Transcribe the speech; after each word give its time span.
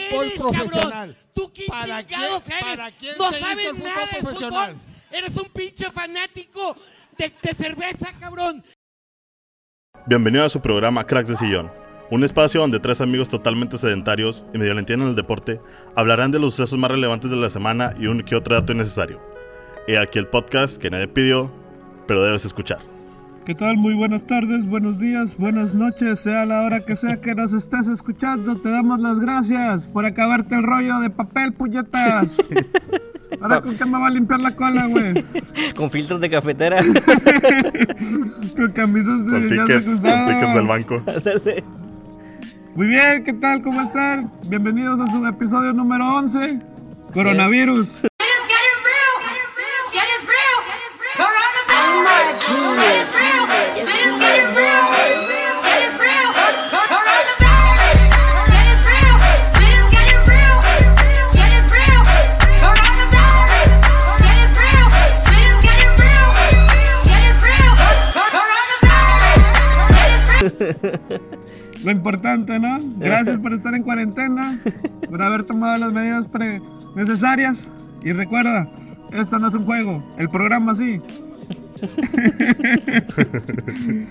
fútbol 0.00 0.26
eres, 0.26 0.38
profesional? 0.38 0.90
cabrón? 0.90 1.16
¿Tú 1.34 1.52
qué 1.52 1.64
¿Para 1.68 2.02
chingados 2.06 2.42
quién- 2.42 2.56
eres? 2.58 2.70
para 2.76 2.90
quién 2.92 3.14
no 3.18 3.30
sabes 3.32 3.66
el 3.66 3.76
fútbol 3.76 3.84
nada 3.88 4.06
de 4.06 4.18
profesional? 4.22 4.70
fútbol. 4.74 4.92
Eres 5.10 5.36
un 5.36 5.48
pinche 5.50 5.90
fanático 5.90 6.76
de, 7.18 7.32
de 7.42 7.54
cerveza, 7.54 8.12
cabrón. 8.20 8.64
Bienvenido 10.06 10.44
a 10.44 10.48
su 10.48 10.60
programa 10.60 11.04
Cracks 11.04 11.28
de 11.30 11.36
Sillón, 11.36 11.70
un 12.10 12.22
espacio 12.24 12.60
donde 12.60 12.78
tres 12.80 13.00
amigos 13.00 13.28
totalmente 13.28 13.78
sedentarios 13.78 14.44
y 14.54 14.58
medio 14.58 14.74
le 14.74 14.80
entienden 14.80 15.08
el 15.08 15.14
deporte 15.16 15.60
hablarán 15.96 16.30
de 16.30 16.38
los 16.38 16.54
sucesos 16.54 16.78
más 16.78 16.90
relevantes 16.90 17.30
de 17.30 17.36
la 17.36 17.50
semana 17.50 17.94
y 17.98 18.06
un 18.06 18.22
que 18.22 18.36
otro 18.36 18.54
dato 18.54 18.72
innecesario. 18.72 19.20
He 19.88 19.98
aquí 19.98 20.18
el 20.18 20.26
podcast 20.28 20.80
que 20.80 20.90
nadie 20.90 21.08
pidió, 21.08 21.50
pero 22.06 22.22
debes 22.22 22.44
escuchar. 22.44 22.78
¿Qué 23.46 23.54
tal? 23.54 23.76
Muy 23.76 23.94
buenas 23.94 24.26
tardes, 24.26 24.66
buenos 24.66 24.98
días, 24.98 25.36
buenas 25.36 25.76
noches, 25.76 26.18
sea 26.18 26.44
la 26.44 26.62
hora 26.62 26.84
que 26.84 26.96
sea 26.96 27.20
que 27.20 27.32
nos 27.32 27.52
estés 27.52 27.86
escuchando. 27.86 28.56
Te 28.56 28.70
damos 28.70 28.98
las 28.98 29.20
gracias 29.20 29.86
por 29.86 30.04
acabarte 30.04 30.56
el 30.56 30.64
rollo 30.64 30.98
de 30.98 31.10
papel, 31.10 31.52
puñetas. 31.52 32.38
Ahora 33.40 33.60
con 33.60 33.76
qué 33.76 33.84
me 33.84 34.00
va 34.00 34.08
a 34.08 34.10
limpiar 34.10 34.40
la 34.40 34.50
cola, 34.50 34.86
güey. 34.88 35.24
Con 35.76 35.92
filtros 35.92 36.20
de 36.20 36.28
cafetera. 36.28 36.78
Con 38.56 38.72
camisas 38.72 39.24
de 39.24 39.30
Con 39.30 39.48
ya 39.48 39.64
tickets, 39.64 40.00
con 40.00 40.26
tickets 40.26 40.54
del 40.54 40.66
banco. 40.66 41.02
Ándale. 41.06 41.64
Muy 42.74 42.88
bien, 42.88 43.22
¿qué 43.22 43.32
tal? 43.32 43.62
¿Cómo 43.62 43.80
están? 43.80 44.32
Bienvenidos 44.48 44.98
a 44.98 45.06
su 45.12 45.24
episodio 45.24 45.72
número 45.72 46.16
11. 46.16 46.58
Coronavirus. 47.12 48.00
Lo 71.86 71.92
importante, 71.92 72.58
¿no? 72.58 72.80
Gracias 72.98 73.38
por 73.38 73.52
estar 73.52 73.72
en 73.76 73.84
cuarentena, 73.84 74.58
por 75.08 75.22
haber 75.22 75.44
tomado 75.44 75.78
las 75.78 75.92
medidas 75.92 76.26
pre- 76.26 76.60
necesarias. 76.96 77.68
Y 78.02 78.10
recuerda, 78.10 78.68
esto 79.12 79.38
no 79.38 79.46
es 79.46 79.54
un 79.54 79.64
juego, 79.64 80.02
el 80.18 80.28
programa 80.28 80.74
sí. 80.74 81.00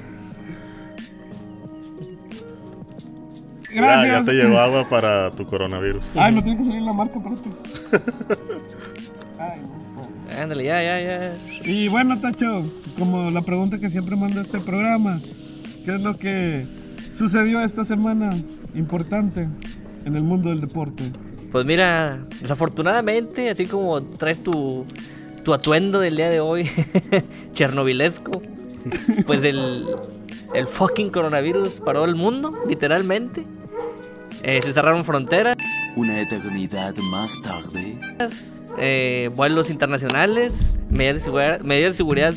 Ya, 3.73 3.81
Gracias. 3.81 4.20
ya 4.20 4.26
te 4.26 4.34
llegó 4.38 4.58
agua 4.59 4.88
para 4.88 5.31
tu 5.31 5.46
coronavirus. 5.46 6.16
Ay, 6.16 6.34
no 6.34 6.44
tiene 6.44 6.59
que 6.59 6.66
salir 6.66 6.81
la 6.81 6.94
marca, 6.94 7.16
espérate. 7.18 7.50
Ay, 9.38 9.62
no. 10.31 10.42
Ándale, 10.42 10.64
ya, 10.64 10.81
ya, 10.81 11.02
ya. 11.02 11.34
Y 11.70 11.88
bueno, 11.90 12.20
Tacho, 12.22 12.64
como 12.98 13.31
la 13.31 13.42
pregunta 13.42 13.78
que 13.78 13.90
siempre 13.90 14.16
manda 14.16 14.42
este 14.42 14.59
programa, 14.59 15.20
¿qué 15.84 15.96
es 15.96 16.02
lo 16.02 16.18
que 16.18 16.66
sucedió 17.17 17.61
esta 17.63 17.85
semana 17.85 18.30
importante 18.73 19.47
en 20.05 20.16
el 20.16 20.21
mundo 20.23 20.49
del 20.49 20.61
deporte? 20.61 21.03
Pues 21.52 21.66
mira, 21.66 22.25
desafortunadamente, 22.41 23.49
así 23.49 23.66
como 23.66 24.02
traes 24.03 24.44
tu, 24.44 24.85
tu 25.44 25.53
atuendo 25.53 25.99
del 25.99 26.17
día 26.17 26.30
de 26.30 26.39
hoy, 26.41 26.69
chernobilesco, 27.53 28.41
pues 29.25 29.44
el, 29.44 29.85
el 30.53 30.67
fucking 30.67 31.09
coronavirus 31.09 31.81
paró 31.81 32.05
el 32.05 32.16
mundo, 32.16 32.53
literalmente. 32.67 33.45
Eh, 34.44 34.61
se 34.61 34.73
cerraron 34.73 35.03
fronteras, 35.03 35.55
Una 35.95 36.22
eternidad 36.22 36.95
más 36.97 37.41
tarde. 37.41 37.97
eh, 38.77 39.31
vuelos 39.35 39.72
internacionales, 39.72 40.73
medidas 40.89 41.16
de 41.16 41.22
seguridad, 41.22 41.61
medidas 41.61 41.94
de 41.94 41.97
seguridad 41.97 42.33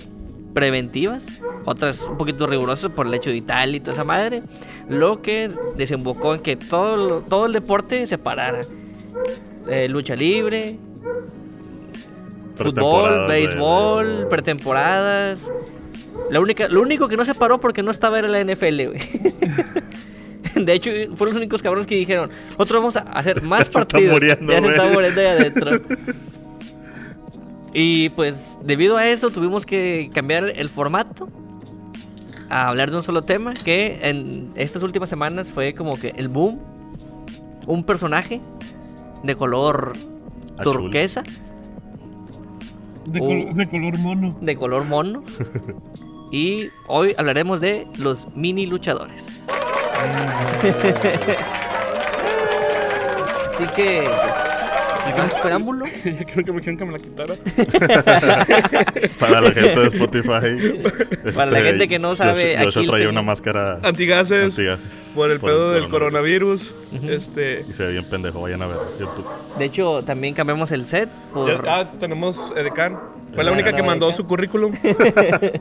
preventivas, 0.58 1.24
otras 1.64 2.02
un 2.02 2.16
poquito 2.16 2.48
rigurosas 2.48 2.90
por 2.90 3.06
el 3.06 3.14
hecho 3.14 3.30
de 3.30 3.36
Italia 3.36 3.76
y 3.76 3.80
toda 3.80 3.92
esa 3.92 4.02
madre, 4.02 4.42
lo 4.88 5.22
que 5.22 5.50
desembocó 5.76 6.34
en 6.34 6.40
que 6.40 6.56
todo, 6.56 7.20
todo 7.20 7.46
el 7.46 7.52
deporte 7.52 8.08
se 8.08 8.18
parara. 8.18 8.62
Eh, 9.68 9.86
lucha 9.88 10.16
libre, 10.16 10.76
fútbol, 12.56 13.20
de- 13.22 13.26
béisbol, 13.28 14.26
pretemporadas. 14.28 15.48
La 16.30 16.40
única, 16.40 16.66
lo 16.66 16.80
único 16.82 17.06
que 17.06 17.16
no 17.16 17.24
se 17.24 17.34
paró 17.36 17.60
porque 17.60 17.84
no 17.84 17.92
estaba 17.92 18.18
era 18.18 18.26
la 18.26 18.40
NFL, 18.42 18.86
güey. 18.86 19.00
De 20.56 20.72
hecho, 20.72 20.90
fueron 21.14 21.34
los 21.34 21.36
únicos 21.36 21.62
cabrones 21.62 21.86
que 21.86 21.94
dijeron, 21.94 22.30
nosotros 22.50 22.80
vamos 22.80 22.96
a 22.96 23.00
hacer 23.12 23.42
más 23.42 23.60
se 23.62 23.64
está 23.68 23.78
partidos. 23.80 24.12
muriendo, 24.14 24.52
ya 24.52 24.60
se 24.60 24.66
está 24.68 24.88
muriendo 24.88 25.20
ahí 25.20 25.26
adentro. 25.28 25.70
Y 27.80 28.08
pues 28.10 28.58
debido 28.64 28.96
a 28.96 29.06
eso 29.06 29.30
tuvimos 29.30 29.64
que 29.64 30.10
cambiar 30.12 30.48
el 30.50 30.68
formato 30.68 31.28
a 32.50 32.66
hablar 32.68 32.90
de 32.90 32.96
un 32.96 33.02
solo 33.04 33.22
tema 33.22 33.52
que 33.54 34.00
en 34.02 34.50
estas 34.56 34.82
últimas 34.82 35.08
semanas 35.08 35.48
fue 35.48 35.74
como 35.74 35.96
que 35.96 36.08
el 36.16 36.26
boom, 36.28 36.58
un 37.68 37.84
personaje 37.84 38.40
de 39.22 39.36
color 39.36 39.92
Azul. 40.58 40.72
turquesa, 40.72 41.22
De, 43.06 43.20
col- 43.20 43.54
de 43.54 43.68
color 43.68 43.98
mono. 43.98 44.36
de 44.40 44.56
color 44.56 44.84
mono. 44.84 45.22
y 46.32 46.64
hoy 46.88 47.14
hablaremos 47.16 47.60
de 47.60 47.86
los 47.96 48.34
mini 48.34 48.66
luchadores. 48.66 49.46
Así 53.54 53.66
que, 53.74 54.02
pues, 54.04 54.57
más 55.16 55.34
preámbulo, 55.34 55.86
Ya 56.04 56.24
creo 56.24 56.44
que 56.44 56.52
me 56.52 56.58
dijeron 56.58 56.76
que 56.76 56.84
me 56.84 56.92
la 56.92 56.98
quitara. 56.98 57.34
Para 59.18 59.40
la 59.40 59.50
gente 59.52 59.80
de 59.80 59.86
Spotify. 59.86 60.82
Para 61.34 61.50
la 61.50 61.58
este, 61.58 61.70
gente 61.70 61.88
que 61.88 61.98
no 61.98 62.16
sabe, 62.16 62.56
aquí 62.56 62.80
el 62.80 62.86
traía 62.88 63.08
una 63.08 63.22
máscara 63.22 63.80
Antigases. 63.82 64.58
antigases 64.58 64.86
Por 65.14 65.30
el 65.30 65.40
pedo 65.40 65.72
del 65.72 65.88
coronavirus. 65.88 66.74
Este. 67.08 67.64
Y 67.68 67.72
se 67.72 67.84
ve 67.84 67.92
bien 67.92 68.04
pendejo, 68.04 68.40
vayan 68.40 68.62
a 68.62 68.66
ver 68.66 68.78
YouTube. 68.98 69.26
de 69.58 69.64
hecho, 69.64 70.02
también 70.04 70.34
cambiamos 70.34 70.72
el 70.72 70.86
set 70.86 71.10
por 71.32 71.64
Ya, 71.64 71.80
ah, 71.80 71.92
tenemos 71.98 72.52
Edecan. 72.56 72.98
Fue 73.34 73.44
la 73.44 73.52
única 73.52 73.72
que 73.72 73.82
mandó 73.82 74.10
su 74.12 74.26
currículum. 74.26 74.72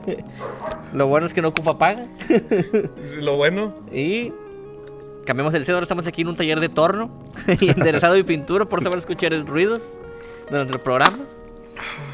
lo 0.94 1.06
bueno 1.06 1.26
es 1.26 1.34
que 1.34 1.42
no 1.42 1.48
ocupa 1.48 1.78
paga. 1.78 2.06
Lo 3.20 3.36
bueno. 3.36 3.74
Y 3.92 4.32
cambiamos 5.28 5.52
el 5.52 5.66
set, 5.66 5.74
ahora 5.74 5.84
estamos 5.84 6.06
aquí 6.06 6.22
en 6.22 6.28
un 6.28 6.36
taller 6.36 6.58
de 6.58 6.70
torno 6.70 7.10
y 7.60 7.68
enderezado 7.68 8.16
y 8.16 8.22
pintura 8.22 8.64
por 8.64 8.82
saber 8.82 8.98
escuchar 8.98 9.30
los 9.32 9.46
ruidos 9.46 9.98
durante 10.50 10.72
el 10.72 10.80
programa. 10.80 11.18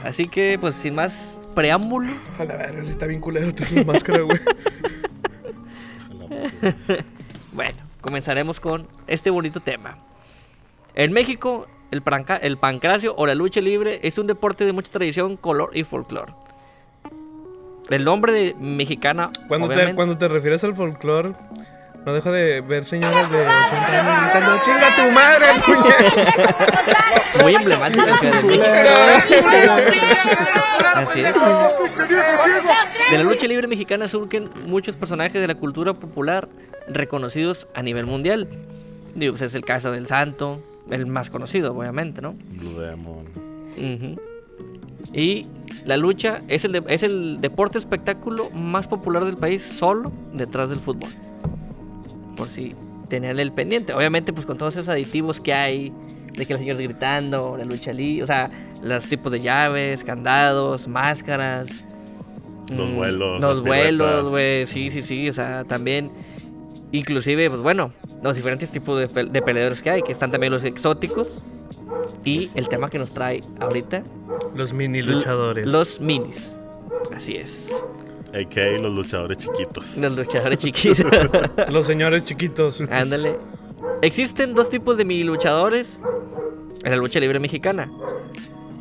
Así 0.03 0.25
que, 0.25 0.59
pues 0.61 0.75
sin 0.75 0.97
más 0.97 1.41
preámbulo, 1.55 2.13
A 2.41 2.45
la 2.45 2.57
verga, 2.57 2.83
sí 2.83 2.91
está 2.91 3.07
bien 3.07 3.21
culero 3.21 3.53
la 3.77 3.85
máscara, 3.93 4.23
güey. 4.23 4.37
bueno, 7.53 7.79
comenzaremos 8.01 8.59
con 8.59 8.89
este 9.07 9.31
bonito 9.31 9.61
tema. 9.61 9.97
En 10.97 11.13
México, 11.13 11.69
el, 11.93 12.03
panca- 12.03 12.39
el 12.43 12.57
pancracio 12.57 13.15
o 13.17 13.27
la 13.27 13.37
lucha 13.37 13.61
libre 13.61 14.01
es 14.03 14.19
un 14.19 14.27
deporte 14.27 14.65
de 14.65 14.73
mucha 14.73 14.91
tradición, 14.91 15.37
color 15.37 15.71
y 15.73 15.85
folclore. 15.85 16.33
El 17.91 18.05
nombre 18.05 18.33
de 18.33 18.57
mexicana, 18.59 19.31
Cuando 19.47 19.69
te, 19.69 19.95
cuando 19.95 20.19
te 20.19 20.27
refieres 20.27 20.65
al 20.65 20.75
folclore, 20.75 21.35
no 22.05 22.13
dejo 22.13 22.31
de 22.33 22.61
ver 22.61 22.85
señoras 22.85 23.31
de 23.31 23.39
80 23.41 23.87
años 23.87 24.23
gritando: 24.33 24.61
¡Chinga 24.65 24.97
tu 24.97 25.11
madre, 25.13 25.47
puñet! 25.65 27.43
muy 27.43 27.55
emblemática 27.55 28.05
de 28.05 28.43
México. 28.43 28.65
Así 30.95 31.21
es. 31.21 31.35
De 33.11 33.19
la 33.19 33.25
lucha 33.25 33.47
libre 33.47 33.67
mexicana 33.69 34.09
surgen 34.09 34.45
muchos 34.69 34.97
personajes 34.97 35.41
de 35.41 35.47
la 35.49 35.55
cultura 35.55 35.93
popular 35.95 36.49
reconocidos 36.89 37.67
a 37.75 37.83
nivel 37.83 38.07
mundial. 38.07 38.49
Digo, 39.15 39.33
pues 39.33 39.43
es 39.43 39.55
el 39.55 39.65
caso 39.65 39.91
del 39.93 40.07
Santo, 40.07 40.63
el 40.91 41.07
más 41.07 41.31
conocido, 41.31 41.75
obviamente, 41.77 42.21
¿no? 42.23 42.35
Blue 42.51 42.79
Demon. 42.81 43.27
Ujú. 43.77 44.21
Y 45.13 45.47
la 45.85 45.97
lucha 45.97 46.41
es 46.49 46.65
el, 46.65 46.73
de- 46.73 46.83
es 46.89 47.03
el 47.03 47.41
deporte 47.41 47.79
espectáculo 47.79 48.51
más 48.51 48.89
popular 48.89 49.25
del 49.25 49.37
país, 49.37 49.63
solo 49.63 50.13
detrás 50.33 50.69
del 50.69 50.79
fútbol. 50.79 51.11
Por 52.37 52.49
si 52.49 52.75
tenían 53.09 53.39
el 53.39 53.53
pendiente. 53.53 53.93
Obviamente, 53.95 54.33
pues 54.33 54.47
con 54.47 54.57
todos 54.59 54.75
esos 54.77 54.89
aditivos 54.89 55.41
que 55.41 55.53
hay, 55.55 55.93
de 56.33 56.47
que 56.47 56.55
las 56.55 56.61
señoras 56.61 56.81
gritando, 56.81 57.57
la 57.57 57.65
lucha 57.65 57.93
libre, 57.93 58.23
o 58.23 58.27
sea, 58.27 58.51
los 58.83 59.05
tipos 59.05 59.31
de 59.33 59.41
llaves, 59.41 60.03
candados, 60.05 60.89
máscaras. 60.89 61.69
Los 62.69 62.91
mm, 62.91 62.97
vuelos, 62.97 63.41
Los 63.43 63.61
vuelos, 63.63 64.31
güey, 64.31 64.67
sí, 64.67 64.91
sí, 64.91 65.03
sí, 65.03 65.29
o 65.29 65.33
sea, 65.33 65.65
también. 65.65 66.11
Inclusive, 66.93 67.51
pues 67.51 67.61
bueno, 67.61 67.93
los 68.23 68.37
diferentes 68.37 68.71
tipos 68.71 68.99
de, 69.01 69.09
pe- 69.09 69.25
de 69.25 69.43
peleadores 69.43 69.83
que 69.83 69.91
hay, 69.91 70.03
que 70.03 70.13
están 70.13 70.31
también 70.31 70.53
los 70.53 70.65
exóticos. 70.65 71.43
Y 72.25 72.51
el 72.55 72.69
tema 72.69 72.89
que 72.89 72.99
nos 72.99 73.13
trae 73.13 73.43
ahorita, 73.61 74.03
Los 74.55 74.73
mini 74.73 75.03
luchadores. 75.03 75.67
los 75.67 76.01
minis. 76.01 76.59
Así 77.15 77.37
es. 77.37 77.75
A.K.A. 78.35 78.79
los 78.79 78.93
luchadores 78.93 79.39
chiquitos. 79.39 79.97
Los 79.99 80.17
luchadores 80.17 80.59
chiquitos. 80.59 81.07
Los 81.71 81.87
señores 81.87 82.25
chiquitos. 82.25 82.83
Ándale. 82.91 83.39
Existen 84.03 84.55
dos 84.55 84.71
tipos 84.71 84.97
de 84.97 85.05
mini 85.05 85.23
luchadores 85.23 86.03
en 86.83 86.91
la 86.91 86.97
lucha 86.97 87.21
libre 87.21 87.39
mexicana. 87.39 87.91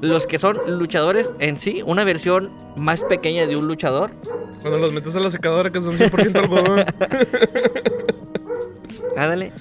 Los 0.02 0.28
que 0.28 0.40
son 0.40 0.58
luchadores 0.68 1.34
en 1.40 1.58
sí, 1.58 1.82
una 1.86 2.04
versión 2.04 2.52
más 2.76 3.04
pequeña 3.04 3.48
de 3.48 3.56
un 3.56 3.68
luchador. 3.68 4.12
Cuando 4.62 4.80
los 4.80 4.92
metes 4.92 5.16
a 5.16 5.20
la 5.20 5.30
secadora 5.30 5.72
que 5.72 5.82
son 5.82 5.98
100% 5.98 6.36
algodón. 6.36 6.80
Ándale. 9.16 9.54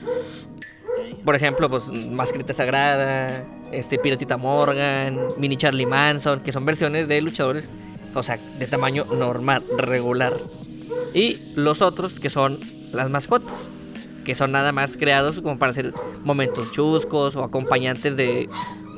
Por 1.25 1.37
ejemplo, 1.37 1.69
pues 1.69 1.93
Mascarita 1.93 2.55
Sagrada, 2.55 3.45
este 3.71 3.99
Piratita 3.99 4.37
Morgan, 4.37 5.21
Mini 5.37 5.57
Charlie 5.57 5.87
Manson, 5.87 6.41
que 6.41 6.51
son 6.51 6.65
versiones 6.65 7.07
de 7.07 7.21
luchadores, 7.21 7.71
o 8.15 8.23
sea, 8.23 8.39
de 8.59 8.67
tamaño 8.67 9.05
normal, 9.05 9.63
regular. 9.77 10.35
Y 11.15 11.39
los 11.55 11.83
otros 11.83 12.21
que 12.21 12.31
son 12.31 12.61
las 12.93 13.11
mascotas, 13.11 13.71
que 14.25 14.35
son 14.35 14.53
nada 14.53 14.73
más 14.73 14.97
creados 14.97 15.41
como 15.41 15.59
para 15.59 15.71
hacer 15.71 15.93
momentos 16.23 16.73
chuscos 16.73 17.37
o 17.37 17.45
acompañantes 17.45 18.17
de 18.17 18.49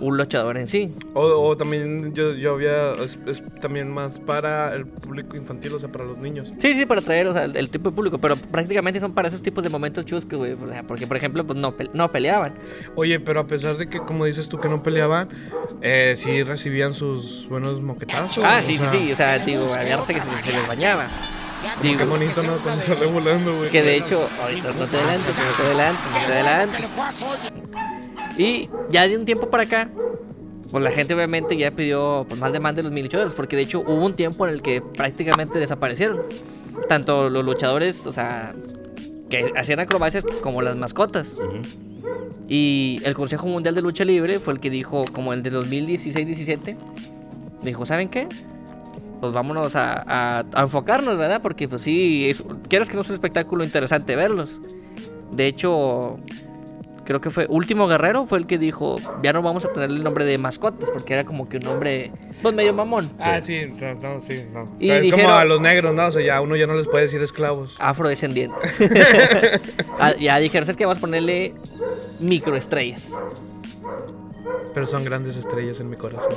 un 0.01 0.17
luchador 0.17 0.57
en 0.57 0.67
sí. 0.67 0.95
O, 1.15 1.23
o 1.23 1.57
también 1.57 2.13
yo, 2.15 2.33
yo 2.33 2.55
había. 2.55 2.93
Es, 2.95 3.19
es 3.27 3.43
también 3.61 3.91
más 3.93 4.19
para 4.19 4.75
el 4.75 4.87
público 4.87 5.37
infantil, 5.37 5.73
o 5.75 5.79
sea, 5.79 5.91
para 5.91 6.05
los 6.05 6.19
niños. 6.19 6.53
Sí, 6.59 6.75
sí, 6.75 6.87
para 6.87 7.01
atraer 7.01 7.27
o 7.29 7.33
sea, 7.33 7.45
el, 7.45 7.57
el 7.57 7.71
tipo 7.71 7.91
de 7.91 7.97
público, 7.97 8.19
pero 8.19 8.37
prácticamente 8.37 9.01
son 9.01 9.13
para 9.13 9.29
esos 9.29 9.43
tipos 9.43 9.63
de 9.63 9.71
momentos 9.71 10.05
chuscos, 10.05 10.39
güey. 10.39 10.53
o 10.53 10.69
sea, 10.69 10.83
porque, 10.83 11.07
por 11.07 11.17
ejemplo, 11.17 11.45
pues 11.47 11.59
no, 11.59 11.75
no 11.93 12.13
peleaban. 12.13 12.55
Oye, 12.97 13.21
pero 13.21 13.41
a 13.41 13.47
pesar 13.47 13.77
de 13.77 13.89
que, 13.89 13.99
como 14.01 14.25
dices 14.25 14.49
tú, 14.49 14.59
que 14.59 14.69
no 14.69 14.83
peleaban, 14.83 15.29
eh, 15.81 16.15
sí 16.17 16.43
recibían 16.43 16.95
sus 16.95 17.49
buenos 17.49 17.81
moquetazos. 17.81 18.45
Ah, 18.45 18.61
sí, 18.63 18.73
sí, 18.73 18.79
sea, 18.79 18.91
sí, 18.91 19.13
o 19.13 19.17
sea, 19.17 19.39
digo, 19.39 19.75
raza 19.75 20.13
que 20.13 20.21
se, 20.21 20.43
se 20.43 20.53
les 20.53 20.67
bañaba. 20.67 21.09
Qué 21.81 21.89
Digo, 21.89 22.07
bonito, 22.07 22.43
¿no? 22.43 22.57
Cuando 22.59 22.83
sale 22.85 23.07
volando, 23.07 23.57
güey. 23.57 23.71
Que 23.71 23.83
de 23.83 23.97
hecho, 23.97 24.29
ahorita 24.43 24.73
no 24.73 24.87
te 24.87 24.97
adelantes, 24.99 25.35
no 25.35 25.57
te 25.57 25.63
adelantes, 25.63 26.05
no 26.13 26.27
te 26.27 26.33
adelantes. 26.33 28.04
Y 28.37 28.69
ya 28.91 29.07
de 29.09 29.17
un 29.17 29.25
tiempo 29.25 29.49
para 29.51 29.63
acá, 29.65 29.91
pues 30.71 30.83
la 30.83 30.91
gente 30.91 31.15
obviamente 31.15 31.57
ya 31.57 31.71
pidió 31.71 32.27
pues, 32.29 32.41
más 32.41 32.53
demanda 32.53 32.79
de 32.79 32.83
los 32.85 32.93
mil 32.93 33.05
luchadores, 33.05 33.33
porque 33.35 33.57
de 33.57 33.63
hecho 33.63 33.81
hubo 33.81 34.05
un 34.05 34.15
tiempo 34.15 34.47
en 34.47 34.55
el 34.55 34.63
que 34.63 34.81
prácticamente 34.81 35.59
desaparecieron. 35.59 36.23
Tanto 36.89 37.31
los 37.31 37.45
luchadores, 37.45 38.07
o 38.07 38.13
sea, 38.13 38.55
que 39.31 39.53
hacían 39.57 39.81
acrobacias 39.81 40.27
como 40.43 40.63
las 40.63 40.77
mascotas. 40.77 41.37
Y 42.49 43.01
el 43.05 43.15
Consejo 43.15 43.47
Mundial 43.47 43.75
de 43.75 43.81
Lucha 43.83 44.05
Libre 44.05 44.39
fue 44.39 44.53
el 44.55 44.61
que 44.61 44.69
dijo, 44.71 45.05
como 45.13 45.33
el 45.33 45.43
de 45.43 45.51
2016-17, 45.53 46.77
dijo, 47.63 47.87
¿saben 47.87 48.09
qué? 48.09 48.29
Pues 49.21 49.33
vámonos 49.33 49.77
a, 49.77 49.95
a- 50.07 50.45
a 50.53 50.63
enfocarnos, 50.63 51.17
¿verdad? 51.17 51.41
Porque 51.41 51.69
pues 51.69 51.81
sí, 51.83 52.29
es- 52.29 52.45
quieres 52.69 52.89
que 52.89 52.97
no 52.97 53.01
es 53.01 53.09
un 53.09 53.15
espectáculo 53.15 53.65
interesante 53.65 54.15
verlos. 54.17 54.61
De 55.33 55.47
hecho, 55.47 56.19
creo 57.05 57.21
que 57.21 57.31
fue 57.31 57.47
Último 57.49 57.87
Guerrero, 57.87 58.27
fue 58.27 58.39
el 58.39 58.47
que 58.47 58.59
dijo, 58.59 58.97
ya 59.23 59.33
no 59.33 59.43
vamos 59.43 59.65
a 59.65 59.73
tener 59.73 59.91
el 59.91 60.03
nombre 60.03 60.25
de 60.25 60.39
mascotas, 60.39 60.91
porque 60.91 61.15
era 61.15 61.25
como 61.25 61.49
que 61.49 61.59
un 61.59 61.65
nombre, 61.65 62.11
pues 62.43 62.55
medio 62.55 62.75
mamón. 62.75 63.11
Ah, 63.21 63.41
sí, 63.43 63.67
no, 63.81 63.95
no, 63.95 64.23
sí, 64.27 64.45
no. 64.53 64.69
Y 64.79 64.91
es 64.91 65.13
como 65.13 65.31
a 65.31 65.45
los 65.45 65.61
negros, 65.61 65.95
¿no? 65.95 66.07
O 66.07 66.11
sea, 66.11 66.23
ya 66.23 66.41
uno 66.41 66.57
ya 66.57 66.67
no 66.67 66.75
les 66.75 66.87
puede 66.89 67.05
decir 67.05 67.23
esclavos. 67.23 67.77
Afrodescendientes. 67.79 68.75
Ah, 69.97 70.13
ya 70.19 70.39
dijeron, 70.39 70.67
¿sabes 70.67 70.77
qué? 70.77 70.85
Vamos 70.85 70.99
a 70.99 71.01
ponerle 71.01 71.55
microestrellas. 72.19 73.11
Pero 74.75 74.87
son 74.89 75.05
grandes 75.05 75.37
estrellas 75.37 75.79
en 75.79 75.89
mi 75.89 75.97
corazón. 75.97 76.35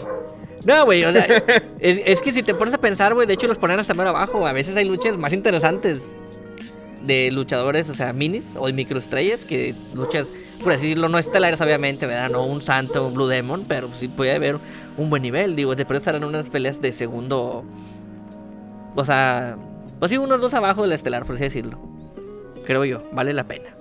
No, 0.63 0.85
güey, 0.85 1.03
o 1.03 1.11
sea, 1.11 1.25
es, 1.79 1.99
es 2.05 2.21
que 2.21 2.31
si 2.31 2.43
te 2.43 2.53
pones 2.53 2.75
a 2.75 2.77
pensar, 2.77 3.15
güey, 3.15 3.25
de 3.25 3.33
hecho 3.33 3.47
los 3.47 3.57
ponen 3.57 3.79
hasta 3.79 3.95
más 3.95 4.05
abajo. 4.05 4.45
A 4.45 4.53
veces 4.53 4.75
hay 4.77 4.85
luchas 4.85 5.17
más 5.17 5.33
interesantes 5.33 6.15
de 7.07 7.31
luchadores, 7.31 7.89
o 7.89 7.93
sea, 7.93 8.13
minis 8.13 8.45
o 8.55 8.67
de 8.67 8.73
microestrellas 8.73 9.45
que 9.45 9.73
luchas, 9.93 10.31
por 10.61 10.73
así 10.73 10.83
decirlo, 10.83 11.09
no 11.09 11.17
estelares, 11.17 11.59
obviamente, 11.61 12.05
¿verdad? 12.05 12.29
No 12.29 12.45
un 12.45 12.61
santo, 12.61 13.07
un 13.07 13.13
Blue 13.13 13.27
Demon, 13.27 13.65
pero 13.67 13.89
sí 13.95 14.07
puede 14.07 14.33
haber 14.33 14.59
un 14.97 15.09
buen 15.09 15.23
nivel. 15.23 15.55
Digo, 15.55 15.75
te 15.75 15.85
puedes 15.85 16.01
estar 16.01 16.15
en 16.15 16.23
unas 16.23 16.49
peleas 16.49 16.81
de 16.81 16.91
segundo. 16.91 17.63
O 18.95 19.05
sea, 19.05 19.57
pues 19.99 20.11
sí, 20.11 20.17
unos 20.17 20.41
dos 20.41 20.53
abajo 20.53 20.83
del 20.83 20.91
estelar, 20.91 21.25
por 21.25 21.35
así 21.35 21.45
decirlo. 21.45 21.79
Creo 22.65 22.85
yo, 22.85 23.01
vale 23.13 23.33
la 23.33 23.47
pena. 23.47 23.77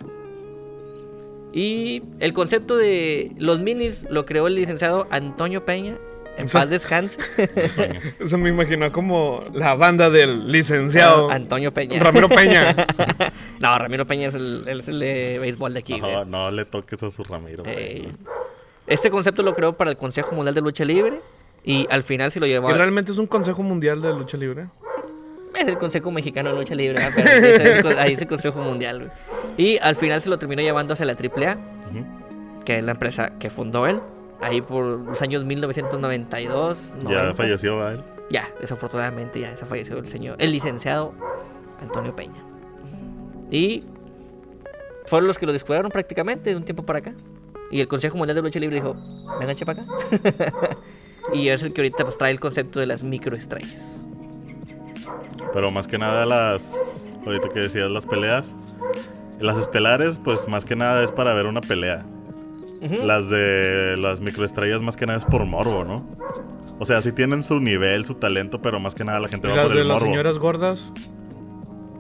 Y 1.53 2.03
el 2.21 2.33
concepto 2.33 2.77
de 2.77 3.33
los 3.39 3.61
minis 3.61 4.07
lo 4.11 4.27
creó 4.27 4.47
el 4.47 4.55
licenciado 4.55 5.07
Antonio 5.11 5.65
Peña. 5.65 5.99
En 6.37 6.49
paz 6.49 6.69
descanse. 6.69 7.19
Eso 8.21 8.37
me 8.39 8.51
imaginó 8.51 8.93
como 8.93 9.45
la 9.55 9.75
banda 9.75 10.11
del 10.11 10.51
licenciado 10.53 11.31
Antonio 11.31 11.73
Peña. 11.73 11.99
Ramiro 12.03 12.29
Peña. 12.29 12.75
no, 13.61 13.79
Ramiro 13.79 14.07
Peña 14.07 14.29
es 14.29 14.35
el, 14.35 14.65
él 14.67 14.81
es 14.81 14.89
el 14.89 14.99
de 15.01 15.39
béisbol 15.39 15.73
de 15.75 15.79
aquí. 15.81 16.01
No, 16.01 16.25
no 16.25 16.51
le 16.51 16.65
toques 16.65 17.03
a 17.03 17.11
su 17.11 17.25
Ramiro. 17.25 17.63
güey. 17.65 17.75
Eh, 17.77 18.09
este 18.87 19.11
concepto 19.11 19.43
lo 19.43 19.55
creó 19.55 19.77
para 19.77 19.91
el 19.91 19.97
Consejo 19.97 20.35
Mundial 20.35 20.55
de 20.55 20.61
Lucha 20.61 20.85
Libre. 20.85 21.21
Y 21.65 21.87
al 21.91 22.05
final 22.05 22.31
se 22.31 22.39
lo 22.39 22.47
llevó 22.47 22.71
¿Y 22.71 22.75
a- 22.75 22.77
realmente 22.77 23.11
es 23.11 23.19
un 23.19 23.27
consejo 23.27 23.61
mundial 23.65 24.01
de 24.01 24.13
lucha 24.13 24.37
libre? 24.37 24.69
Es 25.59 25.67
el 25.67 25.77
Consejo 25.79 26.13
Mexicano 26.13 26.51
de 26.51 26.55
Lucha 26.57 26.77
Libre. 26.77 27.01
Pero 27.13 27.29
es 27.29 27.85
el 27.85 27.99
ahí 27.99 28.13
es 28.13 28.21
el 28.21 28.29
Consejo 28.29 28.61
Mundial. 28.61 28.99
güey. 29.01 29.11
Y 29.57 29.79
al 29.79 29.97
final 29.97 30.21
se 30.21 30.29
lo 30.29 30.39
terminó 30.39 30.63
llevando 30.63 30.93
hacia 30.95 31.05
la 31.07 31.15
AAA, 31.15 31.55
Ujú. 31.91 32.63
que 32.65 32.79
es 32.79 32.85
la 32.85 32.93
empresa 32.93 33.33
que 33.41 33.51
fundó 33.51 33.87
él. 33.89 34.01
Ahí 34.41 34.61
por 34.61 34.85
los 34.85 35.23
años 35.23 35.45
1992. 35.45 36.95
Ya 37.01 37.05
90. 37.05 37.35
falleció 37.35 37.77
¿va 37.77 37.93
él. 37.93 38.05
Ya, 38.31 38.49
desafortunadamente 38.61 39.41
ya 39.41 39.57
se 39.57 39.65
falleció 39.67 39.99
el 39.99 40.09
señor, 40.09 40.37
el 40.41 40.51
licenciado 40.51 41.15
Antonio 41.81 42.15
Peña. 42.15 42.45
Y 43.51 43.85
fueron 45.07 45.29
los 45.29 45.39
que 45.39 45.47
lo 45.47 45.53
descuidaron 45.53 45.91
prácticamente 45.91 46.51
de 46.51 46.57
un 46.57 46.65
tiempo 46.65 46.85
para 46.85 46.99
acá. 46.99 47.15
Y 47.71 47.81
el 47.81 47.89
Consejo 47.89 48.17
Mundial 48.17 48.37
de 48.37 48.43
Lucha 48.43 48.59
Libre 48.59 48.77
dijo, 48.77 48.97
vengan 49.39 49.57
para 49.65 49.83
acá. 49.83 49.87
y 51.33 51.49
es 51.49 51.63
el 51.63 51.73
que 51.73 51.81
ahorita 51.83 52.05
pues, 52.05 52.19
trae 52.19 52.31
el 52.31 52.41
concepto 52.41 52.81
de 52.81 52.87
las 52.87 53.03
microestrellas. 53.03 54.07
Pero 55.53 55.71
más 55.71 55.87
que 55.89 55.99
nada 55.99 56.27
las... 56.27 57.15
Ahorita 57.25 57.49
que 57.49 57.61
decías 57.61 57.91
las 57.91 58.07
peleas. 58.07 58.57
Las 59.41 59.59
estelares, 59.59 60.21
pues 60.23 60.49
más 60.49 60.65
que 60.65 60.77
nada 60.77 61.03
es 61.03 61.13
para 61.13 61.35
ver 61.35 61.47
una 61.47 61.61
pelea. 61.61 62.07
Las 62.81 63.29
de 63.31 63.97
las 63.99 64.21
microestrellas 64.21 64.83
más 64.83 64.97
que 64.97 65.07
nada 65.07 65.19
es 65.19 65.25
por 65.25 65.45
morbo, 65.45 65.85
¿no? 65.85 66.07
O 66.79 66.85
sea, 66.85 67.01
sí 67.03 67.13
tienen 67.13 67.43
su 67.43 67.59
nivel, 67.61 68.05
su 68.05 68.15
talento, 68.17 68.61
pero 68.61 68.79
más 68.81 68.95
que 68.95 69.05
nada 69.05 69.19
la 69.21 69.29
gente 69.29 69.49
¿Y 69.49 69.51
va 69.51 69.57
las 69.57 69.67
por 69.67 69.75
de 69.77 69.81
el 69.83 69.89
las 69.89 69.95
morbo. 69.97 70.07
señoras 70.13 70.39
gordas? 70.39 70.93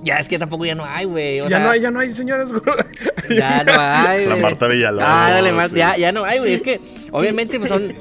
Ya 0.03 0.17
es 0.19 0.29
que 0.29 0.39
tampoco 0.39 0.65
ya 0.67 0.75
no 0.75 0.85
hay, 0.85 1.05
güey. 1.07 1.39
Ya 1.39 1.49
sea, 1.49 1.59
no 1.61 1.71
hay, 1.71 1.81
ya 1.81 1.91
no 1.91 1.99
hay 2.01 2.15
señoras 2.15 2.53
gordas. 2.53 2.87
Ya 3.29 3.65
no 3.65 3.73
hay, 3.77 4.25
La 4.27 4.31
güey. 4.33 4.43
Marta 4.43 4.69
Villalobos, 4.69 5.05
Ah, 5.09 5.31
dale, 5.33 5.51
Marta. 5.51 5.71
sí. 5.73 5.79
Ya, 5.79 5.97
ya 5.97 6.13
no 6.13 6.25
hay, 6.25 6.39
güey. 6.39 6.55
Es 6.55 6.63
que, 6.63 6.81
obviamente, 7.11 7.59
pues 7.59 7.69
son. 7.71 7.93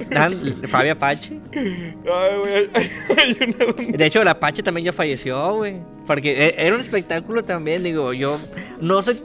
Están 0.00 0.32
Fabi 0.66 0.88
Apache. 0.88 1.38
Ay, 1.54 2.38
güey, 2.40 2.70
una 3.86 3.96
De 3.96 4.06
hecho, 4.06 4.20
el 4.22 4.26
Apache 4.28 4.64
también 4.64 4.86
ya 4.86 4.92
falleció, 4.92 5.54
güey. 5.54 5.80
Porque 6.08 6.48
e- 6.48 6.66
era 6.66 6.74
un 6.74 6.80
espectáculo 6.80 7.44
también, 7.44 7.84
digo, 7.84 8.12
yo 8.12 8.36
no 8.80 9.00
soy 9.02 9.16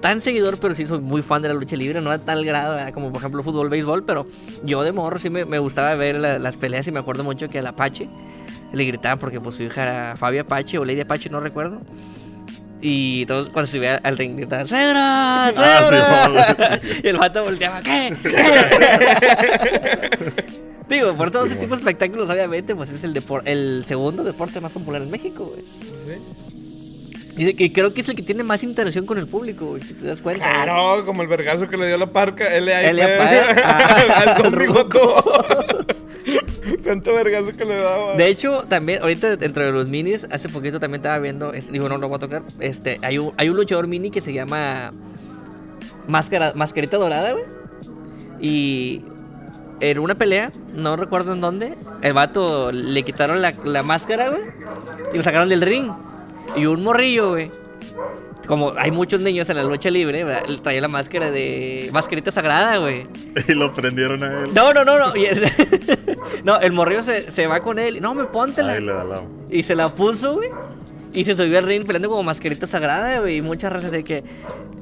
tan 0.00 0.20
seguidor, 0.22 0.58
pero 0.58 0.74
sí 0.74 0.86
soy 0.86 1.00
muy 1.00 1.22
fan 1.22 1.42
de 1.42 1.48
la 1.48 1.54
lucha 1.54 1.76
libre, 1.76 2.00
no 2.00 2.10
a 2.10 2.18
tal 2.18 2.44
grado 2.44 2.74
¿verdad? 2.76 2.92
como 2.94 3.10
por 3.12 3.20
ejemplo 3.20 3.42
fútbol, 3.42 3.68
béisbol, 3.68 4.04
pero 4.04 4.26
yo 4.64 4.82
de 4.82 4.92
morro 4.92 5.18
sí 5.18 5.28
me, 5.30 5.44
me 5.44 5.58
gustaba 5.58 5.94
ver 5.94 6.20
la- 6.20 6.38
las 6.38 6.56
peleas 6.56 6.86
y 6.86 6.92
me 6.92 7.00
acuerdo 7.00 7.24
mucho 7.24 7.48
que 7.48 7.58
el 7.58 7.66
Apache 7.66 8.08
le 8.72 8.84
gritaban 8.84 9.18
porque 9.18 9.40
pues 9.40 9.56
su 9.56 9.64
hija 9.64 9.82
era 9.82 10.16
Fabi 10.16 10.38
Apache 10.38 10.78
o 10.78 10.84
Lady 10.84 11.00
Apache, 11.00 11.30
no 11.30 11.40
recuerdo. 11.40 11.80
Y 12.80 13.26
todos 13.26 13.48
cuando 13.48 13.66
se 13.66 13.80
veía 13.80 13.96
al 14.04 14.16
ring 14.16 14.36
gritaban, 14.36 14.68
¡Suegra! 14.68 15.50
¡Suegra! 15.52 16.24
Ah, 16.26 16.56
sí, 16.80 16.86
sí, 16.88 16.94
sí. 16.94 17.00
y 17.04 17.08
el 17.08 17.16
vato 17.16 17.42
volteaba, 17.42 17.80
¿qué? 17.82 18.14
Digo, 20.88 21.12
por 21.14 21.30
todo 21.30 21.44
ese 21.44 21.56
tipo 21.56 21.74
de 21.74 21.80
espectáculos, 21.80 22.30
obviamente, 22.30 22.74
pues 22.74 22.88
es 22.90 23.04
el, 23.04 23.12
depor- 23.14 23.42
el 23.44 23.84
segundo 23.86 24.24
deporte 24.24 24.60
más 24.60 24.72
popular 24.72 25.02
en 25.02 25.10
México, 25.10 25.44
güey. 25.52 25.60
Y, 25.60 26.37
de- 27.44 27.54
y 27.64 27.70
creo 27.70 27.92
que 27.94 28.00
es 28.00 28.08
el 28.08 28.16
que 28.16 28.22
tiene 28.22 28.42
más 28.42 28.62
interacción 28.62 29.06
con 29.06 29.18
el 29.18 29.26
público, 29.26 29.66
güey, 29.66 29.82
si 29.82 29.94
te 29.94 30.06
das 30.06 30.20
cuenta. 30.22 30.44
güey. 30.44 30.62
Claro, 30.64 31.04
como 31.06 31.22
el 31.22 31.28
vergazo 31.28 31.68
que 31.68 31.76
le 31.76 31.86
dio 31.86 31.96
la 31.96 32.10
parca. 32.12 32.44
L.A. 32.54 32.82
L.A. 32.90 33.52
Ah, 33.64 34.24
al 34.36 34.42
Don 34.42 34.52
Rigoto. 34.52 35.22
Santo 36.82 37.12
vergazo 37.14 37.56
que 37.56 37.64
le 37.64 37.76
daba. 37.76 38.14
De 38.14 38.28
hecho, 38.28 38.64
también, 38.68 39.02
ahorita 39.02 39.36
dentro 39.36 39.64
de 39.64 39.72
los 39.72 39.88
minis, 39.88 40.26
hace 40.30 40.48
poquito 40.48 40.80
también 40.80 41.00
estaba 41.00 41.18
viendo, 41.18 41.52
este, 41.52 41.72
digo, 41.72 41.88
no 41.88 41.98
lo 41.98 42.08
voy 42.08 42.16
a 42.16 42.18
tocar, 42.20 42.42
este, 42.60 42.98
hay 43.02 43.18
un, 43.18 43.32
hay 43.36 43.48
un 43.48 43.56
luchador 43.56 43.86
mini 43.86 44.10
que 44.10 44.20
se 44.20 44.32
llama 44.32 44.92
Máscara, 46.06 46.52
Mascarita 46.54 46.96
Dorada, 46.96 47.32
güey. 47.32 47.44
Y 48.40 49.02
en 49.80 49.98
una 49.98 50.14
pelea, 50.16 50.50
no 50.74 50.96
recuerdo 50.96 51.32
en 51.32 51.40
dónde, 51.40 51.74
el 52.02 52.12
vato 52.12 52.70
le 52.72 53.02
quitaron 53.02 53.42
la, 53.42 53.52
la 53.64 53.82
máscara, 53.82 54.28
güey, 54.30 54.42
y 55.12 55.16
lo 55.16 55.22
sacaron 55.22 55.48
del 55.48 55.60
ring. 55.60 55.90
Y 56.56 56.66
un 56.66 56.82
morrillo, 56.82 57.30
güey. 57.30 57.50
Como 58.46 58.72
hay 58.78 58.90
muchos 58.90 59.20
niños 59.20 59.50
en 59.50 59.56
la 59.56 59.62
lucha 59.64 59.90
libre, 59.90 60.24
¿verdad? 60.24 60.42
Traía 60.62 60.80
la 60.80 60.88
máscara 60.88 61.30
de 61.30 61.90
mascarita 61.92 62.32
sagrada, 62.32 62.78
güey. 62.78 63.04
Y 63.48 63.52
lo 63.52 63.72
prendieron 63.72 64.22
a 64.22 64.44
él. 64.44 64.54
No, 64.54 64.72
no, 64.72 64.84
no, 64.84 64.98
no. 64.98 65.12
No, 66.44 66.58
el 66.60 66.72
morrillo 66.72 67.02
se, 67.02 67.30
se 67.30 67.46
va 67.46 67.60
con 67.60 67.78
él. 67.78 68.00
No, 68.00 68.14
me 68.14 68.24
póntela. 68.24 68.72
Ahí 68.72 68.80
le 68.80 68.92
da 68.92 69.04
la... 69.04 69.22
Y 69.50 69.62
se 69.64 69.74
la 69.74 69.88
puso, 69.90 70.34
güey. 70.36 70.50
Y 71.12 71.24
se 71.24 71.34
subió 71.34 71.58
al 71.58 71.64
ring 71.64 71.84
peleando 71.84 72.08
como 72.08 72.22
mascarita 72.22 72.66
sagrada, 72.66 73.20
güey. 73.20 73.36
Y 73.36 73.42
muchas 73.42 73.72
razas 73.72 73.90
de 73.90 74.04
que, 74.04 74.24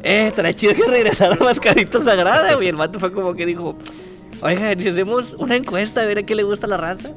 eh, 0.02 0.32
trae 0.35 0.54
chido 0.54 0.75
que 0.75 0.85
regresara 0.85 1.37
mascarita 1.37 2.00
sagrada, 2.00 2.54
güey. 2.54 2.68
El 2.68 2.76
vato 2.76 3.00
fue 3.00 3.12
como 3.12 3.35
que 3.35 3.46
dijo, 3.46 3.76
oiga, 4.42 4.75
si 4.78 4.88
hacemos 4.88 5.35
una 5.38 5.56
encuesta 5.56 6.02
a 6.02 6.04
ver 6.04 6.18
a 6.18 6.23
qué 6.25 6.35
le 6.35 6.42
gusta 6.44 6.66
la 6.66 6.76
raza. 6.76 7.11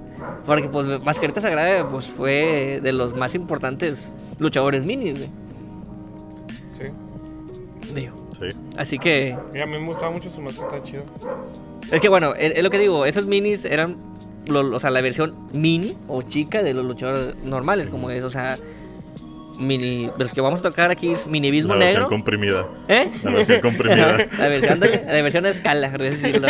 Porque, 0.46 0.68
pues, 0.70 1.02
mascarita 1.04 1.42
sagrada, 1.42 1.86
pues, 1.88 2.06
fue 2.08 2.80
de 2.82 2.94
los 2.94 3.16
más 3.16 3.36
importantes 3.36 4.14
luchadores 4.40 4.84
minis, 4.84 5.14
güey. 5.16 5.30
Sí. 6.80 7.94
Digo. 7.94 8.16
Sí. 8.40 8.58
Así 8.78 8.98
que, 9.00 9.36
Mira, 9.52 9.66
a 9.66 9.68
mí 9.68 9.78
me 9.78 9.86
gustaba 9.86 10.12
mucho 10.12 10.30
su 10.32 10.42
mascota, 10.42 10.82
chido. 10.82 11.04
es 11.92 12.00
que 12.00 12.08
bueno, 12.10 12.34
es, 12.36 12.56
es 12.56 12.64
lo 12.64 12.70
que 12.70 12.78
digo, 12.80 13.06
esos 13.06 13.26
minis 13.26 13.66
eran, 13.66 13.98
lo- 14.48 14.76
o 14.76 14.80
sea, 14.80 14.92
la 14.92 15.02
versión 15.02 15.36
mini 15.52 15.98
o 16.08 16.22
chica 16.22 16.64
de 16.64 16.74
los 16.74 16.86
luchadores 16.86 17.36
normales, 17.44 17.90
como 17.90 18.10
es, 18.10 18.24
o 18.24 18.30
sea, 18.30 18.58
mini, 19.58 20.06
de 20.18 20.24
los 20.24 20.32
que 20.32 20.40
vamos 20.40 20.62
a 20.62 20.64
tocar 20.64 20.90
aquí 20.90 21.12
es 21.12 21.28
minibismo 21.28 21.74
La 21.74 21.80
versión 21.80 22.04
negro. 22.04 22.10
comprimida. 22.10 22.70
¿Eh? 22.88 23.10
La 23.24 23.32
versión 23.32 23.60
comprimida. 23.60 24.18
la 24.40 24.48
versión, 24.48 24.74
ándale, 24.74 25.04
la 25.06 25.22
versión 25.22 25.46
a 25.46 25.50
escala, 25.50 25.90
decirlo. 25.90 26.48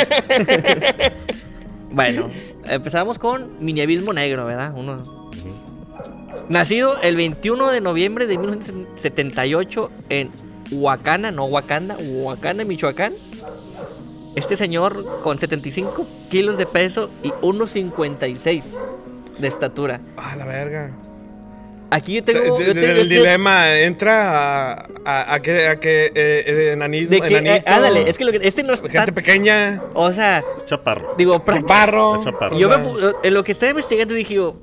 bueno, 1.92 2.30
empezamos 2.66 3.18
con 3.18 3.64
Miniabismo 3.64 4.14
Negro, 4.14 4.46
¿verdad? 4.46 4.74
Uno. 4.76 5.19
Nacido 6.50 7.00
el 7.02 7.16
21 7.16 7.72
de 7.72 7.82
noviembre 7.82 8.28
de 8.28 8.38
1978 8.38 9.92
en 10.10 10.30
Huacana, 10.72 11.32
no 11.32 11.46
Huacanda, 11.46 11.98
Huacana, 12.00 12.64
Michoacán. 12.64 13.14
Este 14.36 14.56
señor 14.56 15.22
con 15.24 15.40
75 15.40 16.06
kilos 16.30 16.58
de 16.58 16.66
peso 16.66 17.10
y 17.24 17.30
1,56 17.42 18.64
de 19.40 19.48
estatura. 19.48 20.02
Ah, 20.18 20.36
la 20.38 20.46
verga. 20.46 20.96
Aquí 21.92 22.14
yo 22.14 22.22
O 22.22 22.26
sea, 22.26 22.42
tengo. 22.44 22.60
yo 22.62 22.74
tengo- 22.74 22.86
el 22.88 23.10
yo- 23.10 23.16
dilema 23.18 23.80
entra 23.80 24.74
a, 24.76 24.88
a, 25.06 25.34
a 25.34 25.40
que, 25.40 25.68
a 25.68 25.80
que 25.80 26.06
eh, 26.06 26.12
eh, 26.14 26.72
enanismo, 26.74 27.10
de 27.16 27.22
que, 27.22 27.34
eh, 27.34 27.38
enanito, 27.40 27.72
ándale, 27.72 28.08
es 28.08 28.18
que 28.20 28.26
lo 28.26 28.32
que- 28.32 28.48
este 28.48 28.62
no 28.62 28.74
es 28.74 28.82
gente 28.82 28.96
tan- 28.96 29.14
pequeña, 29.16 29.82
O 29.96 30.12
sea, 30.14 30.44
Chaparro. 30.66 31.16
digo, 31.18 31.44
prácti- 31.44 31.62
chaparro. 31.62 32.16
Es 32.16 32.22
chaparro. 32.22 32.60
Yo 32.60 32.68
o 32.68 32.70
me 32.70 32.76
sea, 32.76 32.86
pu- 32.94 33.16
en 33.24 33.34
lo 33.34 33.44
que 33.44 33.52
estaba 33.54 33.72
investigando 33.72 34.14
dije 34.14 34.36
yo, 34.36 34.56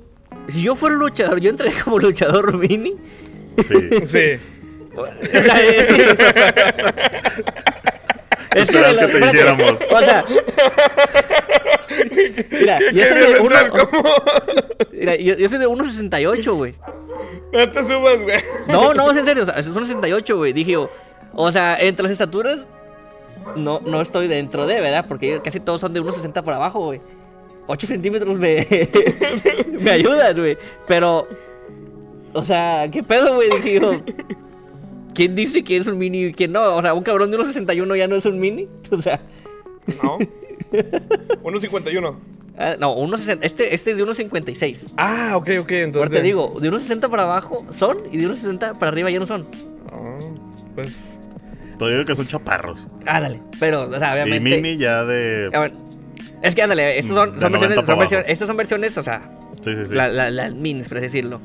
si 0.48 0.62
yo 0.62 0.74
fuera 0.76 0.96
luchador, 0.96 1.40
yo 1.40 1.50
entraría 1.50 1.82
como 1.82 1.98
luchador 1.98 2.56
mini. 2.56 2.94
Sí. 3.58 3.90
Sí. 4.06 4.38
O 4.96 5.04
sea, 5.04 5.60
es- 8.54 8.70
que 8.70 8.80
la- 8.80 8.94
que 8.94 9.06
te 9.06 9.26
hiciéramos. 9.26 9.78
O 9.90 9.98
sea, 10.00 10.24
mira, 12.50 12.78
yo 12.92 13.04
soy 13.04 13.18
de 13.18 13.24
¿Quieres 13.26 13.40
uno, 13.40 13.56
como? 13.70 14.02
mira, 14.92 15.16
yo, 15.16 15.34
yo 15.36 15.48
soy 15.48 15.58
de 15.58 15.66
1.68, 15.68 16.54
güey. 16.56 16.74
No 17.52 17.70
te 17.70 17.82
subas, 17.84 18.22
güey. 18.22 18.38
No, 18.68 18.94
no, 18.94 19.10
es 19.10 19.18
en 19.18 19.24
serio, 19.26 19.42
o 19.42 19.46
sea, 19.46 19.54
es 19.56 19.68
1.68, 19.70 20.36
güey. 20.36 20.52
Dije 20.52 20.72
yo, 20.72 20.90
o 21.34 21.52
sea, 21.52 21.76
entre 21.78 22.04
las 22.04 22.12
estaturas, 22.12 22.66
no, 23.56 23.80
no 23.84 24.00
estoy 24.00 24.28
dentro 24.28 24.66
de, 24.66 24.80
¿verdad? 24.80 25.04
Porque 25.06 25.40
casi 25.42 25.60
todos 25.60 25.80
son 25.80 25.92
de 25.92 26.00
1.60 26.02 26.42
por 26.42 26.54
abajo, 26.54 26.80
güey. 26.86 27.00
8 27.66 27.86
centímetros 27.86 28.38
me, 28.38 28.66
me 29.80 29.90
ayudan, 29.90 30.36
güey. 30.36 30.56
Pero, 30.86 31.26
o 32.32 32.42
sea, 32.42 32.88
¿qué 32.90 33.02
pedo, 33.02 33.34
güey? 33.34 33.50
Dije 33.50 33.80
yo, 33.80 34.02
¿quién 35.14 35.34
dice 35.34 35.64
que 35.64 35.76
es 35.76 35.86
un 35.86 35.98
mini 35.98 36.26
y 36.26 36.32
quién 36.32 36.52
no? 36.52 36.76
O 36.76 36.82
sea, 36.82 36.94
un 36.94 37.02
cabrón 37.02 37.30
de 37.30 37.38
1.61 37.38 37.96
ya 37.96 38.06
no 38.08 38.16
es 38.16 38.24
un 38.26 38.38
mini. 38.38 38.68
O 38.90 39.00
sea, 39.00 39.20
No. 40.02 40.18
1.51. 41.42 42.16
ah, 42.58 42.76
no, 42.78 42.96
1.60, 42.96 43.38
este, 43.42 43.74
este 43.74 43.90
es 43.92 43.96
de 43.96 44.04
1.56. 44.04 44.92
Ah, 44.96 45.32
ok, 45.36 45.50
ok. 45.60 45.70
Entonces. 45.72 45.96
Ahora 45.96 46.10
te 46.10 46.22
digo, 46.22 46.54
de 46.60 46.70
1.60 46.70 47.08
para 47.10 47.22
abajo 47.24 47.66
son 47.70 47.98
y 48.12 48.18
de 48.18 48.28
1.60 48.28 48.78
para 48.78 48.88
arriba 48.88 49.10
ya 49.10 49.18
no 49.18 49.26
son. 49.26 49.46
Ah, 49.92 50.18
pues. 50.74 51.18
Te 51.78 51.88
digo 51.90 52.04
que 52.06 52.14
son 52.16 52.26
chaparros. 52.26 52.88
Ándale, 53.06 53.42
pero, 53.60 53.82
o 53.82 53.98
sea, 53.98 54.18
Y 54.18 54.22
obviamente. 54.22 54.60
mini 54.62 54.76
ya 54.78 55.04
de. 55.04 55.50
A 55.52 55.60
ver, 55.60 55.72
es 56.42 56.54
que 56.54 56.62
ándale, 56.62 56.98
estos 56.98 57.16
son, 57.16 57.34
De 57.34 57.40
son 57.40 57.52
90 57.52 57.58
versiones, 57.58 57.76
para 57.76 57.86
son 57.86 57.92
abajo. 57.94 58.00
versiones- 58.10 58.28
estas 58.32 58.46
son 58.48 58.56
versiones, 58.56 58.98
o 58.98 59.02
sea, 59.02 59.38
Sí, 59.62 59.74
sí, 59.74 59.86
sí. 59.86 59.94
la- 59.94 60.08
la- 60.08 60.30
las 60.30 60.54
minis, 60.54 60.88
por 60.88 60.98
así 60.98 61.06
decirlo. 61.06 61.40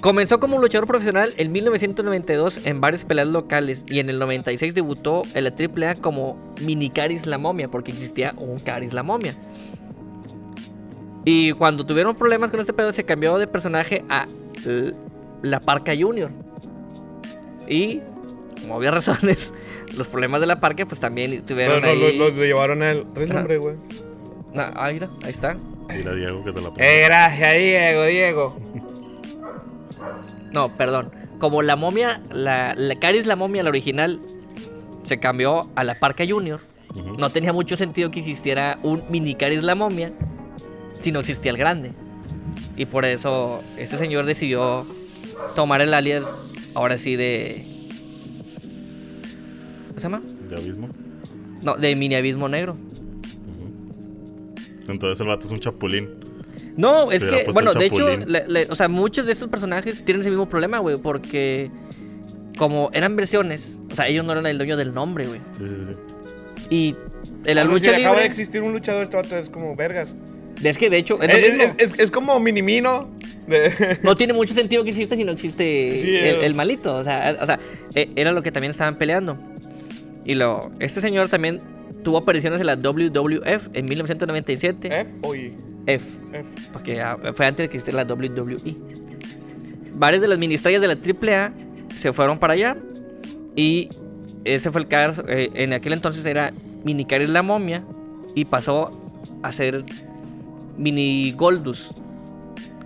Comenzó 0.00 0.40
como 0.40 0.58
luchador 0.58 0.86
profesional 0.86 1.34
en 1.36 1.52
1992 1.52 2.62
en 2.64 2.80
varias 2.80 3.04
peleas 3.04 3.28
locales 3.28 3.84
y 3.86 3.98
en 3.98 4.08
el 4.08 4.18
96 4.18 4.74
debutó 4.74 5.22
en 5.34 5.44
la 5.44 5.50
AAA 5.54 5.96
como 5.96 6.38
mini 6.62 6.88
Caris 6.88 7.26
la 7.26 7.36
momia, 7.36 7.68
porque 7.70 7.92
existía 7.92 8.34
un 8.38 8.58
Caris 8.60 8.94
la 8.94 9.02
momia. 9.02 9.34
Y 11.26 11.52
cuando 11.52 11.84
tuvieron 11.84 12.16
problemas 12.16 12.50
con 12.50 12.60
este 12.60 12.72
pedo, 12.72 12.92
se 12.92 13.04
cambió 13.04 13.36
de 13.36 13.46
personaje 13.46 14.02
a 14.08 14.26
la 15.42 15.60
Parca 15.60 15.92
Junior. 15.98 16.30
Y, 17.68 18.00
como 18.62 18.76
había 18.76 18.90
razones, 18.90 19.52
los 19.96 20.08
problemas 20.08 20.40
de 20.40 20.46
la 20.46 20.60
Parca, 20.60 20.86
pues 20.86 21.00
también 21.00 21.42
tuvieron 21.46 21.80
Lo, 21.82 21.94
lo- 21.94 22.06
ahí. 22.06 22.16
lo- 22.18 22.30
lo 22.30 22.44
llevaron 22.44 22.82
a 22.82 22.90
él. 22.92 23.04
¿Traes 23.14 23.30
Ajá. 23.30 23.38
nombre, 23.40 23.56
güey? 23.58 23.76
Ah, 24.56 24.72
ahí, 24.76 24.94
mira, 24.94 25.10
ahí 25.22 25.30
está. 25.30 25.56
Dile 25.88 26.10
a 26.10 26.14
Diego 26.14 26.44
que 26.44 26.52
te 26.52 26.60
la 26.60 26.68
ponga. 26.70 26.84
Eh, 26.86 27.02
gracias, 27.04 27.54
Diego, 27.54 28.04
Diego. 28.04 28.56
No, 30.52 30.74
perdón. 30.74 31.10
Como 31.38 31.62
la 31.62 31.76
momia, 31.76 32.20
la, 32.30 32.74
la 32.76 32.94
Caris 32.96 33.26
la 33.26 33.36
momia, 33.36 33.62
la 33.62 33.70
original, 33.70 34.20
se 35.04 35.18
cambió 35.18 35.70
a 35.74 35.84
la 35.84 35.94
Parca 35.94 36.24
Junior. 36.28 36.60
No 37.18 37.30
tenía 37.30 37.52
mucho 37.52 37.76
sentido 37.76 38.10
que 38.10 38.18
existiera 38.20 38.78
un 38.82 39.04
mini 39.08 39.34
Caris 39.36 39.62
la 39.62 39.74
momia 39.76 40.12
si 41.00 41.12
no 41.12 41.20
existía 41.20 41.50
el 41.52 41.56
grande. 41.56 41.92
Y 42.76 42.86
por 42.86 43.04
eso 43.04 43.62
este 43.78 43.96
señor 43.96 44.24
decidió 44.26 44.86
tomar 45.54 45.80
el 45.80 45.94
alias, 45.94 46.36
ahora 46.74 46.98
sí, 46.98 47.16
de. 47.16 47.64
¿Cómo 50.02 50.18
se 50.20 50.26
llama? 50.26 50.48
De 50.48 50.56
abismo. 50.56 50.88
No, 51.62 51.76
de 51.76 51.94
mini 51.96 52.14
abismo 52.14 52.48
negro. 52.48 52.76
Entonces 54.88 55.20
el 55.20 55.26
vato 55.28 55.46
es 55.46 55.52
un 55.52 55.58
chapulín. 55.60 56.08
No, 56.76 57.10
es 57.12 57.24
que, 57.24 57.46
bueno, 57.52 57.72
de 57.74 57.86
hecho, 57.86 58.08
Chapulín. 58.08 58.32
le- 58.32 58.46
le- 58.48 58.66
o 58.70 58.74
sea, 58.74 58.88
muchos 58.88 59.26
de 59.26 59.32
estos 59.32 59.48
personajes 59.48 60.04
tienen 60.04 60.20
ese 60.22 60.30
mismo 60.30 60.48
problema, 60.48 60.78
güey, 60.78 60.96
porque 60.96 61.70
como 62.56 62.90
eran 62.92 63.16
versiones, 63.16 63.78
o 63.90 63.96
sea, 63.96 64.08
ellos 64.08 64.24
no 64.24 64.32
eran 64.32 64.46
el 64.46 64.56
dueño 64.58 64.76
del 64.76 64.94
nombre, 64.94 65.26
güey. 65.26 65.40
Sí, 65.52 65.64
sí, 65.66 65.74
sí. 65.86 65.94
Y 66.70 66.96
en 67.44 67.56
la 67.56 67.62
O 67.62 67.66
sea, 67.66 67.74
lucha 67.74 67.94
si 67.96 68.00
acaba 68.02 68.20
de 68.20 68.26
existir 68.26 68.62
un 68.62 68.72
luchador, 68.72 69.02
este 69.02 69.16
vato 69.16 69.36
es 69.36 69.50
como 69.50 69.76
vergas. 69.76 70.14
es 70.62 70.78
que 70.78 70.90
de 70.90 70.98
hecho, 70.98 71.20
es 71.22 71.28
lo 71.28 71.34
Es, 71.38 71.54
mismo. 71.58 71.74
es- 71.78 71.92
es- 71.92 71.98
es 71.98 72.10
como 72.10 72.38
Minimino. 72.40 73.10
De... 73.46 73.98
no 74.02 74.14
tiene 74.16 74.32
mucho 74.32 74.54
sentido 74.54 74.84
que 74.84 74.90
exista 74.90 75.16
si 75.16 75.24
no 75.24 75.32
existe 75.32 75.98
Sí, 76.00 76.08
el, 76.16 76.24
eh. 76.36 76.46
el 76.46 76.54
malito, 76.54 76.94
o 76.94 77.02
sea, 77.04 77.36
o 77.40 77.46
sea, 77.46 77.58
e- 77.94 78.10
era 78.14 78.32
lo 78.32 78.42
que 78.42 78.52
también 78.52 78.70
estaban 78.70 78.96
peleando. 78.96 79.38
Y 80.30 80.36
lo, 80.36 80.70
este 80.78 81.00
señor 81.00 81.28
también 81.28 81.60
tuvo 82.04 82.18
apariciones 82.18 82.60
en 82.60 82.66
la 82.68 82.76
WWF 82.76 83.68
en 83.72 83.84
1997. 83.86 85.00
¿F 85.00 85.14
o 85.22 85.34
I? 85.34 85.56
F. 85.86 86.06
F. 86.32 86.48
Porque 86.72 87.00
ah, 87.00 87.18
fue 87.34 87.46
antes 87.46 87.64
de 87.64 87.68
que 87.68 87.78
existiera 87.78 88.04
la 88.04 88.14
WWE. 88.14 88.76
Varias 89.94 90.22
de 90.22 90.28
las 90.28 90.38
mini 90.38 90.54
estrellas 90.54 90.80
de 90.80 90.86
la 90.86 90.94
AAA 90.94 91.52
se 91.96 92.12
fueron 92.12 92.38
para 92.38 92.52
allá. 92.52 92.76
Y 93.56 93.88
ese 94.44 94.70
fue 94.70 94.82
el 94.82 94.86
caso. 94.86 95.24
eh, 95.26 95.50
en 95.54 95.72
aquel 95.72 95.94
entonces 95.94 96.24
era 96.24 96.52
Mini 96.84 97.04
Caris 97.06 97.28
la 97.28 97.42
momia. 97.42 97.82
Y 98.36 98.44
pasó 98.44 98.92
a 99.42 99.50
ser 99.50 99.84
Mini 100.78 101.32
Goldus. 101.32 101.92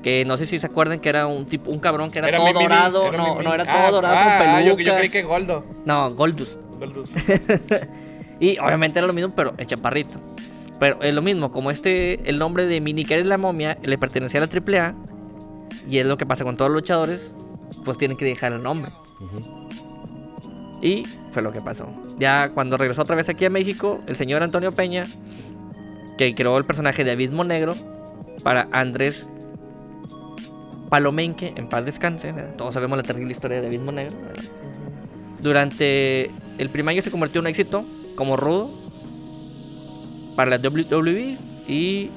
Que 0.03 0.25
no 0.25 0.39
sé 0.39 0.47
si 0.47 0.59
se 0.59 0.67
acuerdan 0.67 0.99
que 0.99 1.11
era 1.11 1.27
un 1.27 1.45
tipo, 1.45 1.71
un 1.71 1.79
cabrón 1.79 2.11
que 2.11 2.21
era, 2.21 2.35
todo 2.35 2.47
mi 2.47 2.53
dorado. 2.55 3.09
era 3.09 3.19
no, 3.19 3.35
mi 3.37 3.45
no, 3.45 3.55
era 3.55 3.65
todo 3.67 3.75
Ah, 3.77 3.91
dorado 3.91 4.15
ah, 4.19 4.39
con 4.39 4.47
ah, 4.49 4.61
yo, 4.63 4.77
peluca. 4.77 4.83
yo 4.83 4.97
creí 4.97 5.11
que 5.11 5.23
Goldo. 5.23 5.63
No, 5.85 6.11
Goldus. 6.15 6.59
Y 8.41 8.59
obviamente 8.59 8.99
era 8.99 9.07
lo 9.07 9.13
mismo, 9.13 9.35
pero 9.35 9.55
en 9.59 9.67
chaparrito. 9.67 10.21
Pero 10.79 11.01
es 11.03 11.15
lo 11.15 11.23
mismo, 11.23 11.53
como 11.53 11.71
este, 11.71 12.29
el 12.29 12.39
nombre 12.39 12.67
de 12.67 12.81
Mini 12.81 13.05
Caris 13.05 13.27
la 13.27 13.39
momia 13.39 13.79
le 13.83 13.97
pertenecía 13.97 14.43
a 14.43 14.47
la 14.47 14.51
AAA. 14.53 14.95
Y 15.89 15.99
es 15.99 16.07
lo 16.07 16.17
que 16.17 16.27
pasa 16.27 16.45
con 16.45 16.57
todos 16.57 16.71
los 16.71 16.83
luchadores, 16.83 17.39
pues 17.85 17.99
tienen 17.99 18.17
que 18.17 18.25
dejar 18.25 18.53
el 18.53 18.63
nombre. 18.63 18.91
Y 20.83 21.05
fue 21.31 21.43
lo 21.43 21.53
que 21.53 21.61
pasó. 21.61 21.89
Ya 22.19 22.51
cuando 22.51 22.77
regresó 22.77 23.03
otra 23.03 23.17
vez 23.17 23.29
aquí 23.29 23.45
a 23.45 23.51
México, 23.51 24.01
el 24.07 24.17
señor 24.17 24.43
Antonio 24.43 24.73
Peña, 24.73 25.07
que 26.19 26.35
creó 26.35 26.59
el 26.59 26.65
personaje 26.65 27.05
de 27.05 27.13
Abismo 27.13 27.45
Negro 27.45 27.75
para 28.43 28.69
Andrés 28.73 29.31
Palomenque, 30.91 31.55
en 31.57 31.69
paz 31.69 31.85
descanse. 31.85 32.33
¿verdad? 32.33 32.57
Todos 32.57 32.75
sabemos 32.75 32.97
la 32.97 33.05
terrible 33.05 33.33
historia 33.33 33.61
de 33.61 33.69
Abismo 33.69 33.93
Negro. 33.93 34.17
¿verdad? 34.21 34.45
Durante 35.45 36.31
el 36.57 36.71
primer 36.71 36.95
año 36.95 37.03
se 37.03 37.11
convirtió 37.11 37.41
en 37.41 37.43
un 37.43 37.49
éxito 37.49 37.85
como 38.15 38.35
rudo 38.35 38.71
para 40.37 40.57
la 40.57 40.57
WWE 40.57 41.37
y 41.69 42.11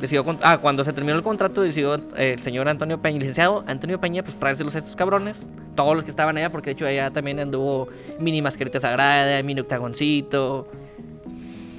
decidió 0.00 0.24
ah, 0.42 0.58
cuando 0.58 0.82
se 0.82 0.92
terminó 0.92 1.16
el 1.16 1.22
contrato 1.22 1.62
decidió 1.62 1.94
eh, 2.16 2.32
el 2.32 2.40
señor 2.40 2.68
Antonio 2.68 3.00
Peña, 3.00 3.20
licenciado 3.20 3.62
Antonio 3.68 4.00
Peña, 4.00 4.24
pues 4.24 4.36
traérselos 4.36 4.74
a 4.74 4.78
estos 4.78 4.96
cabrones, 4.96 5.48
todos 5.76 5.94
los 5.94 6.02
que 6.02 6.10
estaban 6.10 6.36
allá, 6.36 6.50
porque 6.50 6.70
de 6.70 6.72
hecho 6.72 6.84
allá 6.84 7.12
también 7.12 7.38
anduvo 7.38 7.86
mini 8.18 8.42
mascarita 8.42 8.80
sagrada, 8.80 9.40
mini 9.44 9.60
octagoncito. 9.60 10.66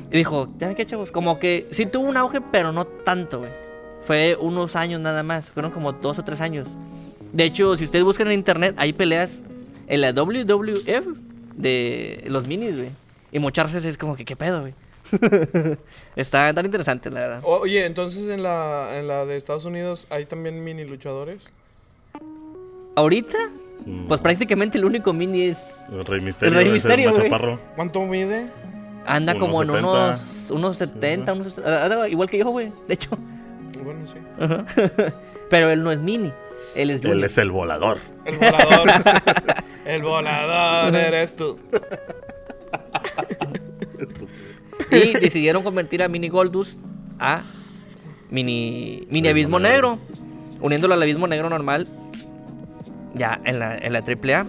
Y 0.09 0.15
dijo, 0.15 0.53
ya 0.57 0.73
qué 0.73 0.85
chavos, 0.85 1.11
como 1.11 1.37
que 1.37 1.67
sí 1.71 1.85
tuvo 1.85 2.07
un 2.07 2.15
auge, 2.15 2.39
pero 2.39 2.71
no 2.71 2.85
tanto. 2.85 3.43
Fue 3.99 4.37
unos 4.39 4.77
años 4.77 5.01
nada 5.01 5.21
más, 5.21 5.51
fueron 5.51 5.71
como 5.71 5.91
dos 5.91 6.17
o 6.17 6.23
tres 6.23 6.39
años. 6.39 6.69
De 7.33 7.43
hecho, 7.43 7.75
si 7.75 7.83
ustedes 7.83 8.05
buscan 8.05 8.27
en 8.27 8.35
internet, 8.35 8.73
hay 8.77 8.93
peleas 8.93 9.43
en 9.87 10.01
la 10.01 10.11
WWF 10.13 11.17
de 11.55 12.23
los 12.27 12.47
minis, 12.47 12.77
güey. 12.77 12.89
Y 13.31 13.39
mocharse 13.39 13.77
es 13.87 13.97
como 13.97 14.15
que, 14.15 14.25
¿qué 14.25 14.35
pedo, 14.35 14.61
güey? 14.61 14.73
Está 16.15 16.53
tan 16.53 16.65
interesante, 16.65 17.09
la 17.09 17.19
verdad. 17.19 17.41
Oye, 17.43 17.85
entonces 17.85 18.29
en 18.29 18.43
la, 18.43 18.97
en 18.97 19.07
la 19.07 19.25
de 19.25 19.37
Estados 19.37 19.65
Unidos 19.65 20.07
hay 20.09 20.25
también 20.25 20.63
mini 20.63 20.85
luchadores. 20.85 21.43
Ahorita, 22.95 23.37
Mm. 23.85 24.07
pues 24.07 24.21
prácticamente 24.21 24.77
el 24.77 24.85
único 24.85 25.11
mini 25.13 25.47
es. 25.47 25.81
El 25.91 26.05
Rey 26.05 26.21
Misterio. 26.21 26.49
El 26.57 26.63
Rey 26.63 26.71
Misterio. 26.73 27.11
¿Cuánto 27.75 28.01
mide? 28.01 28.49
Anda 29.05 29.37
como 29.37 29.61
en 29.61 29.69
1.70. 29.69 29.79
unos, 29.79 30.51
unos 30.51 30.77
70, 30.77 31.33
unos, 31.33 31.57
anda 31.57 32.07
igual 32.07 32.29
que 32.29 32.37
yo, 32.37 32.49
güey. 32.49 32.71
De 32.87 32.93
hecho. 32.93 33.17
Bueno, 33.83 34.07
sí. 34.07 34.13
Pero 35.49 35.69
él 35.69 35.83
no 35.83 35.91
es 35.91 35.99
mini. 35.99 36.31
Él 36.75 36.89
es 36.89 37.05
Él 37.05 37.23
es 37.23 37.37
el 37.37 37.51
volador. 37.51 37.99
El 38.25 38.37
volador. 38.37 38.89
el 39.85 40.01
volador 40.01 40.95
eres 40.95 41.35
tú. 41.35 41.57
Y 44.91 45.13
decidieron 45.19 45.63
convertir 45.63 46.03
a 46.03 46.07
Mini 46.07 46.29
Goldust 46.29 46.85
a 47.19 47.43
Mini, 48.29 49.07
mini 49.09 49.27
Abismo 49.27 49.59
Negro. 49.59 49.99
Uniéndolo 50.61 50.93
al 50.93 51.01
Abismo 51.03 51.27
Negro 51.27 51.49
normal. 51.49 51.87
Ya 53.13 53.39
en 53.45 53.59
la, 53.59 53.77
en 53.77 53.93
la 53.93 53.99
AAA. 53.99 54.45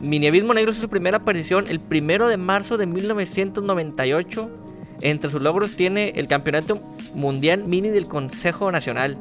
Mini 0.00 0.26
Abismo 0.26 0.52
Negro 0.52 0.72
hizo 0.72 0.82
su 0.82 0.88
primera 0.88 1.18
aparición 1.18 1.66
el 1.68 1.80
primero 1.80 2.28
de 2.28 2.36
marzo 2.36 2.76
de 2.76 2.86
1998. 2.86 4.50
Entre 5.00 5.30
sus 5.30 5.42
logros 5.42 5.74
tiene 5.76 6.12
el 6.16 6.28
Campeonato 6.28 6.80
Mundial 7.14 7.64
Mini 7.64 7.88
del 7.88 8.06
Consejo 8.06 8.70
Nacional. 8.70 9.18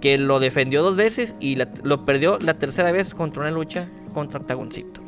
Que 0.00 0.18
lo 0.18 0.40
defendió 0.40 0.82
dos 0.82 0.96
veces 0.96 1.34
y 1.40 1.56
lo 1.82 2.04
perdió 2.04 2.38
la 2.40 2.54
tercera 2.54 2.90
vez 2.92 3.14
contra 3.14 3.42
una 3.42 3.50
lucha 3.50 3.88
contra 4.14 4.40
Octagoncito. 4.40 5.02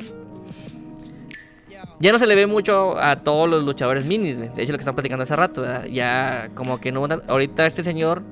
Ya 1.99 2.11
no 2.11 2.19
se 2.19 2.27
le 2.27 2.35
ve 2.35 2.47
mucho 2.47 2.99
a 2.99 3.23
todos 3.23 3.49
los 3.49 3.63
luchadores 3.63 4.05
minis, 4.05 4.37
de 4.37 4.47
hecho 4.57 4.71
lo 4.73 4.77
que 4.77 4.81
están 4.81 4.95
platicando 4.95 5.23
hace 5.23 5.35
rato, 5.35 5.63
ya 5.85 6.49
como 6.53 6.79
que 6.81 6.91
no 6.91 7.07
ahorita 7.27 7.65
este 7.65 7.81
señor 7.81 8.23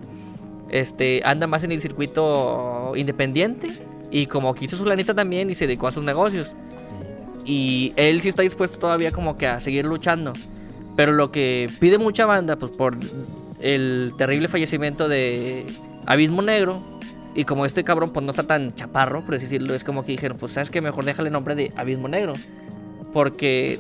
este 0.70 1.22
anda 1.26 1.48
más 1.48 1.64
en 1.64 1.72
el 1.72 1.82
circuito 1.82 2.94
independiente 2.96 3.72
y 4.10 4.26
como 4.26 4.54
que 4.54 4.66
hizo 4.66 4.78
su 4.78 4.86
lanita 4.86 5.14
también 5.14 5.50
y 5.50 5.56
se 5.56 5.68
dedicó 5.68 5.88
a 5.88 5.92
sus 5.92 6.04
negocios. 6.04 6.56
Y 7.46 7.94
él 7.96 8.22
sí 8.22 8.30
está 8.30 8.44
dispuesto 8.44 8.78
todavía 8.78 9.12
como 9.12 9.38
que 9.38 9.48
a 9.48 9.60
seguir 9.60 9.86
luchando. 9.86 10.34
Pero 10.96 11.14
lo 11.14 11.32
que 11.32 11.70
pide 11.80 11.98
mucha 11.98 12.26
banda, 12.26 12.58
pues 12.58 12.72
por 12.72 12.98
el 13.62 14.14
terrible 14.18 14.48
fallecimiento 14.48 15.08
de 15.08 15.66
Abismo 16.06 16.42
Negro. 16.42 16.82
Y 17.34 17.46
como 17.46 17.66
este 17.66 17.86
cabrón 17.86 18.12
pues 18.12 18.26
no 18.26 18.32
está 18.32 18.44
tan 18.44 18.74
chaparro, 18.76 19.24
por 19.24 19.40
decirlo, 19.40 19.74
es 19.74 19.86
como 19.86 20.04
que 20.04 20.12
dijeron, 20.12 20.38
pues 20.38 20.52
sabes 20.52 20.70
que 20.70 20.82
mejor 20.82 21.06
déjale 21.06 21.30
el 21.30 21.34
nombre 21.34 21.56
de 21.56 21.72
Abismo 21.78 22.08
Negro. 22.08 22.34
Porque 23.14 23.80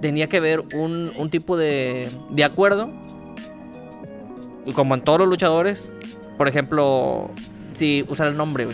tenía 0.00 0.28
que 0.28 0.40
ver 0.40 0.60
un, 0.74 1.12
un 1.16 1.30
tipo 1.30 1.56
de, 1.56 2.08
de 2.30 2.44
acuerdo. 2.44 2.90
Y 4.66 4.72
como 4.72 4.94
en 4.94 5.02
todos 5.02 5.18
los 5.18 5.28
luchadores, 5.28 5.90
por 6.36 6.48
ejemplo, 6.48 7.30
si 7.72 8.04
usar 8.08 8.28
el 8.28 8.36
nombre. 8.36 8.68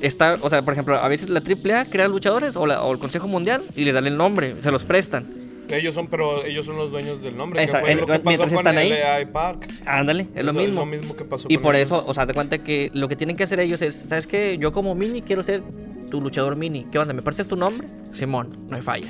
Está, 0.00 0.36
o 0.42 0.50
sea, 0.50 0.62
por 0.62 0.72
ejemplo, 0.72 0.96
a 0.96 1.08
veces 1.08 1.30
la 1.30 1.40
AAA 1.40 1.84
crea 1.86 2.08
luchadores 2.08 2.56
o, 2.56 2.62
o 2.62 2.92
el 2.92 2.98
Consejo 2.98 3.28
Mundial 3.28 3.62
y 3.76 3.84
le 3.84 3.92
dan 3.92 4.06
el 4.06 4.16
nombre, 4.16 4.56
se 4.60 4.70
los 4.70 4.84
prestan. 4.84 5.51
Ellos 5.72 5.94
son, 5.94 6.06
pero 6.08 6.44
ellos 6.44 6.64
son 6.66 6.76
los 6.76 6.90
dueños 6.90 7.22
del 7.22 7.36
nombre. 7.36 7.62
Esa- 7.62 7.78
que 7.78 7.84
fue 7.84 7.92
el- 7.92 8.00
lo 8.00 8.06
que 8.06 8.12
pasó 8.18 8.22
mientras 8.28 8.50
con 8.52 8.58
están 8.58 8.78
ahí. 8.78 9.26
Park. 9.32 9.68
Ándale, 9.86 10.28
es 10.34 10.44
lo 10.44 10.50
Eso 10.50 10.60
mismo. 10.60 10.68
Es 10.68 10.74
lo 10.74 10.86
mismo 10.86 11.16
que 11.16 11.24
pasó 11.24 11.46
Y 11.50 11.54
con 11.54 11.62
por 11.64 11.74
ellos. 11.76 11.86
eso, 11.88 12.04
o 12.06 12.14
sea, 12.14 12.26
te 12.26 12.34
cuenta 12.34 12.58
que 12.58 12.90
lo 12.94 13.08
que 13.08 13.16
tienen 13.16 13.36
que 13.36 13.44
hacer 13.44 13.60
ellos 13.60 13.80
es, 13.82 13.94
¿sabes 13.94 14.26
qué? 14.26 14.58
Yo 14.58 14.72
como 14.72 14.94
mini 14.94 15.22
quiero 15.22 15.42
ser 15.42 15.62
tu 16.10 16.20
luchador 16.20 16.56
mini. 16.56 16.86
¿Qué 16.92 16.98
onda? 16.98 17.14
¿Me 17.14 17.22
prestas 17.22 17.48
tu 17.48 17.56
nombre? 17.56 17.88
Simón, 18.12 18.48
no 18.68 18.76
hay 18.76 18.82
falla. 18.82 19.08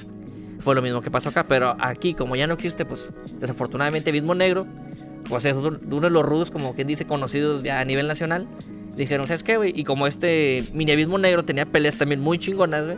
Fue 0.61 0.75
lo 0.77 0.83
mismo 0.83 1.03
que 1.03 1.11
pasó 1.11 1.31
acá, 1.31 1.47
pero 1.49 1.77
aquí, 1.81 2.15
como 2.15 2.37
ya 2.37 2.47
no 2.47 2.55
existe, 2.55 2.85
pues 2.85 3.11
desafortunadamente 3.41 4.11
Abismo 4.11 4.35
Negro, 4.37 4.65
pues 5.29 5.45
es 5.45 5.55
uno 5.55 5.79
uno 5.91 6.01
de 6.01 6.11
los 6.11 6.23
rudos, 6.25 6.53
como 6.53 6.75
quien 6.75 6.87
dice, 6.87 7.05
conocidos 7.05 7.65
ya 7.65 7.81
a 7.81 7.85
nivel 7.85 8.07
nacional. 8.07 8.47
Dijeron, 8.97 9.27
¿sabes 9.27 9.43
qué, 9.43 9.57
güey? 9.57 9.73
Y 9.75 9.83
como 9.85 10.07
este 10.07 10.63
mini 10.75 10.93
Abismo 10.93 11.19
Negro 11.19 11.43
tenía 11.43 11.67
peleas 11.67 11.97
también 11.97 12.21
muy 12.21 12.39
chingonas, 12.39 12.85
güey. 12.85 12.97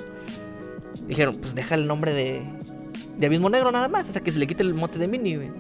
Dijeron, 1.07 1.37
pues 1.41 1.55
deja 1.55 1.75
el 1.75 1.87
nombre 1.87 2.13
de, 2.13 2.43
de 3.19 3.27
Abismo 3.27 3.49
Negro 3.51 3.71
nada 3.73 3.89
más. 3.89 4.09
O 4.09 4.13
sea, 4.13 4.23
que 4.23 4.33
se 4.33 4.39
le 4.39 4.47
quite 4.47 4.63
el 4.63 4.75
mote 4.75 4.99
de 4.99 5.07
mini, 5.09 5.37
güey. 5.37 5.51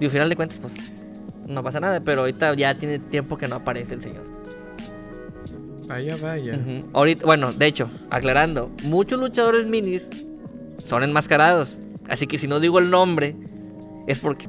Y 0.00 0.04
al 0.04 0.10
final 0.10 0.28
de 0.28 0.36
cuentas, 0.36 0.58
pues 0.60 0.76
no 1.46 1.62
pasa 1.62 1.80
nada, 1.80 2.00
pero 2.00 2.20
ahorita 2.20 2.54
ya 2.54 2.74
tiene 2.76 2.98
tiempo 2.98 3.36
que 3.38 3.48
no 3.48 3.56
aparece 3.56 3.94
el 3.94 4.02
señor. 4.02 4.24
Vaya, 5.88 6.16
vaya. 6.20 6.54
Ujú. 6.56 6.88
Ahorita, 6.92 7.24
bueno, 7.26 7.52
de 7.52 7.66
hecho, 7.66 7.90
aclarando, 8.10 8.70
muchos 8.84 9.18
luchadores 9.18 9.66
minis 9.66 10.08
son 10.84 11.02
enmascarados. 11.02 11.78
Así 12.08 12.26
que 12.26 12.36
si 12.38 12.46
no 12.46 12.60
digo 12.60 12.78
el 12.78 12.90
nombre, 12.90 13.34
es 14.06 14.18
porque 14.18 14.46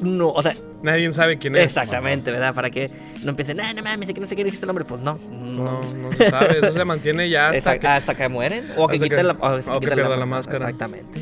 no, 0.00 0.28
o 0.30 0.42
sea, 0.42 0.54
Nadie 0.82 1.10
sabe 1.12 1.38
quién 1.38 1.56
es. 1.56 1.64
exactamente, 1.64 2.30
¿verdad? 2.32 2.54
Para 2.54 2.68
que 2.70 2.90
no 3.22 3.30
empiecen, 3.30 3.60
ah, 3.60 3.72
no 3.72 3.82
mames, 3.82 4.12
que 4.12 4.20
no 4.20 4.26
sé 4.26 4.34
quién 4.34 4.46
dijiste 4.46 4.64
el 4.64 4.68
nombre. 4.68 4.84
Pues 4.84 5.00
no, 5.00 5.18
no. 5.30 5.80
No, 5.80 5.80
no 5.94 6.12
se 6.12 6.28
sabe. 6.28 6.58
Eso 6.58 6.72
se 6.72 6.84
mantiene 6.84 7.30
ya 7.30 7.50
hasta 7.50 7.78
que. 7.78 7.86
hasta 7.86 8.14
que 8.14 8.28
mueren 8.28 8.64
o 8.76 8.88
que 8.88 8.94
quiten 8.98 9.16
que- 9.18 9.22
la, 9.22 9.32
o 9.34 9.80
que 9.80 9.96
la 9.96 10.08
ma- 10.16 10.26
máscara. 10.26 10.56
Exactamente. 10.58 11.20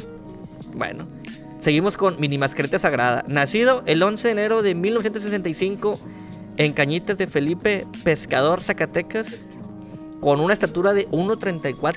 Bueno, 0.75 1.07
seguimos 1.59 1.97
con 1.97 2.19
Mini 2.21 2.39
Mascareta 2.39 2.79
Sagrada. 2.79 3.25
Nacido 3.29 3.83
el 3.87 4.03
11 4.03 4.29
de 4.29 4.33
enero 4.33 4.63
de 4.63 4.75
1965 4.75 5.99
en 6.57 6.73
Cañitas 6.73 7.19
de 7.19 7.27
Felipe 7.27 7.87
Pescador, 8.05 8.63
Zacatecas, 8.63 9.47
con 10.21 10.41
una 10.41 10.53
estatura 10.53 10.93
de 10.93 11.09
1.34 11.11 11.97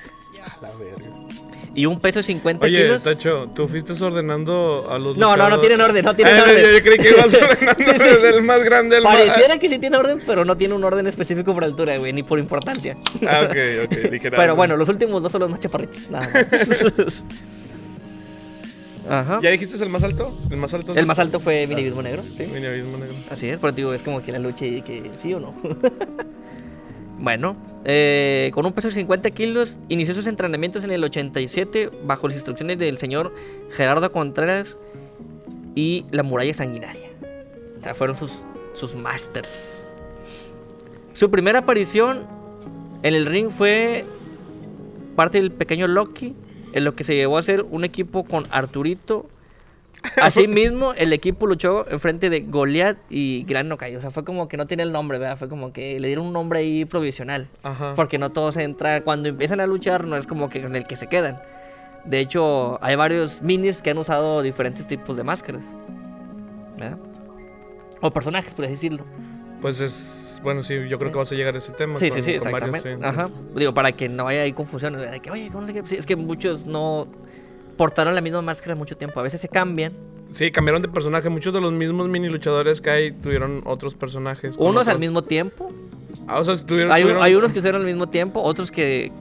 y 1.75 1.87
un 1.87 1.99
peso 1.99 2.19
de 2.19 2.23
50 2.23 2.67
Oye, 2.67 2.83
kilos. 2.83 3.03
Tacho, 3.03 3.49
tú 3.55 3.67
fuiste 3.67 3.93
ordenando 4.03 4.87
a 4.91 4.99
los 4.99 5.17
No, 5.17 5.35
no, 5.35 5.49
no 5.49 5.59
tienen 5.59 5.81
orden, 5.81 6.05
no 6.05 6.15
tienen 6.15 6.35
Ah, 6.39 6.43
orden. 6.43 6.63
Yo, 6.63 6.71
yo 6.77 6.83
creí 6.83 6.97
que 6.99 7.09
ibas 7.09 7.33
ordenando 7.33 7.83
Sí, 7.83 7.91
sí. 7.97 8.03
desde 8.03 8.29
el 8.29 8.43
más 8.43 8.63
grande 8.63 8.97
al 8.97 9.03
más. 9.03 9.15
Pareciera 9.15 9.57
que 9.57 9.67
sí 9.69 9.79
tiene 9.79 9.97
orden, 9.97 10.21
pero 10.25 10.45
no 10.45 10.55
tiene 10.55 10.75
un 10.75 10.83
orden 10.83 11.07
específico 11.07 11.51
por 11.53 11.63
altura, 11.63 11.97
güey, 11.97 12.13
ni 12.13 12.21
por 12.21 12.37
importancia. 12.37 12.95
Ah, 13.27 13.41
ok, 13.49 13.55
ok. 13.85 13.95
Dije, 14.11 14.29
nada, 14.29 14.37
Pero 14.43 14.47
no. 14.49 14.55
bueno, 14.55 14.77
los 14.77 14.87
últimos 14.87 15.23
dos 15.23 15.31
son 15.31 15.41
los 15.41 15.49
más 15.49 15.59
chaparritos. 15.59 16.09
Nada 16.11 16.29
más. 16.31 17.23
Ajá. 19.09 19.39
¿Ya 19.41 19.49
dijiste 19.51 19.81
el 19.83 19.89
más 19.89 20.03
alto? 20.03 20.31
El 20.49 20.57
más 20.57 20.73
alto. 20.73 20.93
El 20.93 21.05
más 21.05 21.19
alto 21.19 21.39
fue 21.39 21.67
Mini 21.67 21.81
Abismo 21.81 22.01
Negro. 22.01 22.23
sí. 22.37 22.45
Mini 22.51 22.65
Abismo 22.65 22.97
Negro. 22.97 23.15
Así 23.29 23.49
es, 23.49 23.57
pero 23.59 23.73
digo, 23.73 23.93
es 23.93 24.01
como 24.01 24.21
que 24.21 24.31
la 24.31 24.39
lucha 24.39 24.65
y 24.65 24.81
que 24.81 25.11
sí 25.21 25.33
o 25.33 25.39
no. 25.39 25.53
bueno, 27.19 27.55
eh, 27.85 28.51
con 28.53 28.65
un 28.65 28.73
peso 28.73 28.87
de 28.87 28.93
50 28.93 29.31
kilos, 29.31 29.77
inició 29.89 30.13
sus 30.13 30.27
entrenamientos 30.27 30.83
en 30.83 30.91
el 30.91 31.03
87 31.03 31.89
bajo 32.05 32.27
las 32.27 32.35
instrucciones 32.35 32.77
del 32.79 32.97
señor 32.97 33.33
Gerardo 33.71 34.11
Contreras 34.11 34.77
y 35.75 36.05
la 36.11 36.23
muralla 36.23 36.53
sanguinaria. 36.53 37.09
O 37.79 37.83
sea, 37.83 37.93
fueron 37.93 38.15
sus, 38.15 38.45
sus 38.73 38.95
masters. 38.95 39.93
Su 41.13 41.29
primera 41.29 41.59
aparición 41.59 42.25
en 43.03 43.13
el 43.13 43.25
ring 43.25 43.49
fue 43.49 44.05
parte 45.15 45.39
del 45.39 45.51
pequeño 45.51 45.87
Loki, 45.87 46.35
en 46.73 46.83
lo 46.83 46.95
que 46.95 47.03
se 47.03 47.15
llevó 47.15 47.37
a 47.37 47.41
ser 47.41 47.61
un 47.61 47.83
equipo 47.83 48.23
con 48.23 48.43
Arturito. 48.51 49.27
Asimismo, 50.21 50.93
el 50.97 51.13
equipo 51.13 51.47
luchó 51.47 51.89
enfrente 51.89 52.29
de 52.29 52.41
Goliath 52.41 52.97
y 53.09 53.43
Gran 53.43 53.69
Nokai. 53.69 53.95
O 53.95 54.01
sea, 54.01 54.11
fue 54.11 54.23
como 54.23 54.47
que 54.47 54.57
no 54.57 54.67
tiene 54.67 54.83
el 54.83 54.91
nombre, 54.91 55.17
¿verdad? 55.17 55.37
Fue 55.37 55.47
como 55.47 55.71
que 55.71 55.99
le 55.99 56.07
dieron 56.07 56.27
un 56.27 56.33
nombre 56.33 56.59
ahí 56.59 56.85
provisional. 56.85 57.47
Ajá. 57.63 57.93
Porque 57.95 58.17
no 58.17 58.31
todos 58.31 58.57
entran. 58.57 59.01
Cuando 59.03 59.29
empiezan 59.29 59.61
a 59.61 59.67
luchar, 59.67 60.05
no 60.05 60.17
es 60.17 60.27
como 60.27 60.49
que 60.49 60.59
en 60.59 60.75
el 60.75 60.85
que 60.85 60.95
se 60.95 61.07
quedan. 61.07 61.41
De 62.05 62.19
hecho, 62.19 62.83
hay 62.83 62.95
varios 62.95 63.41
minis 63.41 63.81
que 63.81 63.91
han 63.91 63.97
usado 63.97 64.41
diferentes 64.41 64.87
tipos 64.87 65.15
de 65.15 65.23
máscaras. 65.23 65.63
¿verdad? 66.77 66.97
O 68.01 68.11
personajes, 68.11 68.53
por 68.53 68.65
así 68.65 68.73
decirlo. 68.73 69.05
Pues 69.61 69.79
es. 69.79 70.22
Bueno, 70.41 70.63
sí, 70.63 70.75
yo 70.89 70.97
creo 70.97 71.11
que 71.11 71.17
vas 71.17 71.31
a 71.31 71.35
llegar 71.35 71.55
a 71.55 71.57
ese 71.57 71.71
tema. 71.73 71.99
Sí, 71.99 72.09
con- 72.09 72.23
sí, 72.23 72.33
sí, 72.33 72.39
con 72.39 72.51
varios, 72.51 72.75
exactamente. 72.75 73.05
sí. 73.05 73.19
Ajá. 73.21 73.29
Digo, 73.55 73.73
para 73.73 73.91
que 73.91 74.09
no 74.09 74.27
haya 74.27 74.41
ahí 74.41 74.53
confusiones. 74.53 75.09
De 75.11 75.19
que, 75.19 75.29
oye, 75.31 75.49
¿cómo 75.51 75.65
se 75.67 75.73
qué? 75.73 75.83
Sí, 75.85 75.95
es 75.97 76.05
que 76.05 76.15
muchos 76.15 76.65
no 76.65 77.07
portaron 77.77 78.15
la 78.15 78.21
misma 78.21 78.41
máscara 78.41 78.75
mucho 78.75 78.97
tiempo. 78.97 79.19
A 79.19 79.23
veces 79.23 79.41
se 79.41 79.49
cambian. 79.49 79.93
Sí, 80.31 80.51
cambiaron 80.51 80.81
de 80.81 80.87
personaje. 80.87 81.29
Muchos 81.29 81.53
de 81.53 81.61
los 81.61 81.71
mismos 81.73 82.07
mini 82.09 82.27
luchadores 82.29 82.81
que 82.81 82.89
hay 82.89 83.11
tuvieron 83.11 83.61
otros 83.65 83.93
personajes. 83.95 84.55
Unos 84.57 84.87
al 84.87 84.99
mismo 84.99 85.23
tiempo. 85.23 85.71
Ah, 86.27 86.39
o 86.39 86.43
sea, 86.43 86.55
tuvieron. 86.57 86.91
Hay, 86.91 87.03
tuvieron- 87.03 87.21
hay 87.23 87.35
unos 87.35 87.53
que 87.53 87.59
usaron 87.59 87.81
al 87.81 87.87
mismo 87.87 88.07
tiempo, 88.09 88.41
otros 88.41 88.71
que, 88.71 89.11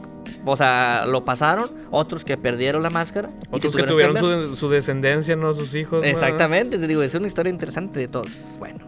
o 0.45 0.57
sea, 0.57 1.05
lo 1.07 1.25
pasaron, 1.25 1.71
otros 1.91 2.25
que 2.25 2.37
perdieron 2.37 2.83
la 2.83 2.91
máscara. 2.91 3.31
Otros 3.51 3.75
que 3.77 3.83
tuvieron 3.83 4.17
su, 4.19 4.57
su 4.57 4.69
descendencia, 4.71 5.37
¿no? 5.37 5.53
Sus 5.55 5.75
hijos. 5.75 6.01
¿no? 6.01 6.07
Exactamente, 6.07 6.79
te 6.79 6.87
digo, 6.87 7.03
es 7.03 7.15
una 7.15 7.27
historia 7.27 7.51
interesante 7.51 7.99
de 8.01 8.09
todos. 8.09 8.57
Bueno, 8.59 8.79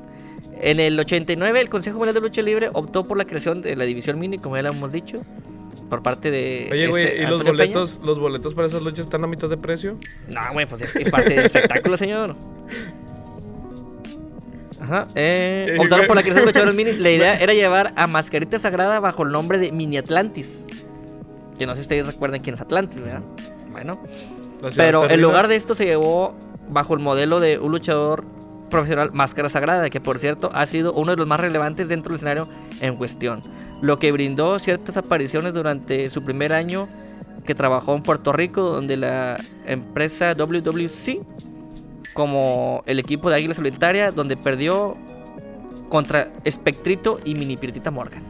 en 0.61 0.81
el 0.81 0.99
89 0.99 1.61
el 1.61 1.69
Consejo 1.69 1.99
Mundial 1.99 2.15
de 2.15 2.21
Lucha 2.21 2.43
Libre 2.43 2.71
optó 2.73 3.07
por 3.07 3.17
la 3.17 3.25
creación 3.25 3.63
de 3.63 3.77
la 3.77 3.85
división 3.85 4.19
mini, 4.19 4.39
como 4.39 4.57
ya 4.57 4.63
lo 4.63 4.71
hemos 4.71 4.93
dicho, 4.93 5.23
por 5.91 6.03
parte 6.03 6.31
de... 6.31 6.69
Oye, 6.73 6.89
güey, 6.89 7.05
este, 7.05 7.23
¿y 7.23 7.27
los 7.27 7.43
Peña. 7.43 7.53
boletos, 7.53 8.01
los 8.03 8.19
boletos 8.19 8.55
para 8.55 8.69
esas 8.69 8.83
luchas 8.83 9.01
están 9.01 9.25
a 9.25 9.27
mitad 9.27 9.49
de 9.49 9.57
precio? 9.57 9.99
No, 10.29 10.41
güey, 10.53 10.67
pues 10.67 10.83
es 10.83 10.93
que 10.93 11.03
es 11.03 11.11
parte 11.11 11.35
del 11.35 11.45
espectáculo, 11.45 11.97
señor. 11.97 12.37
Ajá. 14.81 15.07
Eh, 15.15 15.77
optaron 15.81 16.07
por 16.07 16.17
la 16.17 16.23
creación 16.23 16.45
de 16.45 16.53
luchadores 16.53 16.75
mini. 16.75 16.93
La 16.93 17.11
idea 17.11 17.35
era 17.41 17.55
llevar 17.55 17.93
a 17.97 18.07
Mascarita 18.07 18.59
Sagrada 18.59 19.01
bajo 19.01 19.23
el 19.23 19.33
nombre 19.33 19.59
de 19.59 19.73
Mini 19.73 19.97
Atlantis. 19.97 20.67
Que 21.59 21.67
no 21.67 21.75
sé 21.75 21.81
si 21.81 21.83
ustedes 21.83 22.07
recuerdan 22.07 22.41
quién 22.41 22.55
es 22.55 22.61
Atlantis, 22.61 23.01
¿verdad? 23.01 23.23
Bueno. 23.71 24.01
Pero 24.77 25.09
en 25.09 25.21
lugar 25.21 25.49
de 25.49 25.57
esto 25.57 25.75
se 25.75 25.85
llevó 25.85 26.35
bajo 26.69 26.95
el 26.95 27.01
modelo 27.01 27.41
de 27.41 27.59
un 27.59 27.71
luchador 27.71 28.25
profesional 28.75 29.11
Máscara 29.13 29.49
Sagrada, 29.49 29.89
que 29.91 30.01
por 30.01 30.19
cierto 30.19 30.51
ha 30.53 30.67
sido 30.67 30.93
uno 30.93 31.13
de 31.13 31.17
los 31.17 31.27
más 31.27 31.41
relevantes 31.41 31.89
dentro 31.89 32.11
del 32.11 32.17
escenario 32.17 32.49
en 32.81 32.97
cuestión. 32.97 33.41
Lo 33.81 33.99
que 33.99 34.13
brindó 34.13 34.59
ciertas 34.59 34.97
apariciones 34.97 35.55
durante 35.55 36.09
su 36.11 36.23
primer 36.25 36.53
año 36.53 36.89
que 37.45 37.55
trabajó 37.55 37.95
en 37.95 38.03
Puerto 38.03 38.33
Rico, 38.33 38.63
donde 38.63 38.97
la 38.97 39.39
empresa 39.67 40.35
WWC, 40.35 41.21
como 42.15 42.83
el 42.87 42.99
equipo 42.99 43.29
de 43.31 43.37
Águila 43.37 43.55
Solitaria, 43.55 44.11
donde 44.13 44.37
perdió 44.37 44.97
contra 45.89 46.33
Espectrito 46.45 47.21
y 47.25 47.35
Mini 47.35 47.57
Piritita 47.57 47.91
Morgan. 47.91 48.23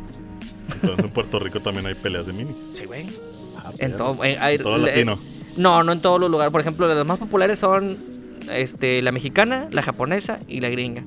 Entonces 0.74 1.04
en 1.04 1.10
Puerto 1.10 1.38
Rico 1.38 1.60
también 1.60 1.86
hay 1.86 1.94
peleas 1.94 2.26
de 2.26 2.32
mini. 2.32 2.54
Sí, 2.72 2.86
güey. 2.86 3.06
Ah, 3.58 3.70
En 3.78 3.96
todo, 3.96 4.24
en- 4.24 4.42
hay- 4.42 4.58
Todo 4.58 4.78
le- 4.78 4.88
latino. 4.88 5.18
No, 5.56 5.82
no 5.84 5.92
en 5.92 6.00
todos 6.02 6.18
los 6.20 6.30
lugares. 6.30 6.50
Por 6.50 6.60
ejemplo, 6.60 6.92
las 6.92 7.06
más 7.06 7.18
populares 7.18 7.58
son 7.60 7.98
este, 8.52 9.02
la 9.02 9.12
mexicana, 9.12 9.68
la 9.70 9.82
japonesa 9.82 10.40
y 10.48 10.60
la 10.60 10.68
gringa. 10.68 11.04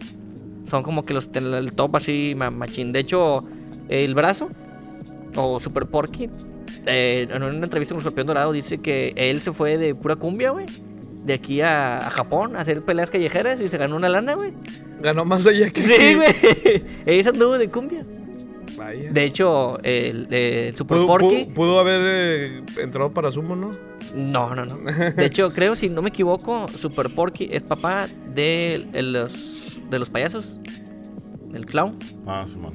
Son 0.65 0.83
como 0.83 1.05
que 1.05 1.13
los 1.13 1.29
el, 1.33 1.71
top 1.73 1.95
así 1.95 2.33
ma- 2.35 2.51
machín. 2.51 2.91
De 2.91 2.99
hecho, 2.99 3.45
el 3.89 4.13
brazo 4.15 4.49
o 5.35 5.59
Super 5.59 5.85
Porky 5.85 6.29
eh, 6.85 7.27
en 7.29 7.43
una 7.43 7.53
entrevista 7.63 7.93
con 7.93 7.99
Escorpión 7.99 8.27
Dorado 8.27 8.51
dice 8.51 8.79
que 8.79 9.13
él 9.15 9.39
se 9.41 9.53
fue 9.53 9.77
de 9.77 9.95
pura 9.95 10.15
cumbia, 10.15 10.51
güey. 10.51 10.65
De 11.25 11.33
aquí 11.33 11.59
a, 11.61 12.07
a 12.07 12.09
Japón 12.09 12.55
a 12.55 12.61
hacer 12.61 12.81
peleas 12.83 13.11
callejeras 13.11 13.59
y 13.59 13.67
se 13.67 13.77
ganó 13.77 13.95
una 13.97 14.07
lana, 14.09 14.33
güey. 14.35 14.53
Ganó 15.01 15.25
más 15.25 15.45
allá 15.45 15.69
que 15.69 15.83
Sí, 15.83 16.15
güey. 16.15 16.83
Él 17.05 17.27
anduvo 17.27 17.57
de 17.57 17.69
cumbia. 17.69 18.05
Vaya. 18.77 19.11
De 19.11 19.23
hecho, 19.23 19.77
el, 19.83 20.27
el 20.33 20.75
Super 20.75 20.97
Pudo, 20.97 21.07
Porky. 21.07 21.45
pudo- 21.45 21.53
pudo 21.53 21.79
haber 21.79 21.99
eh, 22.03 22.61
entrado 22.77 23.11
para 23.11 23.31
sumo, 23.31 23.55
¿no? 23.55 23.71
No, 24.15 24.55
no, 24.55 24.65
no. 24.65 24.75
De 24.77 25.25
hecho, 25.25 25.51
creo, 25.53 25.75
si 25.75 25.89
no 25.89 26.01
me 26.01 26.09
equivoco, 26.09 26.67
Super 26.75 27.09
Porky 27.09 27.49
es 27.51 27.63
papá 27.63 28.07
de, 28.33 28.87
el- 28.93 29.13
los, 29.13 29.79
de 29.89 29.99
los 29.99 30.09
payasos. 30.09 30.59
Del 31.51 31.65
clown. 31.65 31.97
Ah, 32.25 32.45
Simón. 32.47 32.73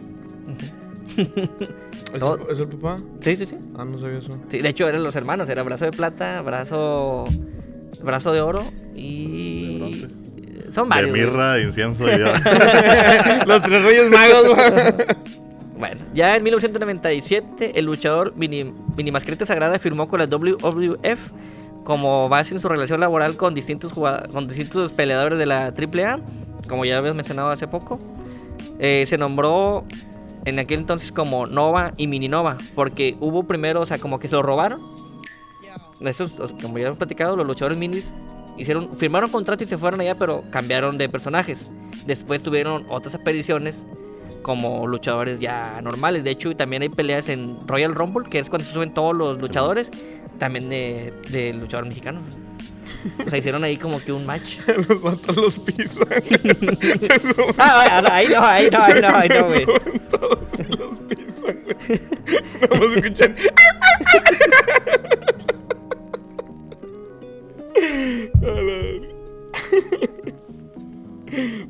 ¿Es, 2.14 2.20
No. 2.20 2.34
el, 2.36 2.40
es 2.54 2.58
el 2.60 2.68
papá? 2.68 2.98
Sí, 3.20 3.36
sí, 3.36 3.46
sí. 3.46 3.56
Ah, 3.76 3.84
no 3.84 3.98
sabía 3.98 4.18
eso. 4.18 4.38
Sí, 4.48 4.58
de 4.58 4.68
hecho, 4.68 4.88
eran 4.88 5.02
los 5.02 5.16
hermanos. 5.16 5.48
Era 5.48 5.62
brazo 5.62 5.84
de 5.84 5.90
plata, 5.92 6.40
brazo, 6.42 7.24
brazo 8.02 8.32
de 8.32 8.40
oro 8.40 8.62
y... 8.94 10.06
Son 10.70 10.84
De 10.88 10.94
varios. 10.96 11.10
güey. 11.10 11.22
mirra, 11.26 11.60
incienso 11.60 12.04
y 12.06 12.18
ya. 12.18 13.42
Los 13.46 13.60
tres 13.62 13.82
reyes 13.84 14.08
magos, 14.10 14.54
güey. 14.54 15.06
Bueno, 15.82 16.00
ya 16.14 16.36
en 16.36 16.44
1997, 16.44 17.72
el 17.76 17.86
luchador 17.86 18.34
Mini, 18.36 18.72
Sagrada 19.44 19.80
firmó 19.80 20.06
con 20.06 20.20
la 20.20 20.26
WWF 20.28 21.30
como 21.82 22.28
base 22.28 22.54
en 22.54 22.60
su 22.60 22.68
relación 22.68 23.00
laboral 23.00 23.36
con 23.36 23.52
distintos, 23.52 23.92
con 23.92 24.46
distintos 24.46 24.92
peleadores 24.92 25.40
de 25.40 25.46
la 25.46 25.72
AAA, 25.72 26.20
como 26.68 26.84
ya 26.84 26.98
habías 26.98 27.16
mencionado 27.16 27.50
hace 27.50 27.66
poco. 27.66 27.98
Eh, 28.78 29.02
se 29.08 29.18
nombró 29.18 29.84
en 30.44 30.60
aquel 30.60 30.78
entonces 30.78 31.10
como 31.10 31.48
Nova 31.48 31.94
y 31.96 32.06
Mini 32.06 32.28
Nova, 32.28 32.58
porque 32.76 33.16
hubo 33.18 33.42
primero, 33.42 33.80
o 33.80 33.86
sea, 33.86 33.98
como 33.98 34.20
que 34.20 34.28
se 34.28 34.36
lo 34.36 34.42
robaron. 34.44 34.80
Los- 35.98 36.22
como 36.62 36.78
ya 36.78 36.86
hemos 36.86 36.98
platicado, 36.98 37.36
los 37.36 37.44
luchadores 37.44 37.76
minis 37.76 38.14
hicieron, 38.56 38.96
firmaron 38.96 39.30
contrato 39.30 39.64
y 39.64 39.66
se 39.66 39.78
fueron 39.78 40.00
allá, 40.00 40.16
pero 40.16 40.44
cambiaron 40.50 40.96
de 40.96 41.08
personajes. 41.08 41.72
Después 42.06 42.44
tuvieron 42.44 42.86
otras 42.88 43.16
apariciones 43.16 43.84
como 44.42 44.86
luchadores 44.86 45.38
ya 45.38 45.80
normales. 45.82 46.24
De 46.24 46.30
hecho, 46.30 46.54
también 46.56 46.82
hay 46.82 46.88
peleas 46.88 47.28
en 47.28 47.56
Royal 47.66 47.94
Rumble, 47.94 48.28
que 48.28 48.38
es 48.38 48.48
cuando 48.48 48.64
se 48.66 48.72
suben 48.72 48.92
todos 48.94 49.16
los 49.16 49.40
luchadores, 49.40 49.90
también 50.38 50.68
de, 50.68 51.12
de 51.30 51.52
luchador 51.52 51.86
mexicano. 51.86 52.20
O 53.24 53.30
sea, 53.30 53.38
hicieron 53.38 53.64
ahí 53.64 53.76
como 53.76 54.00
que 54.00 54.12
un 54.12 54.26
match. 54.26 54.58
Los 54.88 55.02
vatos 55.02 55.36
los 55.36 55.58
pisan. 55.58 56.06
Ah, 57.58 57.98
o 58.00 58.06
sea, 58.06 58.14
ahí 58.14 58.28
no, 58.28 58.40
ahí 58.40 58.68
no, 58.70 58.82
ahí 58.82 59.00
no, 59.00 59.08
ahí 59.08 59.28
no, 59.28 59.44
güey. 59.46 59.66
todos 60.10 60.58
los 60.78 60.98
pisan, 61.00 61.58
güey. 61.64 62.00
Vamos 62.70 62.86
a 62.96 62.98
escuchar. 62.98 63.34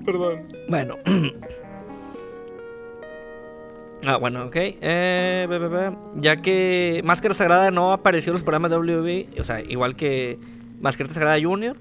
Perdón. 0.04 0.48
Bueno. 0.68 0.96
Ah, 4.04 4.16
bueno, 4.16 4.46
ok. 4.46 4.56
Eh. 4.56 5.90
Ya 6.16 6.36
que 6.36 7.02
Máscara 7.04 7.34
Sagrada 7.34 7.70
no 7.70 7.92
apareció 7.92 8.30
en 8.30 8.34
los 8.34 8.42
programas 8.42 8.72
WWE, 8.72 9.28
o 9.38 9.44
sea, 9.44 9.60
igual 9.60 9.94
que 9.94 10.38
Máscara 10.80 11.12
Sagrada 11.12 11.40
Junior, 11.40 11.76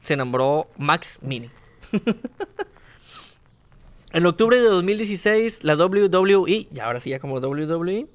se 0.00 0.16
nombró 0.16 0.68
Max 0.76 1.18
Mini. 1.22 1.50
en 4.12 4.26
octubre 4.26 4.56
de 4.56 4.64
2016, 4.64 5.62
la 5.62 5.76
WWE, 5.76 6.68
y 6.72 6.80
ahora 6.80 6.98
sí 6.98 7.10
ya 7.10 7.20
como 7.20 7.38
WWE, 7.38 8.06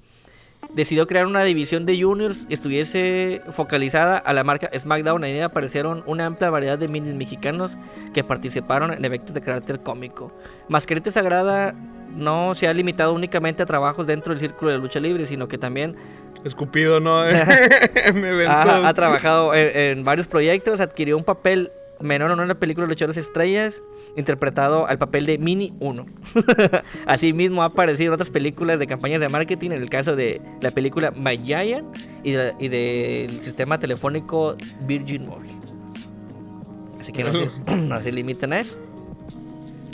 decidió 0.73 1.08
crear 1.08 1.25
una 1.25 1.43
división 1.43 1.86
de 1.86 2.01
juniors 2.01 2.45
estuviese 2.49 3.41
focalizada 3.51 4.17
a 4.17 4.34
la 4.34 4.43
marca 4.43 4.69
SmackDown. 4.77 5.23
Ella 5.23 5.45
aparecieron 5.45 6.04
una 6.06 6.25
amplia 6.25 6.49
variedad 6.49 6.77
de 6.77 6.88
minis 6.88 7.15
mexicanos 7.15 7.77
que 8.13 8.23
participaron 8.23 8.93
en 8.93 9.04
eventos 9.04 9.34
de 9.34 9.41
carácter 9.41 9.82
cómico. 9.82 10.32
Mascarita 10.67 11.12
Sagrada 11.12 11.75
no 12.15 12.54
se 12.56 12.67
ha 12.67 12.74
limitado 12.74 13.13
únicamente 13.13 13.63
a 13.63 13.65
trabajos 13.65 14.08
dentro 14.08 14.34
del 14.34 14.39
círculo 14.39 14.71
de 14.71 14.78
lucha 14.80 15.00
libre, 15.00 15.26
sino 15.26 15.47
que 15.47 15.58
también 15.58 15.95
Escupido, 16.43 17.00
¿no? 17.00 17.21
ha, 18.47 18.88
ha 18.88 18.93
trabajado 18.95 19.54
en, 19.54 19.97
en 20.00 20.04
varios 20.04 20.28
proyectos, 20.28 20.80
adquirió 20.80 21.15
un 21.17 21.24
papel 21.24 21.71
menor 22.00 22.32
en 22.32 22.39
una 22.39 22.56
película 22.56 22.88
de 22.88 22.89
Luchadores 22.93 23.17
Estrellas, 23.17 23.84
interpretado 24.17 24.88
al 24.88 24.97
papel 24.97 25.28
de 25.28 25.38
Mini 25.38 25.71
1. 25.80 26.06
Asimismo 27.06 27.62
ha 27.62 27.67
aparecido 27.67 28.08
en 28.08 28.13
otras 28.13 28.32
películas 28.32 28.80
de 28.80 28.88
campañas 28.88 29.21
de 29.21 29.30
marketing, 29.30 29.69
en 29.71 29.84
el 29.84 29.89
caso 29.89 30.15
de 30.15 30.41
la 30.62 30.71
película 30.71 31.12
My 31.12 31.38
Giant 31.38 31.86
y, 32.24 32.32
de- 32.32 32.54
y 32.60 32.67
del 32.69 33.39
sistema 33.41 33.78
telefónico 33.78 34.56
Virgin 34.88 35.28
Mobile. 35.28 35.54
Así 37.00 37.12
que 37.12 37.24
no 37.24 37.32
se, 37.32 37.50
no 37.76 38.02
se 38.02 38.12
limitan 38.12 38.54
a 38.54 38.60
eso. 38.62 38.78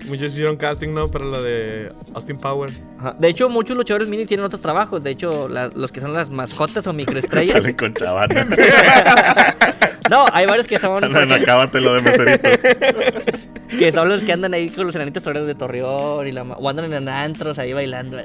Muchos 0.08 0.32
hicieron 0.32 0.56
casting, 0.58 0.90
¿no? 0.94 1.08
Para 1.10 1.26
la 1.26 1.42
de 1.42 1.92
Austin 2.14 2.38
Power. 2.38 2.70
Ajá. 3.00 3.16
De 3.20 3.28
hecho, 3.28 3.50
muchos 3.50 3.76
luchadores 3.76 4.08
mini 4.08 4.26
tienen 4.26 4.46
otros 4.46 4.62
trabajos. 4.62 5.04
De 5.04 5.12
hecho, 5.12 5.48
la- 5.50 5.68
los 5.68 5.92
que 5.92 6.00
son 6.02 6.14
las 6.14 6.30
mascotas 6.30 6.88
o 6.88 6.94
microestrellas. 6.94 7.58
Salen 7.62 7.76
con 7.76 7.94
chavanas. 7.94 8.48
no, 10.10 10.26
hay 10.32 10.46
varios 10.46 10.68
que 10.68 10.78
son. 10.78 11.00
Salen 11.02 11.32
acábate 11.32 11.82
lo 11.82 11.94
de 11.96 12.02
meseritos. 12.02 12.60
Que 13.86 13.92
son 13.92 14.10
los 14.10 14.24
que 14.24 14.32
andan 14.34 14.54
ahí 14.54 14.70
con 14.70 14.86
los 14.86 14.96
enanitos 14.96 15.24
toreros 15.24 15.48
de 15.48 15.56
Torreón 15.56 16.28
y 16.28 16.32
la, 16.32 16.44
ma- 16.44 16.56
o 16.58 16.68
andan 16.70 16.92
en 16.94 17.08
antros 17.10 17.60
ahí 17.60 17.74
bailando. 17.74 18.18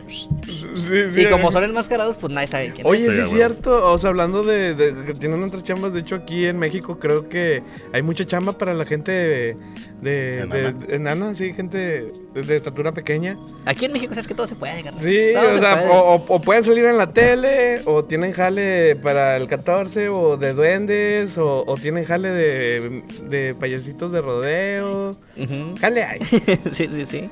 Sí, 0.47 1.11
sí. 1.11 1.23
Y 1.23 1.27
como 1.27 1.53
son 1.53 1.65
enmascarados, 1.65 2.17
pues 2.17 2.33
nadie 2.33 2.47
sabe 2.47 2.73
quién 2.75 2.87
Oye, 2.87 3.03
Sí, 3.09 3.15
sí 3.15 3.21
es 3.21 3.31
cierto. 3.31 3.93
O 3.93 3.99
sea, 3.99 4.11
hablando 4.11 4.43
de, 4.43 4.75
de 4.75 4.95
que 5.05 5.15
tienen 5.15 5.43
otras 5.43 5.63
chambas, 5.63 5.93
de 5.93 6.01
hecho 6.01 6.15
aquí 6.17 6.47
en 6.47 6.59
México 6.59 6.99
creo 6.99 7.29
que 7.29 7.63
hay 7.93 8.03
mucha 8.03 8.25
chamba 8.25 8.53
para 8.59 8.75
la 8.75 8.85
gente 8.87 9.13
de, 9.13 9.57
de, 10.01 10.39
Enana. 10.41 10.73
de- 10.73 10.97
enana, 10.97 11.35
sí, 11.35 11.53
gente 11.53 12.11
de, 12.35 12.43
de 12.43 12.57
estatura 12.57 12.93
pequeña. 12.93 13.33
es. 13.33 13.39
Aquí 13.67 13.85
en 13.85 13.93
México 13.93 14.15
sabes 14.15 14.27
que 14.27 14.35
todo 14.35 14.47
se 14.47 14.55
puede, 14.57 14.83
carnal. 14.83 15.03
Sí, 15.03 15.31
Todo 15.35 15.51
o 15.51 15.55
se 15.55 15.61
sea, 15.61 15.79
puede. 15.79 15.91
o, 15.91 16.15
o- 16.15 16.25
o 16.37 16.41
pueden 16.41 16.65
salir 16.65 16.85
en 16.87 16.99
la 16.99 17.13
tele, 17.13 17.83
o 17.85 18.05
tienen 18.05 18.33
jale 18.33 18.97
para 18.97 19.37
el 19.37 19.47
14, 19.49 20.09
o 20.09 20.37
de 20.37 20.53
duendes, 20.55 21.39
o, 21.39 21.65
o 21.67 21.77
tienen 21.77 22.05
jale 22.05 22.31
de, 22.31 23.03
de 23.29 23.55
payasitos 23.55 24.11
de 24.13 24.21
rodeo. 24.21 25.17
Ujú. 25.43 25.75
Jale 25.81 26.03
hay. 26.05 26.21
sí, 26.73 26.89
sí, 26.93 27.07
sí. 27.07 27.31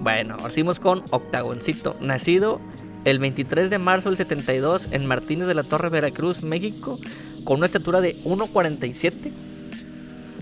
Bueno, 0.00 0.34
ahora 0.38 0.50
seguimos 0.50 0.78
con 0.80 1.02
Octagoncito, 1.10 1.96
nacido 2.00 2.60
el 3.04 3.18
23 3.18 3.70
de 3.70 3.78
marzo 3.78 4.08
del 4.10 4.16
72 4.16 4.88
en 4.92 5.06
Martínez 5.06 5.46
de 5.48 5.54
la 5.54 5.62
Torre, 5.62 5.88
Veracruz, 5.88 6.42
México, 6.42 6.98
con 7.44 7.58
una 7.58 7.66
estatura 7.66 8.00
de 8.00 8.16
1.47. 8.24 9.30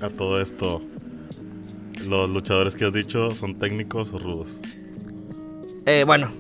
A 0.02 0.10
todo 0.10 0.40
esto, 0.40 0.82
los 2.06 2.28
luchadores 2.30 2.76
que 2.76 2.84
has 2.84 2.92
dicho 2.92 3.30
son 3.32 3.58
técnicos 3.58 4.12
o 4.12 4.18
rudos. 4.18 4.58
Eh, 5.86 6.04
bueno, 6.06 6.30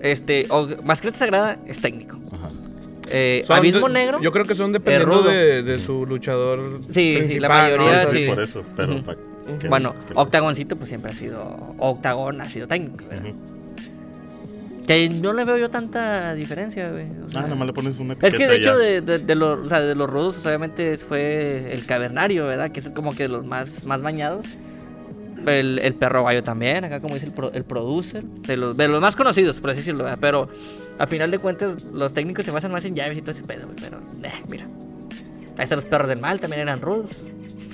este, 0.00 0.46
o- 0.50 0.68
Sagrada 1.14 1.58
es 1.66 1.80
técnico. 1.80 2.18
Ajá. 2.32 2.50
Eh, 3.08 3.42
Son 3.46 3.56
Abismo 3.56 3.88
de- 3.88 3.94
Negro. 3.94 4.20
Yo 4.22 4.30
creo 4.30 4.44
que 4.44 4.54
son 4.54 4.72
dependiendo 4.72 5.22
de, 5.22 5.62
de 5.64 5.80
su 5.80 6.06
luchador. 6.06 6.80
Sí, 6.84 6.92
sí, 7.12 7.16
principal, 7.16 7.42
la 7.42 7.48
¿no? 7.48 7.54
mayoría 7.84 7.86
O 7.92 7.96
sea, 8.02 8.10
sí, 8.10 8.18
sí. 8.18 8.24
por 8.26 8.40
eso, 8.40 8.62
pero 8.76 8.94
Ujú. 8.94 9.02
Bueno, 9.68 9.94
Octagoncito 10.14 10.76
pues 10.76 10.88
siempre 10.88 11.12
ha 11.12 11.14
sido. 11.14 11.74
Octagón 11.78 12.40
ha 12.40 12.48
sido 12.48 12.66
técnico, 12.68 13.04
¿verdad? 13.08 13.32
Que 14.86 15.08
no 15.08 15.32
le 15.32 15.44
veo 15.44 15.56
yo 15.56 15.70
tanta 15.70 16.34
diferencia, 16.34 16.90
güey. 16.90 17.04
o 17.04 17.30
sea, 17.30 17.40
Ah, 17.40 17.44
nada 17.44 17.54
más 17.54 17.66
le 17.66 17.72
pones 17.72 17.98
una 17.98 18.14
es 18.20 18.34
que 18.34 18.48
de 18.48 18.56
hecho 18.56 18.76
de, 18.76 19.00
de- 19.02 19.18
de 19.20 19.34
los, 19.36 19.66
o 19.66 19.68
sea, 19.68 19.80
de 19.80 19.94
los 19.94 20.10
rudos, 20.10 20.44
obviamente 20.44 20.96
fue 20.96 21.72
el 21.72 21.86
cavernario, 21.86 22.46
¿verdad? 22.46 22.72
Que 22.72 22.80
es 22.80 22.90
como 22.90 23.12
que 23.14 23.24
de 23.24 23.28
los 23.28 23.44
más, 23.44 23.84
más 23.84 24.02
bañados. 24.02 24.46
El, 25.46 25.78
el 25.78 25.94
perro 25.94 26.24
gallo 26.24 26.42
también, 26.42 26.84
acá 26.84 27.00
como 27.00 27.14
dice 27.14 27.26
el, 27.26 27.32
pro- 27.32 27.52
el 27.52 27.64
producer, 27.64 28.22
de 28.24 28.56
los, 28.58 28.76
de 28.76 28.88
los 28.88 29.00
más 29.00 29.16
conocidos, 29.16 29.58
por 29.60 29.70
así 29.70 29.78
decirlo, 29.78 30.04
¿verdad? 30.04 30.18
Pero 30.20 30.48
a 30.98 31.06
final 31.06 31.30
de 31.30 31.38
cuentas, 31.38 31.84
los 31.84 32.12
técnicos 32.12 32.44
se 32.44 32.50
basan 32.50 32.72
más 32.72 32.84
en 32.84 32.94
llaves 32.94 33.16
y 33.16 33.22
todo 33.22 33.30
ese 33.30 33.42
pedo, 33.44 33.66
güey. 33.66 33.76
Pero, 33.80 33.98
eh, 34.22 34.42
mira. 34.48 34.66
Ahí 35.56 35.64
están 35.64 35.76
los 35.76 35.84
perros 35.86 36.08
del 36.08 36.18
mal, 36.20 36.40
también 36.40 36.62
eran 36.62 36.80
rudos. 36.80 37.10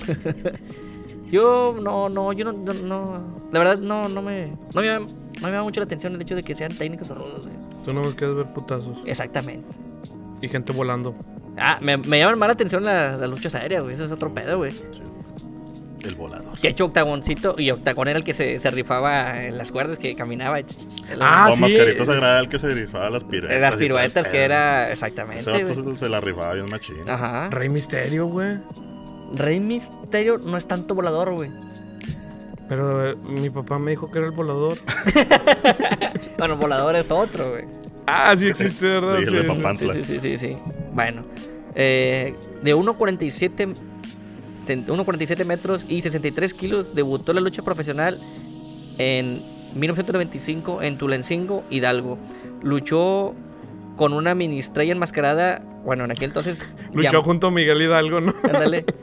yo 1.31 1.75
no, 1.83 2.09
no, 2.09 2.33
yo 2.33 2.45
no, 2.45 2.53
no, 2.53 2.73
no- 2.75 3.23
la 3.53 3.59
verdad 3.59 3.79
no, 3.79 4.09
no 4.09 4.23
me, 4.23 4.53
no 4.75 4.81
me, 4.81 4.99
no 4.99 5.07
me 5.43 5.51
llama 5.51 5.63
mucho 5.65 5.81
la 5.81 5.85
atención 5.85 6.15
el 6.15 6.21
hecho 6.23 6.35
de 6.35 6.43
que 6.43 6.55
sean 6.55 6.73
técnicos 6.77 7.11
o 7.11 7.15
rudos, 7.15 7.47
güey. 7.47 7.57
Tú 7.85 7.93
no 7.93 8.03
quieres 8.15 8.37
ver 8.37 8.47
putazos. 8.53 8.99
Exactamente. 9.05 9.69
Y 10.43 10.49
gente 10.49 10.73
volando. 10.73 11.15
Ah, 11.59 11.79
me, 11.81 11.97
me 11.97 12.19
llaman 12.19 12.39
más 12.39 12.49
la 12.49 12.53
atención 12.55 12.85
la- 12.85 13.17
las 13.17 13.31
luchas 13.31 13.55
aéreas, 13.55 13.83
güey. 13.83 13.95
Eso 13.95 14.05
es 14.05 14.13
otro 14.13 14.33
pedo, 14.35 14.59
güey. 14.59 14.73
El 16.03 16.15
volador. 16.15 16.57
Que 16.61 16.69
hecho 16.69 16.85
Octagoncito 16.85 17.57
y 17.59 17.71
Octagón 17.73 18.07
era 18.07 18.19
el 18.19 18.25
que 18.25 18.33
se, 18.33 18.59
se 18.61 18.71
rifaba 18.71 19.43
en 19.45 19.59
las 19.59 19.73
cuerdas, 19.73 19.99
que 19.99 20.15
caminaba. 20.15 20.59
Ah, 21.21 21.49
o 21.51 21.55
sí. 21.55 21.61
mascarita 21.63 22.05
sagrada 22.05 22.39
el 22.41 22.49
que 22.49 22.59
se 22.61 22.69
rifaba 22.69 23.11
las 23.11 23.25
piruetas. 23.25 23.61
las 23.61 23.77
piruetas 23.77 24.29
que 24.29 24.43
era. 24.45 24.85
Ese 24.85 24.93
Exactamente. 24.93 25.51
vato 25.51 25.65
güey. 25.83 25.97
se, 25.97 26.05
se 26.05 26.09
la 26.09 26.21
rifaba 26.21 26.53
bien 26.55 26.71
machín. 26.71 27.09
Ajá. 27.09 27.49
Rey 27.51 27.69
Misterio, 27.69 28.27
güey. 28.27 28.59
Rey 29.35 29.61
Misterio 29.61 30.39
no 30.39 30.57
es 30.57 30.67
tanto 30.67 30.95
volador, 30.95 31.33
güey. 31.33 31.51
Pero 32.69 33.09
eh, 33.11 33.17
mi 33.29 33.51
papá 33.51 33.79
me 33.79 33.93
dijo 33.93 34.11
que 34.11 34.19
era 34.19 34.27
el 34.27 34.33
volador. 34.33 34.77
Bueno, 36.39 36.57
volador 36.57 36.97
es 36.97 37.11
otro, 37.11 37.51
güey. 37.51 37.65
Ah, 38.07 38.35
sí 38.37 38.47
existe, 38.49 38.85
¿verdad? 38.87 39.17
Sí, 39.19 39.25
el 39.25 39.47
de 39.47 39.77
sí. 39.77 39.89
Sí, 39.95 40.05
sí, 40.05 40.21
sí, 40.21 40.21
sí, 40.21 40.39
sí. 40.39 40.57
Bueno. 40.93 41.23
eh, 41.75 42.35
de 42.63 42.75
1.47 42.77 43.75
cen- 44.61 44.87
1.47 44.87 45.45
metros 45.45 45.87
y 45.89 46.03
63 46.03 46.55
kilos, 46.55 46.95
debutó 46.95 47.33
en 47.33 47.37
la 47.37 47.41
lucha 47.41 47.63
profesional 47.63 48.19
en 48.99 49.43
1995 49.75 50.83
en 50.83 50.99
Tulancingo, 50.99 51.65
Hidalgo. 51.71 52.19
Luchó 52.63 53.35
con 53.97 54.13
una 54.13 54.35
mini 54.35 54.59
estrella 54.59 54.93
enmascarada. 54.93 55.63
Bueno, 55.87 56.05
en 56.05 56.11
aquel 56.11 56.25
entonces. 56.31 56.75
Luchó 56.93 57.23
junto 57.23 57.47
a 57.47 57.51
Miguel 57.51 57.81
Hidalgo, 57.81 58.21
¿no? 58.21 58.35
Ándale. 58.45 58.85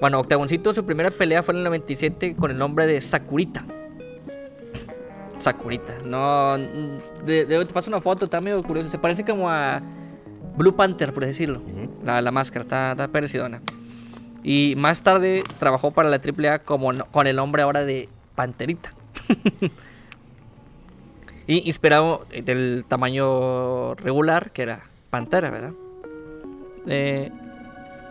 Bueno, 0.00 0.20
Octagoncito, 0.20 0.72
su 0.72 0.86
primera 0.86 1.10
pelea 1.10 1.42
fue 1.42 1.54
en 1.54 1.58
el 1.58 1.64
97 1.64 2.36
con 2.36 2.52
el 2.52 2.58
nombre 2.58 2.86
de 2.86 3.00
Sakurita. 3.00 3.64
Sakurita. 5.40 5.94
No. 6.04 6.56
De, 6.56 7.44
de- 7.46 7.64
te 7.64 7.72
paso 7.74 7.90
una 7.90 8.00
foto, 8.00 8.24
está 8.26 8.40
medio 8.40 8.62
curioso. 8.62 8.90
Se 8.90 8.98
parece 8.98 9.24
como 9.24 9.50
a 9.50 9.82
Blue 10.56 10.72
Panther, 10.76 11.12
por 11.12 11.24
decirlo. 11.26 11.60
la, 12.04 12.22
la 12.22 12.30
máscara, 12.30 12.62
está, 12.62 12.92
está 12.92 13.08
parecidona. 13.08 13.60
Y 14.44 14.74
más 14.76 15.02
tarde 15.02 15.42
trabajó 15.58 15.90
para 15.90 16.08
la 16.08 16.20
AAA 16.24 16.60
como, 16.60 16.92
con 17.10 17.26
el 17.26 17.34
nombre 17.34 17.62
ahora 17.62 17.84
de 17.84 18.08
Panterita. 18.36 18.92
y 21.48 21.66
inspirado 21.66 22.24
del 22.44 22.84
tamaño 22.86 23.94
regular, 23.96 24.52
que 24.52 24.62
era 24.62 24.82
Pantera, 25.10 25.50
¿verdad? 25.50 25.72
Eh, 26.88 27.30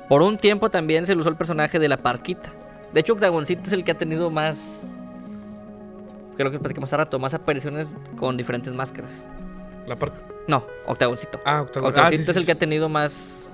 por 0.10 0.22
un 0.22 0.38
tiempo 0.38 0.70
también 0.70 1.06
se 1.06 1.14
le 1.16 1.22
usó 1.22 1.30
el 1.30 1.36
personaje 1.36 1.80
de 1.80 1.90
la 1.90 1.98
Parquita. 1.98 2.54
De 2.94 3.02
hecho, 3.02 3.14
Octagoncito 3.14 3.64
es 3.66 3.74
el 3.74 3.84
que 3.84 3.92
ha 3.92 3.98
tenido 3.98 4.30
más. 4.30 4.84
Creo 6.38 6.52
que 6.52 6.60
platicamos 6.60 6.90
hace 6.90 6.98
rato, 6.98 7.20
más 7.20 7.34
apariciones 7.34 7.96
con 8.18 8.38
diferentes 8.38 8.72
máscaras. 8.74 9.30
La 9.88 9.98
parca. 9.98 10.20
No, 10.48 10.66
Octagoncito. 10.86 11.40
Ah, 11.46 11.62
Octagon- 11.64 11.88
Octagoncito 11.88 12.02
ah, 12.02 12.10
sí, 12.10 12.16
es 12.22 12.26
sí, 12.26 12.32
el 12.32 12.40
sí. 12.40 12.46
que 12.46 12.52
ha 12.52 12.58
tenido 12.60 12.90
más. 12.90 13.50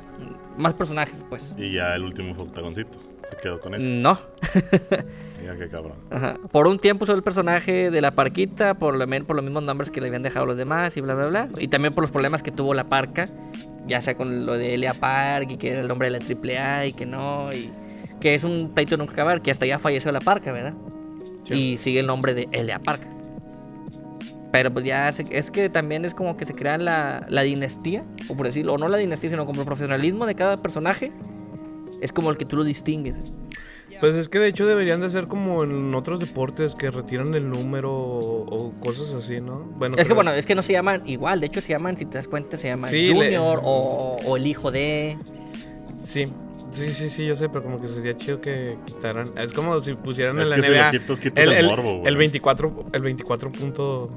Más 0.57 0.73
personajes, 0.75 1.15
pues. 1.29 1.55
Y 1.57 1.71
ya 1.73 1.95
el 1.95 2.03
último 2.03 2.35
fue 2.35 2.43
Octagoncito. 2.43 2.99
Se 3.29 3.35
quedó 3.37 3.59
con 3.59 3.73
eso. 3.75 3.87
No. 3.87 4.17
Mira 5.41 5.55
qué 5.57 5.67
cabrón. 5.69 5.93
Ajá. 6.09 6.37
Por 6.51 6.67
un 6.67 6.77
tiempo 6.77 7.03
usó 7.03 7.13
el 7.13 7.23
personaje 7.23 7.89
de 7.91 8.01
la 8.01 8.11
Parquita, 8.11 8.75
por, 8.75 8.95
lo, 8.97 9.25
por 9.25 9.35
los 9.35 9.43
mismos 9.45 9.63
nombres 9.63 9.89
que 9.91 10.01
le 10.01 10.07
habían 10.07 10.23
dejado 10.23 10.45
los 10.45 10.57
demás 10.57 10.95
y 10.97 11.01
bla, 11.01 11.13
bla, 11.15 11.27
bla. 11.27 11.49
Y 11.59 11.67
también 11.67 11.93
por 11.93 12.03
los 12.03 12.11
problemas 12.11 12.43
que 12.43 12.51
tuvo 12.51 12.73
la 12.73 12.85
Parca, 12.85 13.27
ya 13.87 14.01
sea 14.01 14.15
con 14.15 14.45
lo 14.45 14.53
de 14.53 14.73
Elia 14.73 14.93
Park 14.93 15.51
y 15.51 15.57
que 15.57 15.71
era 15.71 15.81
el 15.81 15.87
nombre 15.87 16.09
de 16.09 16.19
la 16.19 16.25
AAA 16.25 16.87
y 16.87 16.93
que 16.93 17.05
no. 17.05 17.51
Y 17.53 17.69
que 18.19 18.33
es 18.33 18.43
un 18.45 18.71
pleito 18.73 18.95
nunca 18.97 19.13
acabar, 19.13 19.41
que 19.41 19.51
hasta 19.51 19.65
ya 19.65 19.79
falleció 19.79 20.11
la 20.11 20.19
Parca, 20.21 20.51
¿verdad? 20.53 20.73
Y 21.49 21.75
sigue 21.77 21.99
el 21.99 22.07
nombre 22.07 22.33
de 22.33 22.47
Elia 22.53 22.79
Park. 22.79 23.01
Pero 24.51 24.71
pues 24.71 24.85
ya 24.85 25.11
se- 25.11 25.25
es 25.37 25.49
que 25.51 25.67
también 25.69 26.05
es 26.05 26.13
como 26.13 26.37
que 26.37 26.45
se 26.45 26.53
crea 26.53 26.77
la, 26.77 27.25
la 27.27 27.41
dinastía, 27.41 28.05
o 28.29 28.35
por 28.37 28.45
decirlo, 28.45 28.73
o 28.73 28.77
no 28.77 28.87
la 28.87 28.97
dinastía, 28.97 29.29
sino 29.31 29.45
como 29.45 29.61
el 29.61 29.65
profesionalismo 29.65 30.25
de 30.25 30.35
cada 30.35 30.57
personaje. 30.57 31.11
Es 32.03 32.11
como 32.11 32.29
el 32.29 32.37
que 32.37 32.45
tú 32.45 32.55
lo 32.57 32.63
distingues. 32.63 33.15
Pues 33.99 34.15
es 34.15 34.27
que 34.27 34.37
de 34.39 34.47
hecho 34.49 34.65
deberían 34.65 34.99
de 34.99 35.09
ser 35.09 35.27
como 35.27 35.63
en 35.63 35.93
otros 35.95 36.19
deportes 36.19 36.75
que 36.75 36.91
retiran 36.91 37.33
el 37.35 37.49
número 37.49 37.91
o, 37.93 38.43
o 38.53 38.71
cosas 38.81 39.13
así, 39.13 39.39
¿no? 39.39 39.59
Bueno, 39.77 39.95
Es 39.97 40.07
que 40.07 40.13
bueno, 40.13 40.31
es 40.31 40.45
que 40.45 40.55
no 40.55 40.61
se 40.63 40.73
llaman 40.73 41.03
igual, 41.05 41.39
de 41.39 41.45
hecho 41.47 41.61
se 41.61 41.69
llaman, 41.69 41.97
si 41.97 42.05
te 42.05 42.17
das 42.17 42.27
cuenta, 42.27 42.57
se 42.57 42.67
llaman 42.67 42.89
Sí, 42.89 43.13
le- 43.13 43.13
Junior 43.13 43.61
o, 43.63 44.17
o 44.25 44.35
el 44.37 44.45
hijo 44.47 44.71
de... 44.71 45.17
Sí. 46.03 46.25
Sí, 46.71 46.91
sí, 46.91 47.09
sí, 47.11 47.27
yo 47.27 47.35
sé, 47.35 47.49
pero 47.49 47.61
como 47.63 47.79
que 47.79 47.87
sería 47.87 48.17
chido 48.17 48.41
que 48.41 48.77
quitaran. 48.87 49.27
Es 49.37 49.53
como 49.53 49.79
si 49.79 49.93
pusieran 49.93 50.39
Es 50.39 50.45
en 50.45 50.49
la 50.49 50.55
que 50.55 50.61
si 50.63 50.69
NBA 50.71 50.85
lo 50.85 50.91
quitas, 50.99 51.19
quitas 51.19 51.43
el, 51.43 51.51
el 51.51 51.57
el, 51.59 51.65
morbo, 51.67 52.01
el 52.03 52.17
24, 52.17 52.85
el 52.93 53.01
24 53.03 53.51
punto, 53.51 54.07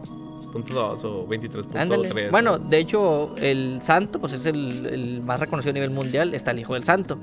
punto 0.55 0.73
dos 0.75 1.05
o 1.05 1.29
23.3. 1.29 1.77
Ándale. 1.79 2.31
Bueno, 2.31 2.59
de 2.59 2.79
hecho, 2.79 3.35
el 3.37 3.81
santo, 3.83 4.19
pues 4.19 4.33
es 4.33 4.47
el, 4.47 4.87
el 4.87 5.21
más 5.21 5.39
reconocido 5.41 5.73
a 5.73 5.75
nivel 5.75 5.91
mundial, 5.91 6.33
está 6.33 6.53
el 6.53 6.59
hijo 6.61 6.73
del 6.73 6.83
santo. 6.85 7.19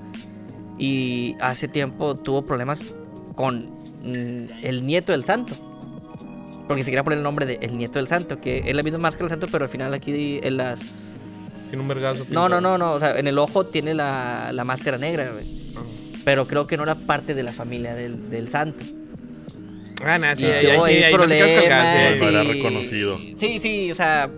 Y 0.83 1.37
hace 1.39 1.69
tiempo 1.69 2.15
tuvo 2.17 2.45
problemas 2.45 2.81
con 3.35 3.69
mm, 4.03 4.63
el 4.63 4.85
nieto 4.85 5.13
del 5.13 5.23
santo. 5.23 5.53
Porque 6.67 6.83
se 6.83 6.91
quería 6.91 7.05
poner 7.05 7.19
el 7.19 7.23
nombre 7.23 7.45
de 7.45 7.57
el 7.61 7.77
nieto 7.77 7.99
del 7.99 8.09
santo, 8.09 8.41
que 8.41 8.63
es 8.65 8.75
la 8.75 8.83
misma 8.83 8.99
máscara 8.99 9.29
del 9.29 9.39
santo, 9.39 9.47
pero 9.49 9.63
al 9.63 9.69
final 9.69 9.93
aquí 9.93 10.41
en 10.43 10.57
las... 10.57 11.21
Tiene 11.69 11.83
un 11.83 11.87
vergazo. 11.87 12.25
No, 12.29 12.49
no, 12.49 12.59
no, 12.59 12.77
no, 12.77 12.91
o 12.91 12.99
sea, 12.99 13.17
en 13.17 13.27
el 13.27 13.39
ojo 13.39 13.65
tiene 13.65 13.93
la, 13.93 14.51
la 14.51 14.65
máscara 14.65 14.97
negra, 14.97 15.31
güey. 15.31 15.45
Ajá. 15.73 15.85
Pero 16.25 16.47
creo 16.47 16.67
que 16.67 16.75
no 16.75 16.83
era 16.83 16.95
parte 16.95 17.33
de 17.33 17.43
la 17.43 17.53
familia 17.53 17.95
del, 17.95 18.29
del 18.29 18.49
santo. 18.49 18.83
Ah, 20.03 20.17
nada, 20.17 20.35
sí, 20.35 20.43
Y 20.43 20.47
ahí, 20.47 20.65
ahí 20.65 20.75
tuvo 20.75 20.85
sí, 20.85 20.91
ahí 20.91 21.03
ahí 21.03 21.13
no 21.13 21.17
sí, 21.17 21.17
problemas 21.17 22.21
era 22.21 22.43
reconocido. 22.43 23.17
Sí, 23.37 23.59
sí, 23.61 23.89
o 23.89 23.95
sea, 23.95 24.29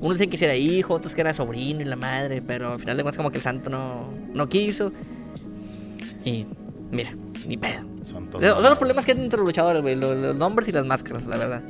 unos 0.00 0.18
dicen 0.18 0.28
que 0.28 0.36
si 0.36 0.44
era 0.44 0.54
hijo, 0.54 0.92
otros 0.92 1.14
que 1.14 1.22
era 1.22 1.32
sobrino 1.32 1.80
y 1.80 1.86
la 1.86 1.96
madre, 1.96 2.42
pero 2.46 2.74
al 2.74 2.78
final 2.78 2.98
de 2.98 3.02
cuentas 3.02 3.16
como 3.16 3.30
que 3.30 3.38
el 3.38 3.42
santo 3.42 3.70
no, 3.70 4.12
no 4.34 4.48
quiso. 4.50 4.92
Y 6.24 6.46
mira, 6.90 7.10
ni 7.46 7.56
pedo. 7.56 7.84
Santos 8.04 8.36
O 8.36 8.40
sea, 8.40 8.54
son 8.54 8.62
los 8.62 8.78
problemas 8.78 9.04
que 9.06 9.12
hay 9.12 9.20
entre 9.20 9.38
los 9.38 9.46
luchadores, 9.46 9.80
güey, 9.82 9.96
los, 9.96 10.16
los 10.16 10.36
nombres 10.36 10.68
y 10.68 10.72
las 10.72 10.84
máscaras, 10.84 11.26
la 11.26 11.36
verdad. 11.36 11.62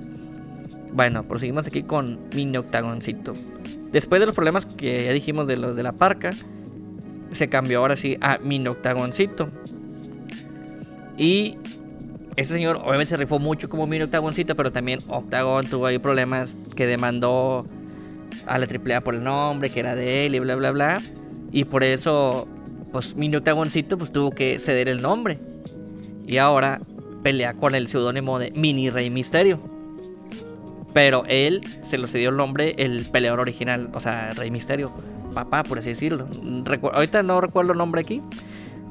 Bueno, 0.93 1.25
proseguimos 1.25 1.67
aquí 1.67 1.83
con 1.83 2.21
Mini 2.35 2.57
Octagoncito. 2.57 3.33
Después 3.91 4.21
de 4.21 4.27
los 4.27 4.35
problemas 4.35 4.67
que 4.67 5.05
ya 5.05 5.13
dijimos 5.13 5.47
de 5.47 5.57
los 5.57 5.77
de 5.77 5.83
la 5.83 5.93
parca, 5.93 6.31
se 7.33 7.49
cambió 7.49 7.81
ahora 7.81 7.97
sí 7.97 8.17
a 8.21 8.39
Mini 8.39 8.69
Octagoncito. 8.69 9.49
Y 11.17 11.59
este 12.37 12.55
señor 12.55 12.77
obviamente 12.77 13.07
se 13.07 13.17
rifó 13.17 13.39
mucho 13.39 13.69
como 13.69 13.87
Mini 13.87 14.05
Octagoncito, 14.05 14.57
pero 14.57 14.73
también 14.73 15.01
Octagon 15.09 15.67
tuvo 15.67 15.87
ahí 15.87 15.99
problemas 15.99 16.59
que 16.75 16.87
demandó 16.87 17.67
a 18.47 18.59
la 18.59 18.67
AAA 18.67 19.01
por 19.03 19.15
el 19.15 19.23
nombre, 19.23 19.71
que 19.71 19.81
era 19.81 19.95
de 19.95 20.27
él 20.27 20.35
y 20.35 20.39
bla, 20.41 20.57
bla, 20.57 20.71
bla. 20.71 21.03
Y 21.53 21.65
por 21.65 21.85
eso, 21.85 22.49
pues 22.95 23.17
Mini 23.17 23.35
Octagoncito 23.37 23.99
pues, 23.99 24.13
tuvo 24.13 24.31
que 24.31 24.59
ceder 24.61 24.89
el 24.89 25.03
nombre. 25.03 25.39
Y 26.27 26.39
ahora 26.39 26.81
pelea 27.25 27.55
con 27.55 27.75
el 27.75 27.89
seudónimo 27.89 28.39
de 28.39 28.53
Mini 28.53 28.89
Rey 28.89 29.11
Misterio. 29.11 29.59
Pero 30.93 31.25
él 31.27 31.61
se 31.83 31.99
lo 31.99 32.07
cedió 32.07 32.31
el 32.31 32.37
nombre 32.37 32.77
el 32.79 33.05
peleador 33.07 33.41
original, 33.41 33.91
o 33.95 33.99
sea, 34.01 34.31
Rey 34.31 34.51
Misterio. 34.53 34.93
Papá, 35.35 35.65
por 35.65 35.81
así 35.81 35.89
decirlo. 35.89 36.29
Recu- 36.31 36.93
ahorita 36.95 37.25
no 37.25 37.41
recuerdo 37.41 37.73
el 37.73 37.79
nombre 37.79 38.01
aquí. 38.01 38.23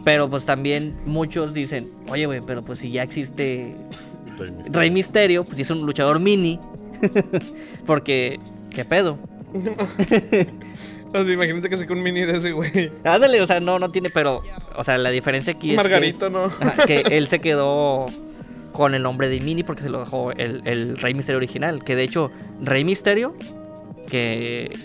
Pero 0.04 0.30
pues 0.30 0.46
también 0.46 0.98
muchos 1.06 1.54
dicen, 1.54 1.90
oye, 2.10 2.26
güey, 2.26 2.42
pero 2.46 2.62
pues 2.62 2.80
si 2.80 2.92
ya 2.92 3.04
existe 3.04 3.74
Rey 4.38 4.52
Misterio. 4.52 4.80
Rey 4.80 4.92
Misterio, 4.92 5.44
pues 5.46 5.56
si 5.56 5.62
es 5.62 5.72
un 5.72 5.86
luchador 5.86 6.20
mini. 6.20 6.60
Porque, 7.86 8.38
¿qué 8.70 8.84
pedo? 8.84 9.18
O 11.14 11.24
sea, 11.24 11.32
imagínate 11.34 11.70
que 11.70 11.78
saque 11.78 11.94
un 11.94 12.02
mini 12.02 12.22
de 12.22 12.38
ese, 12.38 12.52
güey. 12.52 12.92
Ándale, 13.04 13.40
o 13.42 13.46
sea, 13.46 13.60
no, 13.60 13.78
no 13.80 13.90
tiene, 13.92 14.10
pero, 14.10 14.42
o 14.76 14.84
sea, 14.84 14.98
la 14.98 15.10
diferencia 15.12 15.54
aquí 15.54 15.72
es. 15.72 15.78
que- 15.78 15.84
Margarito, 15.84 16.30
¿no? 16.30 16.50
Que 16.88 17.02
él 17.12 17.28
se 17.28 17.40
quedó 17.40 18.08
con 18.72 18.96
el 18.96 19.04
nombre 19.04 19.30
de 19.30 19.40
Mini 19.40 19.62
porque 19.64 19.84
se 19.84 19.90
lo 19.90 20.00
dejó 20.00 20.32
el, 20.32 20.62
el 20.66 20.98
Rey 20.98 21.14
Misterio 21.14 21.38
original. 21.38 21.84
Que 21.84 21.96
de 21.96 22.04
hecho, 22.04 22.32
Rey 22.62 22.84
Misterio, 22.84 23.36
que 24.10 24.76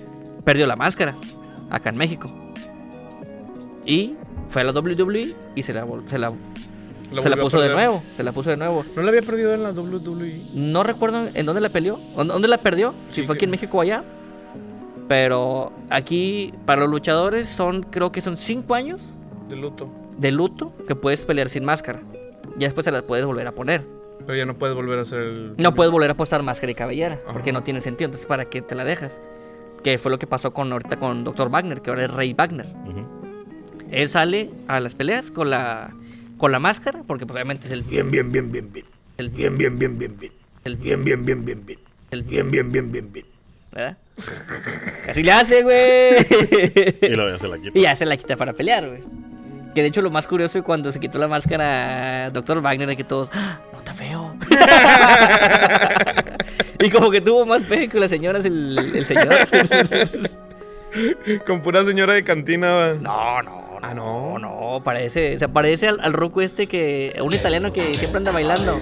perdió 0.45 0.67
la 0.67 0.77
máscara 0.77 1.17
acá 1.71 1.88
en 1.88 1.97
México. 1.97 2.31
Y 3.87 4.14
fue 4.49 4.62
a 4.62 4.64
la 4.64 4.73
WWE 4.73 5.35
y 5.55 5.62
se 5.62 5.73
la, 5.73 5.87
se 6.07 6.19
la, 6.19 6.33
Lo 7.11 7.23
se 7.23 7.31
la 7.31 7.37
puso 7.37 7.61
de 7.61 7.71
nuevo. 7.71 8.03
Se 8.17 8.23
la 8.23 8.33
puso 8.33 8.51
de 8.51 8.57
nuevo. 8.59 8.85
¿No 8.95 9.03
la 9.03 9.09
había 9.09 9.23
perdido 9.23 9.55
en 9.55 9.62
la 9.62 9.71
WWE? 9.73 10.41
No 10.55 10.83
recuerdo 10.83 11.27
en 11.33 11.47
dónde 11.47 11.61
la 11.62 11.71
peleó. 11.71 11.99
¿Dónde 12.17 12.33
dónde 12.35 12.49
la 12.49 12.59
perdió? 12.59 12.95
Si 13.11 13.23
Sí, 13.23 13.27
fue 13.27 13.37
aquí 13.37 13.47
en 13.47 13.51
México 13.51 13.79
o 13.79 13.81
allá. 13.81 14.05
Pero 15.09 15.73
aquí, 15.90 16.53
para 16.66 16.83
los 16.83 16.90
luchadores, 16.90 17.49
son 17.49 17.83
creo 17.83 18.12
que 18.12 18.21
son 18.21 18.37
5 18.37 18.75
años 18.75 19.01
De 19.49 19.57
luto. 19.57 19.90
de 20.18 20.31
luto 20.33 20.73
que 20.87 20.94
puedes 20.94 21.25
pelear 21.25 21.49
sin 21.49 21.64
máscara. 21.64 22.01
Ya 22.59 22.66
después 22.66 22.85
se 22.85 22.92
las 22.92 23.03
puedes 23.03 23.25
volver 23.25 23.47
a 23.47 23.53
poner. 23.53 23.85
Pero 24.27 24.37
ya 24.37 24.44
no 24.44 24.55
puedes 24.59 24.77
volver 24.77 24.99
a 24.99 25.03
hacer 25.03 25.21
el. 25.21 25.55
No 25.57 25.75
puedes 25.75 25.90
volver 25.90 26.11
a 26.11 26.12
apostar 26.12 26.42
máscara 26.42 26.71
y 26.71 26.75
cabellera, 26.75 27.18
porque 27.33 27.53
no 27.53 27.62
tiene 27.62 27.81
sentido. 27.81 28.07
Entonces, 28.07 28.27
¿para 28.27 28.44
qué 28.44 28.61
te 28.61 28.75
la 28.75 28.85
dejas? 28.85 29.18
Que 29.83 29.97
fue 29.97 30.11
lo 30.11 30.18
que 30.18 30.27
pasó 30.27 30.53
con 30.53 30.71
ahorita 30.71 30.99
con 30.99 31.25
Dr. 31.25 31.49
Wagner, 31.49 31.81
que 31.81 31.88
ahora 31.90 32.05
es 32.05 32.11
Rey 32.12 32.35
Wagner. 32.35 32.66
Él 33.90 34.09
sale 34.11 34.51
a 34.66 34.81
las 34.81 34.94
peleas 34.94 35.31
con 35.31 35.49
la 35.51 35.94
con 36.37 36.53
la 36.53 36.59
máscara, 36.59 37.03
porque 37.07 37.25
pues, 37.25 37.35
obviamente 37.37 37.66
es 37.66 37.73
el 37.73 37.83
bien, 37.83 38.11
bien, 38.11 38.31
bien, 38.31 38.53
bien, 38.53 38.71
bien. 38.73 38.87
El 39.16 39.31
bien, 39.31 39.57
bien, 39.57 39.79
bien, 39.79 39.99
bien, 39.99 40.16
bien. 40.18 40.33
El 40.64 40.77
bien, 40.77 41.05
bien, 41.05 41.25
bien, 41.25 41.44
bien, 41.44 41.64
bien. 41.64 41.79
El 42.11 42.23
bien, 42.23 42.51
bien, 42.51 42.71
bien, 42.71 42.92
bien, 42.92 43.12
bien. 43.12 43.38
¿Verdad? 43.79 43.97
Así 45.09 45.23
le 45.23 45.31
hace, 45.33 45.62
güey. 45.62 45.77
Y 47.03 47.09
luego 47.14 47.31
ya 47.31 47.38
se 47.38 47.47
la 47.49 47.59
quita. 47.59 47.79
Y 47.79 47.83
ya 47.83 47.95
se 47.95 48.05
la 48.05 48.17
quita 48.17 48.37
para 48.37 48.53
pelear, 48.53 48.88
güey. 48.88 49.03
Que 49.75 49.83
de 49.83 49.88
hecho 49.88 50.03
lo 50.03 50.11
más 50.11 50.27
curioso 50.27 50.59
es 50.59 50.64
cuando 50.64 50.91
se 50.91 50.99
quitó 50.99 51.19
la 51.19 51.29
máscara 51.29 52.31
Dr. 52.31 52.61
Wagner, 52.61 52.88
de 52.88 52.97
que 52.97 53.05
todos, 53.05 53.31
"Ah, 53.33 53.61
no 53.73 53.79
está 53.79 53.95
feo. 53.95 54.35
y 56.81 56.91
como 56.91 57.11
que 57.12 57.21
tuvo 57.21 57.47
más 57.47 57.62
peje 57.62 57.88
que 57.88 58.01
las 58.01 58.11
señoras 58.11 58.45
el, 58.45 58.77
el 58.95 59.05
señor. 59.05 59.29
Con 61.47 61.62
pura 61.62 61.85
señora 61.85 62.14
de 62.14 62.25
cantina. 62.25 62.73
va. 62.73 62.95
no, 62.95 63.43
no, 63.43 63.67
Ah, 63.90 63.94
no, 63.94 64.38
no. 64.38 64.83
parece, 64.85 65.38
se 65.38 65.48
parece 65.48 65.88
al, 65.88 65.98
al 66.03 66.12
ruco 66.12 66.42
este 66.42 66.66
que, 66.66 67.18
un 67.24 67.33
italiano 67.33 67.72
que 67.72 67.94
siempre 67.94 68.18
anda 68.18 68.33
bailando. 68.33 68.79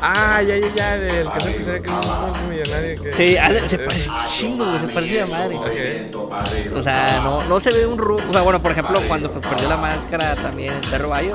Ah, 0.00 0.40
ya, 0.42 0.56
ya, 0.58 0.68
ya. 0.76 0.94
El 0.96 1.28
que 1.28 1.40
se 1.40 1.54
que 1.56 1.62
se 1.62 1.70
ve 1.72 1.82
que 1.82 1.88
es 1.88 1.94
un 2.42 2.48
millonario. 2.48 3.02
Que, 3.02 3.12
Sí, 3.14 3.36
anda- 3.36 3.68
se 3.68 3.78
parece 3.78 4.08
un 4.10 4.24
chingo, 4.26 4.64
güey, 4.64 4.80
se 4.80 4.86
parece 4.88 5.22
a 5.22 5.26
madre. 5.26 5.56
ok. 5.56 6.76
O 6.76 6.82
sea, 6.82 7.20
no, 7.24 7.42
no 7.44 7.58
se 7.58 7.72
ve 7.72 7.84
un 7.84 7.98
ruco. 7.98 8.22
O 8.30 8.32
sea, 8.32 8.42
bueno, 8.42 8.62
por 8.62 8.70
ejemplo, 8.70 9.00
cuando 9.08 9.28
pues, 9.30 9.44
perdió 9.44 9.68
la 9.68 9.76
máscara 9.76 10.36
también 10.36 10.72
el 10.72 10.88
perro 10.88 11.08
Bayo, 11.08 11.34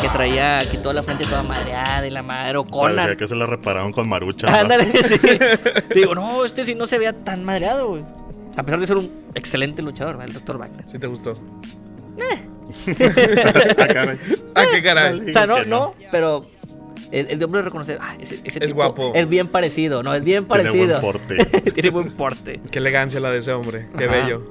que 0.00 0.08
traía, 0.10 0.58
quitó 0.70 0.92
la 0.92 1.02
frente 1.02 1.24
toda 1.24 1.42
madreada 1.42 2.06
y 2.06 2.10
la 2.10 2.22
madre, 2.22 2.58
o 2.58 2.64
Parecía 2.66 3.02
Conan. 3.04 3.16
que 3.16 3.26
se 3.26 3.34
la 3.36 3.46
repararon 3.46 3.90
con 3.92 4.06
marucha. 4.08 4.50
¿no? 4.50 4.56
Ándale, 4.56 4.84
sí. 5.02 5.18
Digo, 5.94 6.14
no, 6.14 6.44
este 6.44 6.66
sí 6.66 6.74
no 6.74 6.86
se 6.86 6.98
veía 6.98 7.12
tan 7.14 7.42
madreado, 7.44 7.88
güey. 7.88 8.04
A 8.54 8.62
pesar 8.64 8.80
de 8.80 8.86
ser 8.86 8.98
un 8.98 9.10
excelente 9.34 9.80
luchador, 9.80 10.18
¿va? 10.20 10.26
el 10.26 10.34
Dr. 10.34 10.58
Wagner. 10.58 10.84
Sí 10.90 10.98
te 10.98 11.06
gustó. 11.06 11.34
Ah, 12.20 13.86
caray. 13.92 14.18
Ah, 14.54 14.64
qué 14.72 14.82
caray. 14.82 15.30
O 15.30 15.32
sea, 15.32 15.46
no, 15.46 15.64
no. 15.64 15.94
pero 16.10 16.46
el, 17.10 17.26
el 17.28 17.38
de 17.38 17.44
hombre 17.44 17.62
reconocer, 17.62 17.98
ah, 18.00 18.16
ese, 18.20 18.36
ese 18.44 18.58
Es 18.58 18.66
tipo 18.68 18.74
guapo. 18.76 19.12
Es 19.14 19.28
bien 19.28 19.48
parecido, 19.48 20.02
no, 20.02 20.14
es 20.14 20.22
bien 20.24 20.46
Tiene 20.46 20.64
parecido. 20.64 21.00
buen 21.00 21.12
porte. 21.12 21.70
Tiene 21.74 21.90
buen 21.90 22.12
porte. 22.12 22.60
Qué 22.70 22.78
elegancia 22.78 23.20
la 23.20 23.30
de 23.30 23.38
ese 23.38 23.52
hombre. 23.52 23.88
Qué 23.96 24.04
Ajá. 24.04 24.14
bello. 24.16 24.42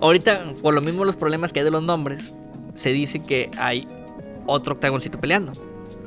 Ahorita, 0.00 0.52
por 0.62 0.74
lo 0.74 0.80
mismo 0.80 1.04
los 1.04 1.16
problemas 1.16 1.52
que 1.52 1.60
hay 1.60 1.64
de 1.64 1.70
los 1.70 1.82
nombres, 1.82 2.32
se 2.74 2.92
dice 2.92 3.20
que 3.20 3.50
hay 3.58 3.88
otro 4.46 4.74
octagoncito 4.74 5.18
peleando. 5.20 5.52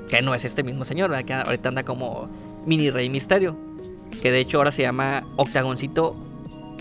Que 0.10 0.21
no 0.21 0.34
es 0.36 0.45
este 0.45 0.63
mismo 0.63 0.86
señor, 0.86 1.10
¿verdad? 1.10 1.26
Que 1.26 1.34
ahorita 1.34 1.69
anda 1.69 1.84
como 1.84 2.30
mini 2.65 2.89
rey 2.89 3.10
misterio. 3.10 3.56
Que 4.21 4.32
de 4.32 4.39
hecho 4.39 4.58
ahora 4.58 4.71
se 4.71 4.82
llama 4.82 5.26
octagoncito 5.38 6.15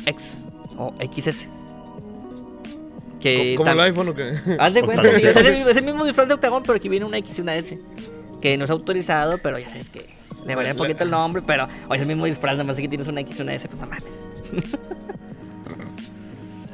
X 0.06 0.48
o 0.78 0.94
XS. 1.00 1.48
Que 3.20 3.54
¿Como 3.56 3.70
el 3.70 3.80
iPhone 3.80 4.08
o 4.08 4.14
qué? 4.14 4.34
Haz 4.58 4.72
de 4.72 4.82
cuenta, 4.82 5.08
es 5.10 5.22
el, 5.22 5.46
es 5.46 5.76
el 5.76 5.84
mismo 5.84 6.04
disfraz 6.04 6.28
de 6.28 6.34
octagón, 6.34 6.62
pero 6.62 6.74
aquí 6.76 6.88
viene 6.88 7.04
una 7.04 7.18
X 7.18 7.38
y 7.38 7.42
una 7.42 7.56
S. 7.56 7.78
Que 8.40 8.56
no 8.56 8.64
es 8.64 8.70
autorizado, 8.70 9.36
pero 9.38 9.58
ya 9.58 9.68
sabes 9.68 9.90
que 9.90 10.06
le 10.46 10.54
varía 10.54 10.72
un 10.72 10.78
poquito 10.78 11.04
el 11.04 11.10
nombre, 11.10 11.42
pero 11.46 11.68
oye, 11.88 11.96
es 11.96 12.02
el 12.02 12.08
mismo 12.08 12.24
disfraz, 12.24 12.54
nada 12.54 12.64
más 12.64 12.76
que 12.76 12.88
tienes 12.88 13.06
una 13.06 13.20
X 13.20 13.38
y 13.38 13.42
una 13.42 13.54
S, 13.54 13.68
pues 13.68 13.80
no 13.80 13.86
mames. 13.86 14.04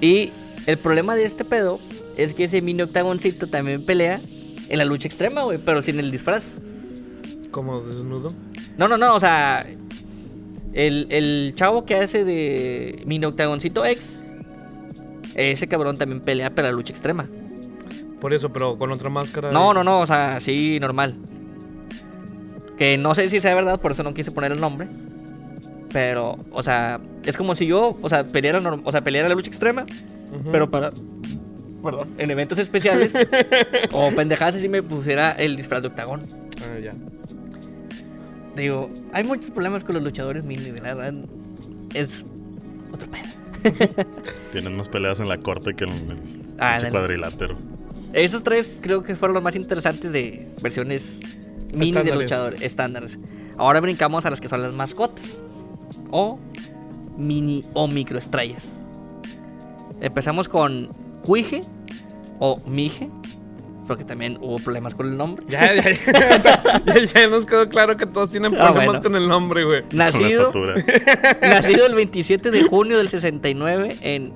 y 0.00 0.32
el 0.66 0.78
problema 0.78 1.16
de 1.16 1.24
este 1.24 1.44
pedo 1.44 1.80
es 2.16 2.34
que 2.34 2.44
ese 2.44 2.62
mini 2.62 2.82
octagoncito 2.82 3.48
también 3.48 3.84
pelea 3.84 4.20
en 4.68 4.78
la 4.78 4.84
lucha 4.84 5.08
extrema, 5.08 5.42
güey, 5.42 5.58
pero 5.58 5.82
sin 5.82 5.98
el 5.98 6.10
disfraz. 6.10 6.56
¿Como 7.50 7.80
desnudo? 7.80 8.32
No, 8.76 8.86
no, 8.86 8.96
no, 8.98 9.14
o 9.14 9.20
sea, 9.20 9.66
el, 10.72 11.06
el 11.10 11.52
chavo 11.56 11.84
que 11.84 11.96
hace 11.96 12.24
de 12.24 13.02
mini 13.06 13.24
octagoncito 13.24 13.84
X, 13.84 14.22
ese 15.36 15.68
cabrón 15.68 15.96
también 15.98 16.20
pelea 16.20 16.50
para 16.54 16.68
la 16.68 16.72
lucha 16.72 16.92
extrema. 16.92 17.26
Por 18.20 18.32
eso, 18.34 18.52
pero 18.52 18.78
con 18.78 18.90
otra 18.90 19.08
máscara. 19.10 19.52
No, 19.52 19.72
no, 19.74 19.84
no, 19.84 20.00
o 20.00 20.06
sea, 20.06 20.40
sí, 20.40 20.78
normal. 20.80 21.16
Que 22.78 22.98
no 22.98 23.14
sé 23.14 23.28
si 23.28 23.40
sea 23.40 23.54
verdad, 23.54 23.80
por 23.80 23.92
eso 23.92 24.02
no 24.02 24.14
quise 24.14 24.30
poner 24.32 24.52
el 24.52 24.60
nombre. 24.60 24.88
Pero, 25.92 26.38
o 26.50 26.62
sea, 26.62 27.00
es 27.24 27.36
como 27.36 27.54
si 27.54 27.66
yo, 27.66 27.96
o 28.02 28.08
sea, 28.08 28.26
peleara, 28.26 28.60
norm- 28.60 28.82
o 28.84 28.92
sea, 28.92 29.02
peleara 29.02 29.28
la 29.28 29.34
lucha 29.34 29.48
extrema, 29.50 29.86
pero 30.52 30.70
para. 30.70 30.90
Perdón, 31.82 32.08
en 32.18 32.30
eventos 32.32 32.58
especiales 32.58 33.14
o 33.92 34.10
pendejadas 34.10 34.56
así 34.56 34.68
me 34.68 34.82
pusiera 34.82 35.32
el 35.32 35.56
disfraz 35.56 35.82
de 35.82 35.88
octagón. 35.88 36.22
Ah, 36.62 36.78
ya. 36.82 36.94
Digo, 38.56 38.90
hay 39.12 39.22
muchos 39.24 39.50
problemas 39.50 39.84
con 39.84 39.94
los 39.94 40.02
luchadores 40.02 40.42
mini, 40.42 40.70
la 40.72 40.94
verdad. 40.94 41.14
Es 41.94 42.24
otro 42.92 43.08
pedo. 43.10 43.24
Tienen 44.52 44.76
más 44.76 44.88
peleas 44.88 45.20
en 45.20 45.28
la 45.28 45.38
corte 45.38 45.74
que 45.74 45.84
en 45.84 45.90
el 45.90 46.18
Ah, 46.58 46.72
pinche 46.72 46.80
en 46.80 46.86
el- 46.86 46.90
cuadrilátero. 46.92 47.56
Esos 48.12 48.42
tres 48.42 48.78
creo 48.82 49.02
que 49.02 49.14
fueron 49.16 49.34
los 49.34 49.42
más 49.42 49.56
interesantes 49.56 50.10
de 50.12 50.48
versiones 50.62 51.20
mini 51.74 51.92
de 51.92 52.14
luchadores 52.14 52.62
estándares. 52.62 53.18
Ahora 53.58 53.80
brincamos 53.80 54.24
a 54.26 54.30
las 54.30 54.40
que 54.40 54.48
son 54.48 54.62
las 54.62 54.72
mascotas. 54.72 55.42
O 56.10 56.38
mini 57.18 57.64
o 57.74 57.88
microestrellas. 57.88 58.80
Empezamos 60.00 60.48
con 60.48 60.88
Cuije 61.22 61.62
o 62.38 62.60
Mije. 62.66 63.10
Porque 63.86 64.04
también 64.04 64.36
hubo 64.40 64.58
problemas 64.58 64.94
con 64.94 65.06
el 65.06 65.16
nombre. 65.16 65.44
Ya, 65.48 65.72
ya, 65.74 65.90
ya, 65.90 66.42
ya, 66.86 67.04
ya 67.04 67.28
nos 67.28 67.46
quedó 67.46 67.68
claro 67.68 67.96
que 67.96 68.04
todos 68.06 68.30
tienen 68.30 68.54
Ah, 68.54 68.72
problemas 68.72 68.86
bueno. 68.86 69.02
con 69.02 69.16
el 69.16 69.28
nombre, 69.28 69.64
güey. 69.64 69.84
Nacido, 69.92 70.50
nacido 71.40 71.86
el 71.86 71.94
27 71.94 72.50
de 72.50 72.64
junio 72.64 72.98
del 72.98 73.08
69 73.08 73.96
en 74.00 74.32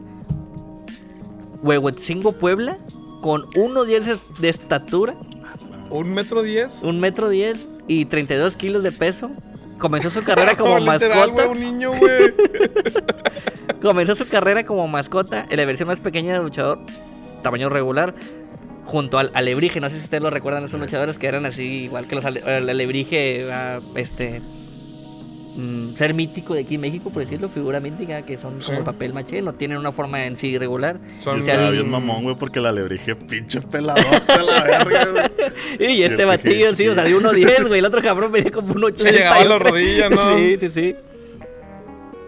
Huehuetzingo, 1.63 2.33
Puebla. 2.33 2.79
Con 3.21 3.43
1.10 3.51 4.01
de- 4.05 4.19
de 4.41 4.49
estatura. 4.49 5.15
¿Un 5.91 6.15
metro 6.15 6.43
diez? 6.43 6.81
Un 6.83 7.01
metro 7.01 7.29
10 7.29 7.69
y 7.87 8.07
32 8.07 8.57
kilos 8.57 8.83
de 8.83 8.93
peso. 8.93 9.31
Comenzó 9.79 10.09
su 10.11 10.23
carrera 10.23 10.57
como 10.59 10.79
literal, 10.79 11.19
mascota. 11.33 11.45
güey, 11.45 11.49
un 11.49 11.61
niño, 11.61 11.93
güey. 11.93 12.33
Comenzó 13.83 14.15
su 14.15 14.27
carrera 14.27 14.65
como 14.65 14.87
mascota 14.89 15.47
en 15.51 15.57
la 15.57 15.65
versión 15.67 15.89
más 15.89 16.01
pequeña 16.01 16.35
del 16.35 16.43
luchador, 16.45 16.79
tamaño 17.43 17.69
regular, 17.69 18.15
junto 18.91 19.19
al 19.19 19.31
alebrije. 19.35 19.81
No 19.81 19.89
sé 19.89 19.99
si 19.99 20.05
ustedes 20.05 20.23
lo 20.23 20.31
recuerdan, 20.31 20.65
esos 20.65 20.81
luchadores 20.81 21.19
que 21.19 21.27
eran 21.29 21.47
así, 21.47 21.85
igual 21.85 22.07
que 22.07 22.17
los 22.17 22.25
ale- 22.25 22.43
el 22.45 22.69
alebrije, 22.69 23.47
ah, 23.53 23.79
este. 23.95 24.41
mm, 25.57 25.95
ser 25.95 26.15
mítico 26.15 26.55
de 26.55 26.61
aquí 26.63 26.75
en 26.77 26.81
México, 26.81 27.11
por 27.11 27.23
decirlo, 27.23 27.49
figura 27.49 27.79
mítica, 27.81 28.23
que 28.23 28.37
son 28.39 28.61
como 28.61 28.83
papel 28.85 29.13
maché, 29.13 29.43
no 29.43 29.53
tienen 29.55 29.79
una 29.79 29.93
forma 29.93 30.25
en 30.27 30.37
sí 30.37 30.49
irregular. 30.49 30.99
Son- 31.21 31.37
Y 31.37 31.41
Y, 31.41 31.43
se 31.45 31.51
estaba 31.51 31.69
al- 31.69 31.73
bien 31.75 31.89
mamón, 31.89 32.23
güey, 32.25 32.37
porque 32.37 32.61
la 32.61 32.73
lebrige 32.73 33.15
pinche 33.17 33.61
peladota 33.61 34.35
a 34.35 34.43
la 34.43 34.63
verga, 34.63 35.07
güey. 35.13 35.93
y 35.99 36.03
este 36.03 36.25
batillo, 36.25 36.67
peje 36.71 36.77
sí, 36.77 36.89
o 36.89 36.95
sea, 36.95 37.05
de 37.05 37.15
1.10, 37.15 37.69
güey. 37.69 37.79
El 37.81 37.87
otro 37.87 38.01
cabrón 38.03 38.33
medía 38.33 38.51
como 38.51 38.73
un 38.75 38.85
80. 38.85 39.11
llegaba 39.13 39.37
a 39.37 39.45
las 39.45 39.63
rodillas, 39.63 40.11
¿no? 40.11 40.37
sí, 40.39 40.57
sí, 40.61 40.69
sí. 40.69 40.95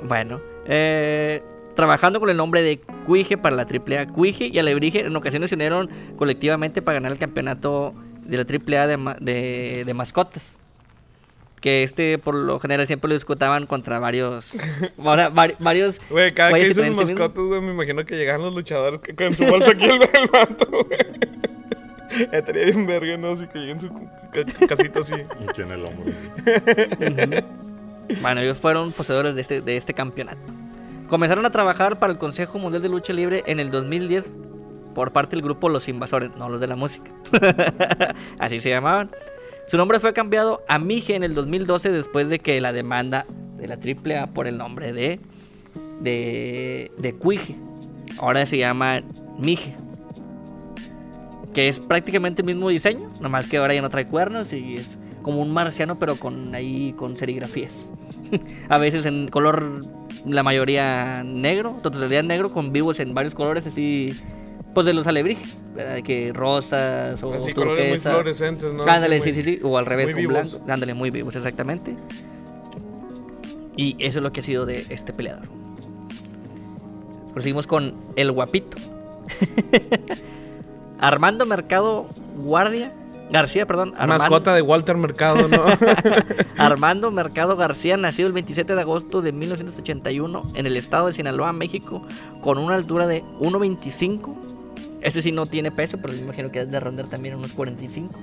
Bueno, 0.04 0.40
eh, 0.66 1.42
trabajando 1.74 2.20
con 2.20 2.30
el 2.30 2.36
nombre 2.36 2.62
de 2.62 2.78
Cuije 3.06 3.36
para 3.38 3.56
la 3.56 3.62
AAA. 3.62 4.06
Cuije 4.08 4.46
y 4.52 4.58
Alebrije 4.58 5.04
en 5.06 5.14
ocasiones 5.16 5.50
se 5.50 5.56
unieron 5.56 5.88
colectivamente 6.16 6.82
para 6.82 6.94
ganar 6.94 7.12
el 7.12 7.18
campeonato 7.18 7.94
de 8.24 8.36
la 8.36 8.44
AAA 8.44 8.86
de, 8.86 8.96
ma- 8.96 9.16
de, 9.20 9.82
de 9.84 9.94
mascotas. 9.94 10.58
Que 11.60 11.84
este, 11.84 12.18
por 12.18 12.34
lo 12.34 12.58
general, 12.58 12.86
siempre 12.88 13.08
lo 13.08 13.14
discutaban 13.14 13.66
contra 13.66 13.98
varios. 14.00 14.56
varios. 15.60 16.00
Güey, 16.10 16.34
cada 16.34 16.52
que 16.52 16.68
mismo- 16.74 16.94
mascotas, 17.02 17.44
güey, 17.44 17.60
me 17.60 17.72
imagino 17.72 18.04
que 18.04 18.16
llegaban 18.16 18.42
los 18.42 18.52
luchadores 18.54 18.98
que 19.00 19.14
con 19.14 19.32
su 19.32 19.44
bolsa 19.46 19.70
aquí 19.70 19.84
el, 19.84 19.92
el 20.12 20.28
vato, 20.32 20.66
güey. 20.70 21.00
Estaría 22.32 22.64
bien 22.66 22.86
verga, 22.86 23.16
¿no? 23.16 23.28
Así 23.28 23.46
que 23.46 23.58
lleguen 23.60 23.80
su 23.80 23.88
ca- 23.90 24.66
casita 24.68 25.00
así. 25.00 25.14
Y 25.56 25.60
en 25.62 25.70
el 25.70 25.84
hombro. 25.84 26.12
Bueno, 28.20 28.40
ellos 28.40 28.58
fueron 28.58 28.92
poseedores 28.92 29.34
de 29.34 29.40
este, 29.40 29.60
de 29.62 29.76
este 29.76 29.94
campeonato. 29.94 30.52
Comenzaron 31.12 31.44
a 31.44 31.50
trabajar 31.50 31.98
para 31.98 32.10
el 32.10 32.18
Consejo 32.18 32.58
Mundial 32.58 32.80
de 32.80 32.88
Lucha 32.88 33.12
Libre 33.12 33.42
en 33.44 33.60
el 33.60 33.70
2010 33.70 34.32
por 34.94 35.12
parte 35.12 35.36
del 35.36 35.44
grupo 35.44 35.68
Los 35.68 35.86
Invasores, 35.86 36.30
no 36.38 36.48
los 36.48 36.58
de 36.58 36.66
la 36.66 36.74
música. 36.74 37.12
Así 38.38 38.60
se 38.60 38.70
llamaban. 38.70 39.10
Su 39.68 39.76
nombre 39.76 40.00
fue 40.00 40.14
cambiado 40.14 40.62
a 40.68 40.78
Mije 40.78 41.14
en 41.14 41.22
el 41.22 41.34
2012 41.34 41.92
después 41.92 42.30
de 42.30 42.38
que 42.38 42.58
la 42.62 42.72
demanda 42.72 43.26
de 43.58 43.68
la 43.68 43.74
AAA 43.74 44.28
por 44.28 44.46
el 44.46 44.56
nombre 44.56 44.94
de 44.94 45.20
de, 46.00 46.90
de 46.96 47.14
Cuije. 47.14 47.56
Ahora 48.16 48.46
se 48.46 48.56
llama 48.56 49.02
Mije. 49.38 49.76
Que 51.52 51.68
es 51.68 51.78
prácticamente 51.78 52.40
el 52.40 52.46
mismo 52.46 52.70
diseño, 52.70 53.10
nomás 53.20 53.48
que 53.48 53.58
ahora 53.58 53.74
ya 53.74 53.82
no 53.82 53.90
trae 53.90 54.06
cuernos 54.06 54.54
y 54.54 54.76
es 54.76 54.98
como 55.20 55.40
un 55.40 55.52
marciano, 55.52 55.98
pero 55.98 56.16
con 56.16 56.54
ahí 56.54 56.94
con 56.96 57.16
serigrafías. 57.16 57.92
a 58.68 58.78
veces 58.78 59.06
en 59.06 59.28
color, 59.28 59.82
la 60.26 60.42
mayoría 60.42 61.22
negro, 61.24 61.78
totalidad 61.82 62.22
negro, 62.22 62.48
con 62.50 62.72
vivos 62.72 63.00
en 63.00 63.12
varios 63.14 63.34
colores 63.34 63.66
así 63.66 64.14
Pues 64.74 64.86
de 64.86 64.94
los 64.94 65.06
alebrijes, 65.06 65.60
que 66.04 66.32
rosas 66.34 67.22
o 67.22 67.32
Así, 67.34 67.46
muy 67.46 67.54
turquesa. 67.54 68.10
fluorescentes, 68.12 68.72
¿no? 68.72 68.84
Ándale, 68.84 69.16
Así, 69.18 69.32
sí, 69.32 69.42
sí, 69.42 69.56
sí. 69.56 69.60
O 69.62 69.76
al 69.78 69.86
revés, 69.86 70.06
muy 70.06 70.14
con 70.14 70.20
vivos. 70.20 70.52
blanco. 70.52 70.72
Ándale, 70.72 70.94
muy 70.94 71.10
vivos, 71.10 71.36
exactamente. 71.36 71.94
Y 73.76 73.96
eso 73.98 74.18
es 74.18 74.22
lo 74.22 74.32
que 74.32 74.40
ha 74.40 74.42
sido 74.42 74.64
de 74.66 74.86
este 74.90 75.12
peleador. 75.12 75.48
Proseguimos 77.32 77.66
con 77.66 77.94
el 78.16 78.30
guapito. 78.32 78.76
Armando 81.00 81.46
Mercado 81.46 82.06
Guardia. 82.36 82.92
García, 83.32 83.66
perdón. 83.66 83.94
Armando- 83.96 84.22
Mascota 84.24 84.54
de 84.54 84.62
Walter 84.62 84.96
Mercado, 84.96 85.48
¿no? 85.48 85.64
Armando 86.58 87.10
Mercado 87.10 87.56
García, 87.56 87.96
nacido 87.96 88.26
el 88.28 88.32
27 88.34 88.74
de 88.74 88.80
agosto 88.80 89.22
de 89.22 89.32
1981 89.32 90.42
en 90.54 90.66
el 90.66 90.76
estado 90.76 91.06
de 91.06 91.12
Sinaloa, 91.14 91.52
México, 91.52 92.02
con 92.42 92.58
una 92.58 92.74
altura 92.74 93.06
de 93.06 93.22
1.25. 93.40 94.34
Ese 95.00 95.22
sí 95.22 95.32
no 95.32 95.46
tiene 95.46 95.70
peso, 95.72 95.98
pero 96.00 96.12
me 96.14 96.20
imagino 96.20 96.52
que 96.52 96.60
es 96.60 96.70
de 96.70 96.78
rondar 96.78 97.06
también 97.08 97.34
unos 97.34 97.52
45. 97.52 98.14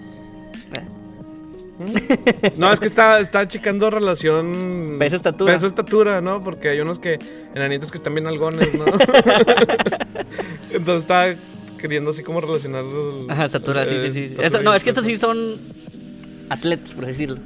Eh, 0.73 0.83
No, 2.57 2.71
es 2.71 2.79
que 2.79 2.85
está, 2.85 3.19
está 3.19 3.47
checando 3.47 3.89
relación. 3.89 4.97
Peso, 4.99 5.15
estatura. 5.15 5.53
Peso, 5.53 5.65
estatura, 5.67 6.21
¿no? 6.21 6.41
Porque 6.41 6.69
hay 6.69 6.79
unos 6.81 6.99
que. 6.99 7.19
Enanitos 7.55 7.89
que 7.91 7.97
están 7.97 8.13
bien 8.13 8.27
algones, 8.27 8.73
¿no? 8.75 8.85
Entonces 10.71 11.03
está 11.03 11.35
queriendo 11.79 12.11
así 12.11 12.21
como 12.23 12.39
relacionar. 12.41 12.83
los- 12.83 13.27
Ajá, 13.29 13.45
estatura, 13.45 13.85
sí, 13.87 13.95
sí, 14.01 14.11
sí. 14.11 14.19
eh, 14.19 14.35
Esto- 14.43 14.61
no, 14.61 14.73
es 14.75 14.83
que 14.83 14.89
estos 14.91 15.05
sí 15.05 15.17
son 15.17 15.57
atletas, 16.49 16.93
por 16.93 17.05
decirlo. 17.07 17.37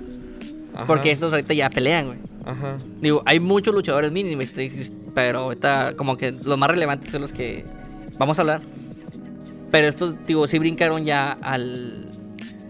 Ajá, 0.74 0.86
Porque 0.88 1.12
estos 1.12 1.32
ahorita 1.32 1.54
ya 1.54 1.70
pelean, 1.70 2.08
güey. 2.08 2.18
Ajá. 2.46 2.78
Digo, 3.00 3.22
hay 3.26 3.40
muchos 3.40 3.74
luchadores 3.74 4.12
mínimos, 4.12 4.46
pero 5.14 5.40
ahorita 5.40 5.94
como 5.96 6.18
que 6.18 6.32
los 6.32 6.58
más 6.58 6.70
relevantes 6.70 7.12
son 7.12 7.22
los 7.22 7.32
que 7.32 7.64
vamos 8.18 8.38
a 8.40 8.42
hablar. 8.42 8.62
Pero 9.72 9.88
estos, 9.88 10.16
digo, 10.28 10.48
sí 10.48 10.60
brincaron 10.60 11.06
ya 11.06 11.32
al... 11.42 12.08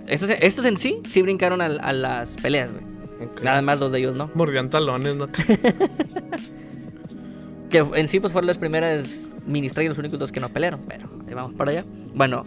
Estos, 0.08 0.30
estos 0.30 0.66
en 0.66 0.78
sí, 0.78 1.02
sí 1.08 1.22
brincaron 1.22 1.62
al- 1.62 1.80
a 1.82 1.92
las 1.94 2.36
peleas, 2.36 2.70
güey. 2.72 2.84
ok. 3.30 3.42
Nada 3.44 3.62
más 3.62 3.80
dos 3.80 3.92
de 3.92 4.00
ellos, 4.00 4.16
¿no? 4.16 4.30
Mordían 4.36 4.70
talones, 4.70 5.16
¿no? 5.16 5.28
Que 7.74 7.80
en 7.80 8.08
sí 8.08 8.20
pues 8.20 8.32
fueron 8.32 8.46
las 8.46 8.60
primeras 8.60 9.34
ministras 9.48 9.84
y 9.84 9.90
los 9.90 9.98
únicos 9.98 10.20
dos 10.20 10.32
que 10.32 10.40
no 10.40 10.48
pelearon, 10.50 10.82
pero 10.88 11.10
ahí 11.28 11.34
vamos 11.34 11.54
para 11.54 11.72
allá. 11.72 11.86
Bueno, 12.14 12.46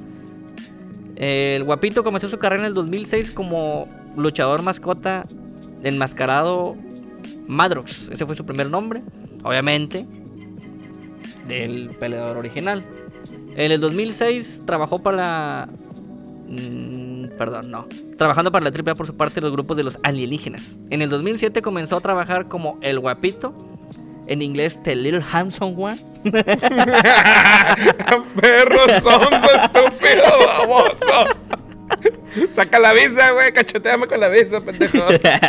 el 1.17 1.65
guapito 1.65 2.05
comenzó 2.05 2.29
su 2.29 2.39
carrera 2.39 2.63
en 2.63 2.69
el 2.69 2.75
2006 2.75 3.33
como 3.33 3.89
luchador 4.17 4.63
mascota 4.63 5.27
enmascarado 5.83 6.77
Madrox. 7.49 8.09
Ese 8.13 8.25
fue 8.25 8.37
su 8.37 8.47
primer 8.47 8.71
nombre, 8.71 9.03
obviamente, 9.43 10.07
del 11.49 11.91
peleador 11.99 12.37
original. 12.37 12.85
En 13.57 13.73
el 13.73 13.81
2006 13.81 14.63
trabajó 14.65 15.01
para 15.01 15.17
la... 15.17 15.69
mm, 16.49 17.37
perdón, 17.37 17.73
no. 17.73 17.89
Trabajando 18.17 18.53
para 18.53 18.65
la 18.65 18.71
AAA 18.71 18.95
por 18.95 19.09
su 19.09 19.17
parte 19.17 19.41
los 19.41 19.51
grupos 19.51 19.77
de 19.77 19.83
los 19.83 19.99
alienígenas. 20.05 20.79
En 20.91 21.03
el 21.03 21.11
2007 21.11 21.63
comenzó 21.63 21.97
a 21.97 22.01
trabajar 22.01 22.47
como 22.47 22.79
El 22.81 23.01
Guapito. 23.01 23.76
En 24.27 24.43
inglés, 24.43 24.83
The 24.83 24.97
Little 24.97 25.23
Handsome 25.31 25.75
One. 25.77 25.99
Perro 28.41 28.85
sonso, 29.01 29.51
estúpido, 29.63 30.25
baboso. 30.47 31.27
Saca 32.51 32.79
la 32.79 32.93
visa, 32.93 33.31
güey. 33.31 33.53
Cacheteame 33.53 34.07
con 34.07 34.21
la 34.21 34.29
visa, 34.29 34.61
pendejo. 34.61 34.99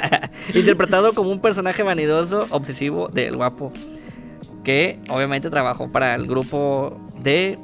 Interpretado 0.54 1.14
como 1.14 1.32
un 1.32 1.42
personaje 1.42 1.84
vanidoso, 1.84 2.48
obsesivo 2.52 3.08
del 3.10 3.36
guapo. 3.36 3.72
Que 4.64 5.00
obviamente 5.10 5.50
trabajó 5.50 5.92
para 5.92 6.16
el 6.16 6.28
grupo 6.28 6.98
de. 7.20 7.58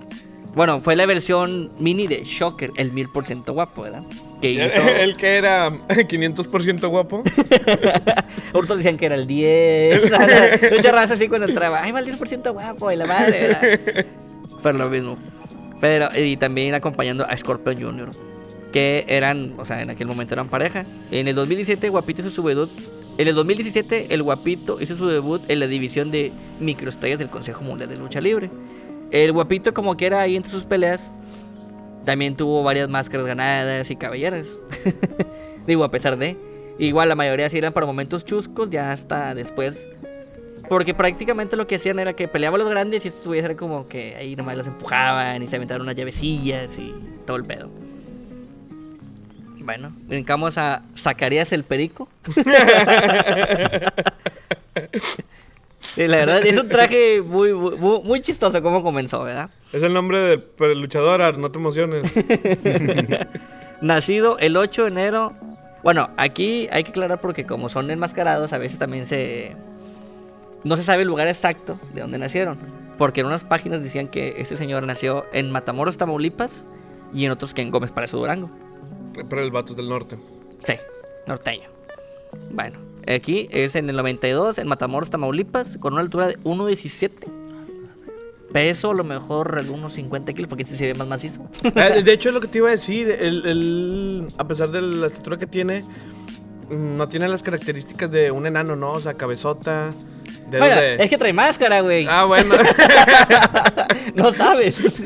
Bueno, 0.56 0.80
fue 0.80 0.96
la 0.96 1.06
versión 1.06 1.72
mini 1.80 2.08
de 2.08 2.24
Shocker, 2.24 2.72
el 2.78 2.94
1000% 2.94 3.54
guapo, 3.54 3.84
¿verdad? 3.84 4.04
Que 4.44 4.52
hizo. 4.52 4.82
El 5.00 5.16
que 5.16 5.38
era 5.38 5.72
500% 5.88 6.90
guapo. 6.90 7.24
Otros 8.54 8.78
decían 8.78 8.98
que 8.98 9.06
era 9.06 9.16
el 9.16 9.26
10. 9.26 10.12
Mucha 10.76 10.92
raza 10.92 11.14
así 11.14 11.30
cuando 11.30 11.48
entraba. 11.48 11.82
Ay, 11.82 11.94
va 11.94 12.02
el 12.02 12.08
10% 12.08 12.52
guapo 12.52 12.92
y 12.92 12.98
la 12.98 13.06
madre. 13.06 14.06
Pero 14.62 14.78
lo 14.78 14.90
mismo. 14.90 15.18
Pero, 15.80 16.10
y 16.14 16.36
también 16.36 16.76
acompañando 16.76 17.26
a 17.26 17.38
Scorpion 17.38 17.82
Jr. 17.82 18.10
Que 18.74 19.06
eran, 19.08 19.54
o 19.58 19.64
sea, 19.64 19.82
en 19.82 19.90
aquel 19.90 20.08
momento 20.08 20.36
eran 20.36 20.50
pareja. 20.50 20.86
En 21.10 21.30
el 21.30 21.36
2017, 21.36 21.88
Guapito 21.88 22.20
hizo 22.22 22.30
su 22.30 22.46
debut. 22.46 22.70
En 23.18 23.30
el 23.30 23.36
2017, 23.36 24.08
el 24.14 24.24
Guapito 24.24 24.82
hizo 24.82 24.96
su 24.98 25.08
debut 25.08 25.42
en 25.48 25.62
la 25.62 25.68
división 25.68 26.12
de 26.12 26.34
microestrellas 26.60 27.20
del 27.20 27.30
Consejo 27.30 27.64
Mundial 27.64 27.90
de 27.90 27.96
Lucha 27.96 28.20
Libre. 28.20 28.50
El 29.10 29.32
Guapito, 29.32 29.74
como 29.74 29.96
que 29.96 30.06
era 30.06 30.20
ahí 30.20 30.36
entre 30.36 30.52
sus 30.52 30.66
peleas, 30.66 31.12
también 32.06 32.36
tuvo 32.36 32.64
varias 32.64 32.90
máscaras 32.90 33.26
ganadas 33.26 33.90
y 33.90 33.96
cabelleras. 33.96 34.48
Digo, 35.68 35.84
a 35.84 35.92
pesar 35.92 36.18
de. 36.18 36.38
Igual 36.80 37.10
la 37.10 37.16
mayoría 37.16 37.50
sí 37.50 37.58
eran 37.58 37.72
para 37.72 37.86
momentos 37.86 38.26
chuscos, 38.26 38.70
ya 38.70 38.92
hasta 38.92 39.36
después. 39.36 39.90
Porque 40.68 40.94
prácticamente 40.94 41.56
lo 41.56 41.68
que 41.68 41.76
hacían 41.76 42.00
era 42.00 42.14
que 42.14 42.28
peleaban 42.28 42.60
los 42.60 42.70
grandes 42.70 43.06
y 43.06 43.10
estos 43.10 43.34
eran 43.36 43.56
como 43.56 43.88
que 43.88 44.16
ahí 44.16 44.36
nomás 44.36 44.58
los 44.58 44.68
empujaban 44.68 45.44
y 45.44 45.48
se 45.48 45.58
aventaron 45.58 45.84
unas 45.84 45.96
llavecillas 45.96 46.78
y 46.80 46.94
todo 47.26 47.38
el 47.38 47.46
pedo. 47.46 47.70
Bueno, 49.60 49.94
brincamos 50.08 50.58
a 50.58 50.84
Zacarías 50.98 51.52
el 51.54 51.64
Perico. 51.64 52.10
Sí, 55.94 56.08
la 56.08 56.18
verdad, 56.18 56.44
es 56.44 56.58
un 56.58 56.68
traje 56.70 57.22
muy, 57.22 57.54
muy, 57.54 58.02
muy 58.02 58.20
chistoso 58.20 58.64
como 58.64 58.82
comenzó, 58.82 59.24
¿verdad? 59.24 59.52
Es 59.72 59.84
el 59.84 59.94
nombre 59.94 60.20
del 60.20 60.82
luchador, 60.82 61.22
Ar, 61.22 61.38
no 61.38 61.52
te 61.52 61.60
emociones. 61.60 62.04
Nacido 63.82 64.40
el 64.40 64.58
8 64.58 64.84
de 64.84 64.88
enero. 64.88 65.34
Bueno, 65.84 66.10
aquí 66.18 66.68
hay 66.72 66.84
que 66.84 66.90
aclarar 66.90 67.22
porque 67.22 67.46
como 67.46 67.70
son 67.70 67.92
enmascarados, 67.92 68.54
a 68.54 68.58
veces 68.58 68.80
también 68.80 69.06
se... 69.06 69.56
No 70.64 70.78
se 70.78 70.84
sabe 70.84 71.04
el 71.04 71.10
lugar 71.10 71.28
exacto 71.28 71.80
de 71.94 72.02
dónde 72.02 72.18
nacieron. 72.18 72.58
Porque 72.98 73.22
en 73.22 73.28
unas 73.28 73.44
páginas 73.44 73.84
decían 73.84 74.08
que 74.08 74.36
este 74.38 74.58
señor 74.58 74.84
nació 74.84 75.26
en 75.32 75.52
Matamoros, 75.52 75.98
Tamaulipas, 75.98 76.68
y 77.14 77.26
en 77.26 77.32
otros 77.32 77.54
que 77.54 77.62
en 77.62 77.70
Gómez 77.70 77.92
Palacio 77.92 78.18
Durango. 78.18 78.50
Pero 79.30 79.44
el 79.44 79.52
vato 79.52 79.72
es 79.72 79.78
del 79.78 79.90
norte. 79.90 80.18
Sí, 80.64 80.74
norteño. 81.28 81.70
Bueno, 82.52 82.80
aquí 83.08 83.48
es 83.52 83.76
en 83.76 83.90
el 83.90 83.96
92, 83.96 84.58
en 84.58 84.68
Matamoros, 84.68 85.10
Tamaulipas, 85.10 85.78
con 85.80 85.94
una 85.94 86.02
altura 86.02 86.28
de 86.28 86.40
1.17. 86.42 87.12
Peso 88.52 88.92
a 88.92 88.94
lo 88.94 89.04
mejor 89.04 89.58
algunos 89.58 89.94
50 89.94 90.32
kilos, 90.34 90.48
porque 90.48 90.62
este 90.64 90.76
se 90.76 90.86
ve 90.86 90.94
más 90.94 91.08
macizo. 91.08 91.42
Eh, 91.76 92.04
De 92.04 92.14
hecho, 92.14 92.30
es 92.30 92.36
lo 92.36 92.42
que 92.42 92.48
te 92.48 92.60
iba 92.60 92.68
a 92.68 92.72
decir. 92.72 93.10
Él, 93.10 94.28
a 94.38 94.48
pesar 94.48 94.70
de 94.70 94.82
la 94.82 95.08
estatura 95.08 95.38
que 95.40 95.48
tiene, 95.48 95.82
mm, 96.70 96.98
no 96.98 97.10
tiene 97.10 97.28
las 97.28 97.42
características 97.42 98.12
de 98.12 98.30
un 98.32 98.46
enano, 98.46 98.76
¿no? 98.76 98.92
O 98.92 99.00
sea, 99.00 99.16
cabezota. 99.16 99.92
dedos 100.52 100.68
Bueno, 100.68 100.82
de- 100.82 100.96
es 101.04 101.10
que 101.10 101.18
trae 101.18 101.34
máscara, 101.34 101.82
güey. 101.82 102.06
Ah, 102.08 102.26
bueno. 102.26 102.54
No 104.16 104.32
sabes. 104.34 104.78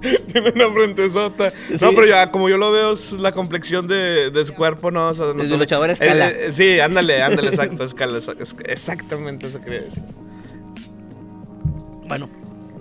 tiene 0.32 0.52
una 0.54 0.72
frentezota. 0.72 1.52
No, 1.70 1.78
Sí. 1.78 1.86
pero 1.94 2.06
ya, 2.06 2.30
como 2.30 2.48
yo 2.48 2.56
lo 2.56 2.70
veo, 2.72 2.92
es 2.92 3.12
la 3.12 3.32
complexión 3.32 3.86
de, 3.88 4.30
de 4.30 4.44
su 4.44 4.54
cuerpo, 4.54 4.90
¿no? 4.90 5.08
O 5.08 5.14
sea, 5.14 5.26
no 5.26 5.34
toma- 5.42 5.56
luchador 5.56 5.90
a 5.90 5.92
escala. 5.94 6.30
Eh, 6.30 6.46
eh, 6.48 6.52
sí, 6.52 6.78
ándale, 6.80 7.22
ándale, 7.22 7.48
exacto, 7.48 7.84
escala, 7.84 8.18
exa- 8.18 8.36
es- 8.40 8.56
exactamente 8.66 9.46
eso 9.46 9.60
quería 9.60 9.80
decir. 9.82 10.02
Bueno, 12.06 12.28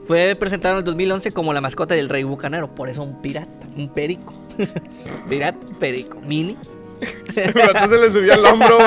fue 0.05 0.35
presentado 0.39 0.75
en 0.75 0.79
el 0.79 0.83
2011 0.85 1.31
como 1.31 1.51
la 1.53 1.59
mascota 1.61 1.95
del 1.95 2.07
rey 2.09 2.23
bucanero, 2.23 2.73
por 2.73 2.87
eso 2.89 3.03
un 3.03 3.21
pirata, 3.21 3.49
un 3.75 3.89
perico. 3.89 4.33
pirata, 5.29 5.57
perico, 5.79 6.17
mini. 6.25 6.55
El 7.35 7.53
vato 7.53 7.89
se 7.89 7.97
le 7.99 8.11
subió 8.11 8.33
al 8.33 8.45
hombro. 8.45 8.77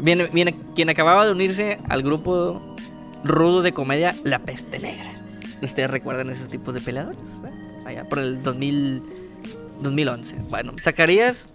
Viene, 0.00 0.26
viene 0.32 0.54
quien 0.74 0.88
acababa 0.90 1.24
de 1.24 1.32
unirse 1.32 1.78
al 1.88 2.02
grupo 2.02 2.75
rudo 3.24 3.62
de 3.62 3.72
comedia 3.72 4.14
La 4.24 4.40
Peste 4.40 4.78
Negra. 4.78 5.12
¿Ustedes 5.62 5.90
recuerdan 5.90 6.30
esos 6.30 6.48
tipos 6.48 6.74
de 6.74 6.80
peleadores? 6.80 7.18
Bueno, 7.40 7.56
allá 7.84 8.08
por 8.08 8.18
el 8.18 8.42
2000, 8.42 9.02
2011. 9.80 10.36
Bueno, 10.50 10.72
Zacarías 10.80 11.48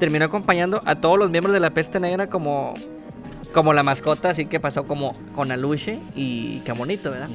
terminó 0.00 0.24
acompañando 0.26 0.82
a 0.84 0.96
todos 0.96 1.18
los 1.18 1.30
miembros 1.30 1.52
de 1.52 1.60
La 1.60 1.70
Peste 1.70 2.00
Negra 2.00 2.28
como, 2.28 2.74
como 3.52 3.72
la 3.72 3.82
mascota, 3.82 4.30
así 4.30 4.46
que 4.46 4.60
pasó 4.60 4.84
como 4.84 5.14
con 5.34 5.52
Aluche 5.52 6.00
y 6.14 6.58
Camonito, 6.60 7.10
¿verdad? 7.10 7.30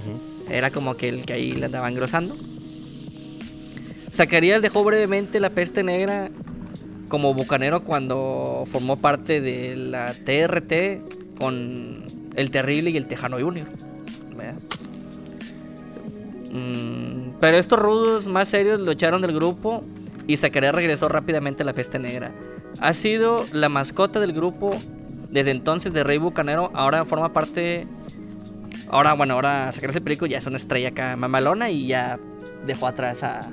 Era 0.49 0.71
como 0.71 0.95
que 0.95 1.09
el 1.09 1.25
que 1.25 1.33
ahí 1.33 1.53
le 1.53 1.65
andaba 1.65 1.89
engrosando. 1.89 2.35
Zacarías 4.11 4.61
dejó 4.61 4.83
brevemente 4.83 5.39
La 5.39 5.51
Peste 5.51 5.83
Negra 5.83 6.29
como 7.07 7.33
bucanero 7.33 7.83
cuando 7.83 8.63
formó 8.65 8.97
parte 8.97 9.41
de 9.41 9.75
la 9.75 10.13
TRT 10.13 11.37
con 11.37 12.05
el 12.39 12.51
Terrible 12.51 12.89
y 12.89 12.97
el 12.97 13.05
Tejano 13.05 13.37
Junior. 13.37 13.67
Mm, 16.51 17.31
pero 17.41 17.57
estos 17.57 17.77
rudos 17.77 18.27
más 18.27 18.47
serios 18.47 18.79
lo 18.79 18.91
echaron 18.91 19.21
del 19.21 19.33
grupo 19.33 19.83
y 20.25 20.37
Zacarías 20.37 20.73
regresó 20.73 21.09
rápidamente 21.09 21.63
a 21.63 21.65
la 21.65 21.73
peste 21.73 21.99
negra. 21.99 22.31
Ha 22.79 22.93
sido 22.93 23.45
la 23.51 23.67
mascota 23.67 24.21
del 24.21 24.31
grupo 24.31 24.71
desde 25.29 25.51
entonces 25.51 25.91
de 25.91 26.03
Rey 26.05 26.17
Bucanero. 26.17 26.71
Ahora 26.73 27.03
forma 27.03 27.33
parte. 27.33 27.87
Ahora, 28.89 29.13
bueno, 29.13 29.33
ahora 29.33 29.71
sacar 29.73 29.89
ese 29.89 29.99
perico 29.99 30.25
ya 30.25 30.37
es 30.37 30.45
una 30.47 30.57
estrella 30.57 30.89
acá 30.89 31.17
mamalona 31.17 31.69
y 31.69 31.87
ya 31.87 32.19
dejó 32.65 32.87
atrás 32.87 33.21
a 33.21 33.51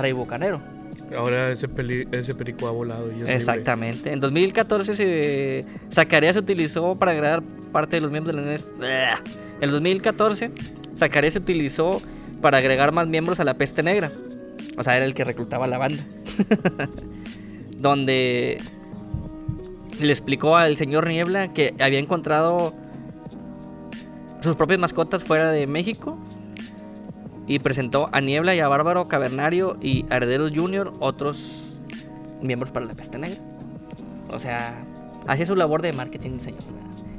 Rey 0.00 0.12
Bucanero. 0.12 0.73
Ahora 1.16 1.50
ese, 1.52 1.68
peli- 1.68 2.06
perico 2.06 2.66
ha 2.66 2.70
volado 2.70 3.08
y 3.08 3.12
es 3.12 3.18
libre. 3.20 3.34
Exactamente. 3.34 4.12
En 4.12 4.20
2014 4.20 4.94
se, 4.94 5.64
Zacarías 5.92 6.34
se 6.34 6.40
utilizó 6.40 6.96
para 6.96 7.12
agregar 7.12 7.42
parte 7.72 7.96
de 7.96 8.00
los 8.00 8.10
miembros 8.10 8.34
de 8.34 8.42
la 8.42 8.48
NES. 8.48 8.70
En 9.60 9.70
2014, 9.70 10.50
Zacarías 10.96 11.34
se 11.34 11.38
utilizó 11.40 12.00
para 12.40 12.58
agregar 12.58 12.92
más 12.92 13.06
miembros 13.06 13.40
a 13.40 13.44
la 13.44 13.54
peste 13.54 13.82
negra. 13.82 14.12
O 14.76 14.82
sea, 14.82 14.96
era 14.96 15.04
el 15.04 15.14
que 15.14 15.24
reclutaba 15.24 15.66
la 15.66 15.78
banda. 15.78 16.02
Donde 17.78 18.58
le 20.00 20.10
explicó 20.12 20.56
al 20.56 20.76
señor 20.76 21.06
Niebla 21.06 21.52
que 21.52 21.74
había 21.80 21.98
encontrado 21.98 22.74
sus 24.40 24.56
propias 24.56 24.78
mascotas 24.80 25.22
fuera 25.24 25.50
de 25.52 25.66
México. 25.66 26.18
Y 27.46 27.58
presentó 27.58 28.08
a 28.12 28.20
Niebla 28.20 28.54
y 28.54 28.60
a 28.60 28.68
Bárbaro 28.68 29.06
Cavernario 29.08 29.76
y 29.80 30.06
Herederos 30.10 30.52
Junior 30.54 30.92
otros 31.00 31.72
miembros 32.40 32.70
para 32.72 32.86
la 32.86 32.94
peste 32.94 33.18
negra. 33.18 33.38
O 34.30 34.38
sea, 34.40 34.82
hacía 35.26 35.44
su 35.46 35.54
labor 35.56 35.82
de 35.82 35.92
marketing 35.92 36.40
señor. 36.40 36.60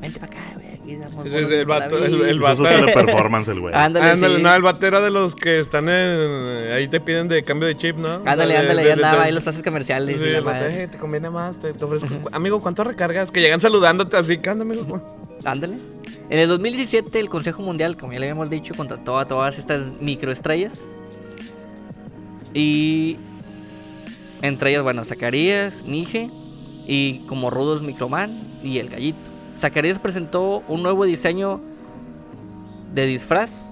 Vente 0.01 0.19
para 0.19 0.31
acá, 0.33 0.53
güey. 0.55 0.65
El 0.87 1.49
de 1.49 1.65
vato, 1.65 1.97
el- 1.97 2.21
el 2.21 2.37
Hizo 2.37 2.55
su 2.55 2.63
vato. 2.63 2.75
teleperformance 2.75 3.47
el 3.51 3.59
güey. 3.59 3.73
Ándale, 3.77 4.11
Ándale, 4.11 4.37
sí. 4.37 4.43
no, 4.43 4.53
el 4.53 4.61
batero 4.61 5.01
de 5.01 5.09
los 5.09 5.35
que 5.35 5.59
están 5.59 5.89
en. 5.89 6.71
Ahí 6.73 6.87
te 6.87 6.99
piden 6.99 7.27
de 7.27 7.41
cambio 7.43 7.67
de 7.67 7.75
chip, 7.75 7.97
¿no? 7.97 8.15
Ándale, 8.25 8.53
De- 8.53 8.57
ándale, 8.59 8.81
de- 8.83 8.89
ya 8.89 8.95
de- 8.95 9.03
andaba 9.03 9.23
de- 9.23 9.29
ahí 9.29 9.33
los 9.33 9.43
pases 9.43 9.63
comerciales. 9.63 10.19
Sí, 10.19 10.25
y 10.25 10.29
la 10.33 10.41
vato, 10.41 10.49
madre. 10.59 10.83
"Eh, 10.83 10.87
te 10.87 10.97
conviene 10.99 11.29
más, 11.31 11.59
te, 11.59 11.73
te 11.73 11.83
ofrezco. 11.85 12.07
Amigo, 12.33 12.61
¿cuánto 12.61 12.83
recargas? 12.83 13.31
Que 13.31 13.41
llegan 13.41 13.61
saludándote 13.61 14.15
así, 14.17 14.37
¿qué 14.37 14.49
amigo? 14.51 15.01
Ándale. 15.43 15.77
En 16.29 16.39
el 16.39 16.47
2017, 16.49 17.19
el 17.19 17.29
Consejo 17.29 17.61
Mundial, 17.61 17.97
como 17.97 18.11
ya 18.11 18.19
le 18.19 18.25
habíamos 18.25 18.49
dicho, 18.49 18.73
contrató 18.75 19.19
a 19.19 19.27
todas 19.27 19.59
estas 19.59 19.83
microestrellas. 20.01 20.97
Y 22.53 23.17
entre 24.41 24.71
ellas, 24.71 24.81
bueno, 24.81 25.05
Zacarías, 25.05 25.83
Mije 25.83 26.29
y 26.87 27.19
como 27.27 27.51
Rudos 27.51 27.83
Microman 27.83 28.59
y 28.63 28.79
el 28.79 28.89
Gallito. 28.89 29.29
Zacarías 29.55 29.99
presentó 29.99 30.63
un 30.67 30.81
nuevo 30.81 31.05
diseño 31.05 31.61
de 32.93 33.05
disfraz 33.05 33.71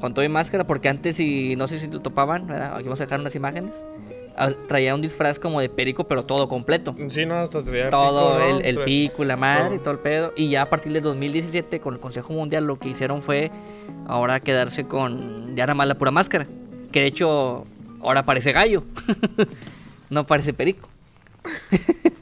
con 0.00 0.12
todo 0.12 0.24
y 0.24 0.28
máscara, 0.28 0.66
porque 0.66 0.90
antes, 0.90 1.18
y 1.20 1.56
no 1.56 1.66
sé 1.66 1.80
si 1.80 1.86
lo 1.88 2.00
topaban, 2.00 2.46
¿verdad? 2.46 2.74
aquí 2.74 2.84
vamos 2.84 3.00
a 3.00 3.04
dejar 3.04 3.20
unas 3.20 3.34
imágenes. 3.34 3.72
Traía 4.66 4.94
un 4.94 5.00
disfraz 5.00 5.38
como 5.38 5.60
de 5.60 5.68
perico, 5.68 6.04
pero 6.08 6.24
todo 6.24 6.48
completo 6.48 6.92
Sí, 7.08 7.24
no, 7.24 7.34
hasta 7.34 7.62
traía 7.64 7.88
todo 7.90 8.36
pico, 8.36 8.48
¿no? 8.50 8.58
el, 8.58 8.64
el 8.66 8.74
Traía- 8.76 8.84
pico 8.84 9.22
y 9.22 9.26
la 9.26 9.36
madre 9.36 9.76
y 9.76 9.78
todo 9.78 9.92
el 9.92 10.00
pedo. 10.00 10.32
Y 10.36 10.48
ya 10.50 10.62
a 10.62 10.70
partir 10.70 10.92
de 10.92 11.00
2017 11.00 11.80
con 11.80 11.94
el 11.94 12.00
Consejo 12.00 12.32
Mundial 12.32 12.64
lo 12.66 12.78
que 12.78 12.88
hicieron 12.88 13.22
fue 13.22 13.50
ahora 14.08 14.40
quedarse 14.40 14.86
con 14.88 15.54
ya 15.56 15.64
nada 15.66 15.74
más 15.74 15.86
la 15.86 15.94
pura 15.96 16.10
máscara. 16.10 16.46
Que 16.90 17.00
de 17.00 17.06
hecho 17.06 17.64
ahora 18.02 18.24
parece 18.24 18.52
gallo. 18.52 18.82
no 20.10 20.26
parece 20.26 20.52
perico. 20.52 20.88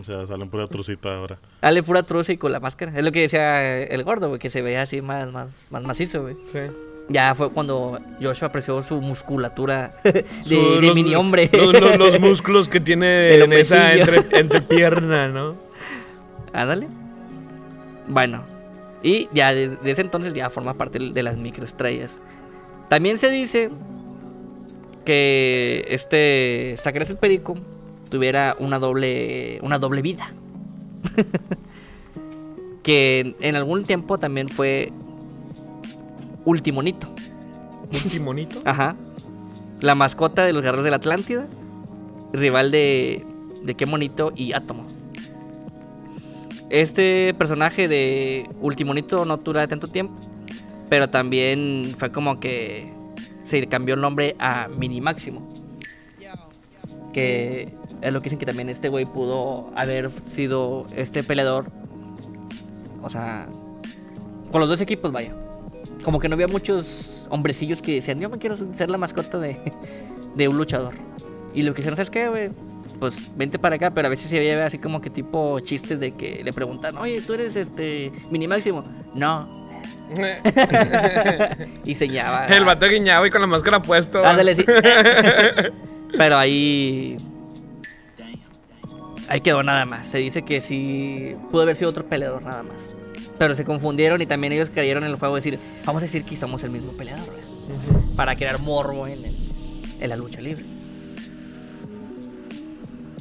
O 0.00 0.04
sea, 0.04 0.26
salen 0.26 0.48
pura 0.48 0.66
trucita 0.66 1.14
ahora. 1.14 1.38
Dale 1.60 1.82
pura 1.82 2.02
truza 2.02 2.32
y 2.32 2.38
con 2.38 2.50
la 2.50 2.60
máscara. 2.60 2.92
Es 2.96 3.04
lo 3.04 3.12
que 3.12 3.20
decía 3.20 3.78
el 3.82 4.04
gordo, 4.04 4.28
güey, 4.28 4.40
que 4.40 4.48
se 4.48 4.62
veía 4.62 4.80
así 4.82 5.02
más, 5.02 5.30
más, 5.30 5.68
más 5.70 5.82
macizo, 5.82 6.22
güey. 6.22 6.34
Sí. 6.50 6.60
Ya 7.08 7.34
fue 7.34 7.50
cuando 7.50 7.98
Joshua 8.22 8.48
apreció 8.48 8.82
su 8.82 9.00
musculatura 9.00 9.90
de, 10.04 10.24
Su- 10.42 10.80
de 10.80 10.86
los- 10.86 10.94
mini 10.94 11.14
hombre. 11.14 11.50
Los, 11.52 11.78
los- 11.80 11.98
los 12.12 12.20
músculos 12.20 12.68
que 12.68 12.80
tiene 12.80 13.34
en 13.36 13.52
esa 13.52 13.94
entre, 13.94 14.38
entrepierna, 14.38 15.28
¿no? 15.28 15.54
Ándale. 16.52 16.86
Bueno. 18.08 18.44
Y 19.02 19.28
ya 19.32 19.52
de- 19.52 19.76
desde 19.82 20.02
entonces 20.02 20.32
ya 20.32 20.48
forma 20.48 20.74
parte 20.74 20.98
de 20.98 21.22
las 21.22 21.36
microestrellas. 21.38 22.20
También 22.88 23.18
se 23.18 23.30
dice 23.30 23.70
que 25.04 25.84
este 25.88 26.76
Zacarías 26.78 27.10
el 27.10 27.16
Perico 27.16 27.56
tuviera 28.10 28.54
una 28.60 28.78
doble 28.78 29.58
una 29.62 29.78
doble 29.80 30.02
vida. 30.02 30.32
que 32.82 33.34
en 33.40 33.56
algún 33.56 33.84
tiempo 33.84 34.18
también 34.18 34.48
fue 34.48 34.92
Ultimonito. 36.44 37.08
Un 38.04 38.10
timonito. 38.10 38.60
Ajá. 38.64 38.96
La 39.80 39.94
mascota 39.94 40.44
de 40.44 40.52
los 40.52 40.62
guerreros 40.62 40.84
de 40.84 40.90
la 40.90 40.96
Atlántida. 40.96 41.46
Rival 42.32 42.70
de. 42.70 43.24
de 43.62 43.74
qué 43.74 43.86
monito 43.86 44.32
y 44.34 44.52
Átomo. 44.52 44.84
Este 46.70 47.34
personaje 47.34 47.86
de 47.88 48.48
Ultimonito 48.60 49.24
no 49.24 49.36
dura 49.38 49.66
tanto 49.68 49.88
tiempo. 49.88 50.14
Pero 50.88 51.10
también 51.10 51.94
fue 51.98 52.10
como 52.12 52.40
que. 52.40 52.92
Se 53.44 53.66
cambió 53.66 53.94
el 53.94 54.00
nombre 54.00 54.36
a 54.38 54.68
Mini 54.68 55.00
Máximo. 55.00 55.48
Que 57.12 57.74
es 58.00 58.12
lo 58.12 58.20
que 58.20 58.24
dicen 58.24 58.38
que 58.38 58.46
también 58.46 58.70
este 58.70 58.88
güey 58.88 59.04
pudo 59.04 59.70
haber 59.76 60.10
sido 60.30 60.86
este 60.96 61.22
peleador. 61.22 61.70
O 63.02 63.10
sea. 63.10 63.48
Con 64.50 64.60
los 64.60 64.68
dos 64.68 64.80
equipos, 64.80 65.12
vaya 65.12 65.34
como 66.04 66.18
que 66.18 66.28
no 66.28 66.34
había 66.34 66.48
muchos 66.48 67.26
hombrecillos 67.30 67.82
que 67.82 67.94
decían, 67.94 68.20
yo 68.20 68.28
me 68.28 68.38
quiero 68.38 68.56
ser 68.74 68.90
la 68.90 68.98
mascota 68.98 69.38
de, 69.38 69.56
de 70.34 70.48
un 70.48 70.56
luchador. 70.58 70.94
Y 71.54 71.62
lo 71.62 71.74
que 71.74 71.80
hicieron, 71.80 71.96
¿sabes 71.96 72.10
qué, 72.10 72.28
güey? 72.28 72.50
Pues 72.98 73.36
vente 73.36 73.58
para 73.58 73.76
acá, 73.76 73.90
pero 73.90 74.06
a 74.06 74.10
veces 74.10 74.30
se 74.30 74.38
veía 74.38 74.64
así 74.64 74.78
como 74.78 75.00
que 75.00 75.10
tipo 75.10 75.58
chistes 75.60 75.98
de 75.98 76.12
que 76.12 76.42
le 76.44 76.52
preguntan, 76.52 76.96
oye, 76.98 77.20
¿tú 77.20 77.34
eres 77.34 77.56
este 77.56 78.12
mini 78.30 78.46
máximo? 78.46 78.84
No. 79.14 79.62
y 81.84 81.94
señaba. 81.94 82.46
El 82.46 82.64
vato 82.64 82.86
guiñaba 82.86 83.26
y 83.26 83.30
con 83.30 83.40
la 83.40 83.46
máscara 83.46 83.80
puesto. 83.82 84.24
Ándale, 84.24 84.54
sí. 84.54 84.64
pero 86.18 86.36
ahí. 86.36 87.16
Ahí 89.28 89.40
quedó 89.40 89.62
nada 89.62 89.84
más. 89.86 90.08
Se 90.08 90.18
dice 90.18 90.42
que 90.42 90.60
sí 90.60 91.34
pudo 91.50 91.62
haber 91.62 91.76
sido 91.76 91.90
otro 91.90 92.04
peleador 92.04 92.42
nada 92.42 92.62
más. 92.62 92.76
Pero 93.38 93.54
se 93.54 93.64
confundieron 93.64 94.20
y 94.22 94.26
también 94.26 94.52
ellos 94.52 94.70
cayeron 94.70 95.04
en 95.04 95.10
el 95.10 95.16
juego 95.16 95.34
de 95.34 95.38
decir, 95.40 95.58
vamos 95.84 96.02
a 96.02 96.06
decir 96.06 96.24
que 96.24 96.36
somos 96.36 96.62
el 96.64 96.70
mismo 96.70 96.92
peleador. 96.92 97.28
Para 98.16 98.36
crear 98.36 98.58
morbo 98.60 99.06
en, 99.06 99.24
el- 99.24 99.36
en 100.00 100.08
la 100.08 100.16
lucha 100.16 100.40
libre. 100.40 100.64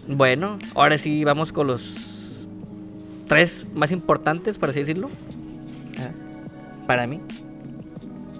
Bueno, 0.07 0.57
ahora 0.75 0.97
sí 0.97 1.23
vamos 1.23 1.53
con 1.53 1.67
los 1.67 2.47
tres 3.27 3.67
más 3.73 3.91
importantes, 3.91 4.57
por 4.57 4.69
así 4.69 4.79
decirlo. 4.79 5.09
Ah, 5.99 6.11
Para 6.87 7.07
mí. 7.07 7.19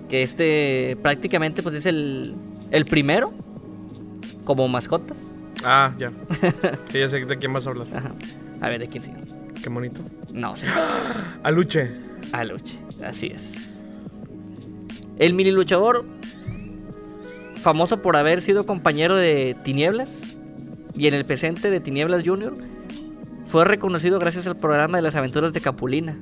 Que 0.10 0.24
este 0.24 0.98
prácticamente 1.02 1.64
pues 1.64 1.76
es 1.76 1.86
el, 1.86 2.36
el 2.72 2.86
primero 2.86 3.32
como 4.44 4.68
mascotas. 4.68 5.18
Ah, 5.64 5.94
ya. 5.98 6.12
Sí, 6.92 7.00
ya 7.00 7.08
sé 7.08 7.24
de 7.26 7.38
quién 7.38 7.54
vas 7.54 7.66
a 7.66 7.70
hablar. 7.70 7.88
Ajá. 7.96 8.12
A 8.60 8.70
ver, 8.70 8.80
¿de 8.82 8.88
quién 8.88 9.04
sigue? 9.04 9.16
Qué 9.62 9.70
bonito. 9.70 10.02
No, 10.34 10.56
sí. 10.56 10.66
Aluche. 11.44 11.92
Aluche, 12.32 12.78
así 13.06 13.28
es. 13.28 13.82
El 15.18 15.34
mini 15.34 15.52
luchador, 15.52 16.06
famoso 17.62 18.02
por 18.02 18.16
haber 18.16 18.42
sido 18.42 18.66
compañero 18.66 19.16
de 19.16 19.56
Tinieblas 19.64 20.20
y 20.96 21.08
en 21.08 21.14
el 21.14 21.26
presente 21.26 21.70
de 21.70 21.80
Tinieblas 21.80 22.24
Junior, 22.26 22.56
fue 23.46 23.66
reconocido 23.66 24.18
gracias 24.18 24.48
al 24.48 24.58
programa 24.58 24.98
de 24.98 25.04
las 25.04 25.16
aventuras 25.16 25.54
de 25.54 25.62
Capulina. 25.62 26.18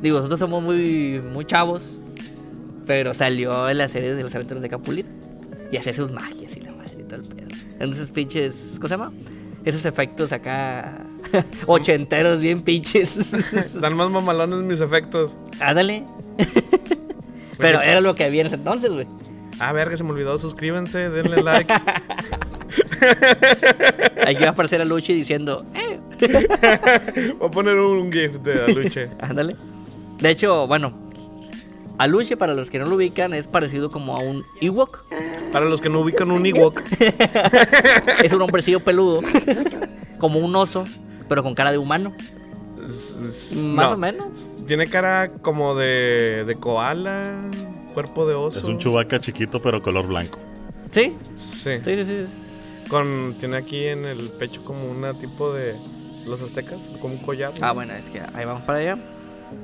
Digo, 0.00 0.18
nosotros 0.18 0.40
somos 0.40 0.62
muy, 0.62 1.20
muy 1.20 1.44
chavos, 1.44 1.82
pero 2.86 3.14
salió 3.14 3.68
en 3.68 3.78
la 3.78 3.88
serie 3.88 4.14
de 4.14 4.22
las 4.22 4.34
aventuras 4.34 4.62
de 4.62 4.68
Capulina 4.68 5.08
y 5.72 5.76
hacía 5.76 5.92
sus 5.92 6.10
magias 6.10 6.56
y 6.56 6.60
la 6.60 6.72
madre 6.72 7.00
y 7.00 7.02
todo 7.02 7.20
el 7.20 7.26
pedo. 7.26 7.48
En 7.80 7.92
esos 7.92 8.10
pinches, 8.10 8.74
¿cómo 8.76 8.88
se 8.88 8.94
llama? 8.94 9.12
Esos 9.64 9.84
efectos 9.86 10.32
acá 10.32 11.06
ochenteros, 11.66 12.40
bien 12.40 12.62
pinches. 12.62 13.16
Están 13.54 13.96
más 13.96 14.10
mamalones 14.10 14.60
mis 14.60 14.80
efectos. 14.80 15.36
Ándale. 15.60 16.04
Pero 17.58 17.80
era 17.80 18.00
lo 18.00 18.14
que 18.14 18.24
había 18.24 18.40
en 18.42 18.48
ese 18.48 18.56
entonces, 18.56 18.92
güey. 18.92 19.06
Ah, 19.60 19.72
verga, 19.72 19.96
se 19.96 20.02
me 20.04 20.10
olvidó. 20.10 20.36
Suscríbanse, 20.36 21.08
denle 21.10 21.42
like. 21.42 21.72
Aquí 24.26 24.42
va 24.42 24.48
a 24.48 24.50
aparecer 24.50 24.80
a 24.80 24.84
Luchi 24.84 25.14
diciendo, 25.14 25.64
eh, 25.74 26.00
Voy 27.38 27.48
a 27.48 27.50
poner 27.50 27.76
un 27.78 28.12
GIF 28.12 28.40
de 28.40 28.64
Aluche. 28.64 29.10
ándale. 29.20 29.56
De 30.18 30.30
hecho, 30.30 30.66
bueno, 30.66 30.92
Aluche, 31.98 32.36
para 32.36 32.54
los 32.54 32.70
que 32.70 32.78
no 32.78 32.86
lo 32.86 32.96
ubican, 32.96 33.34
es 33.34 33.46
parecido 33.46 33.90
como 33.90 34.16
a 34.16 34.20
un 34.20 34.44
Ewok. 34.60 35.04
Para 35.52 35.66
los 35.66 35.80
que 35.80 35.88
no 35.88 36.00
ubican 36.00 36.30
un 36.30 36.44
Ewok. 36.44 36.82
Es 38.24 38.32
un 38.32 38.42
hombrecillo 38.42 38.80
peludo, 38.80 39.20
como 40.18 40.40
un 40.40 40.54
oso, 40.56 40.84
pero 41.28 41.42
con 41.42 41.54
cara 41.54 41.70
de 41.70 41.78
humano. 41.78 42.12
Más 42.76 43.54
No, 43.54 43.92
o 43.92 43.96
menos. 43.96 44.26
Tiene 44.66 44.88
cara 44.88 45.30
como 45.42 45.74
de, 45.74 46.44
de 46.46 46.54
koala, 46.56 47.50
cuerpo 47.92 48.26
de 48.26 48.34
oso. 48.34 48.58
Es 48.58 48.64
un 48.64 48.78
chubaca 48.78 49.20
chiquito, 49.20 49.60
pero 49.62 49.80
color 49.82 50.06
blanco. 50.06 50.38
¿Sí? 50.90 51.14
Sí. 51.36 51.78
Sí, 51.82 51.94
sí, 51.96 52.04
sí. 52.04 52.24
sí. 52.26 52.34
Con, 52.88 53.36
tiene 53.38 53.56
aquí 53.56 53.86
en 53.86 54.04
el 54.04 54.28
pecho 54.30 54.62
como 54.64 54.84
una 54.90 55.14
tipo 55.14 55.52
de 55.52 55.74
los 56.26 56.40
aztecas, 56.42 56.78
como 57.00 57.14
un 57.14 57.20
collar. 57.20 57.52
Ah, 57.60 57.72
bueno, 57.72 57.92
es 57.94 58.06
que 58.06 58.20
ahí 58.20 58.44
vamos 58.44 58.62
para 58.62 58.78
allá. 58.78 58.98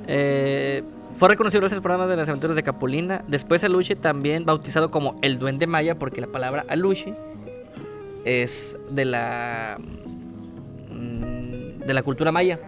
Eh, 0.07 0.83
Fue 1.19 1.29
reconocido 1.29 1.61
gracias 1.61 1.77
al 1.77 1.83
programa 1.83 2.07
de 2.07 2.17
las 2.17 2.29
aventuras 2.29 2.57
de 2.57 2.63
Capulina. 2.63 3.25
Después 3.29 3.63
Aluche 3.65 3.95
también 3.95 4.45
bautizado 4.47 4.91
como 4.91 5.17
el 5.23 5.39
Duende 5.39 5.67
Maya, 5.67 5.99
porque 5.99 6.21
la 6.21 6.27
palabra 6.29 6.65
Aluche 6.69 7.15
es 8.25 8.79
de 8.91 9.05
la 9.05 9.79
mm, 10.91 11.81
de 11.87 11.95
la 11.95 12.03
cultura 12.03 12.33
maya, 12.33 12.59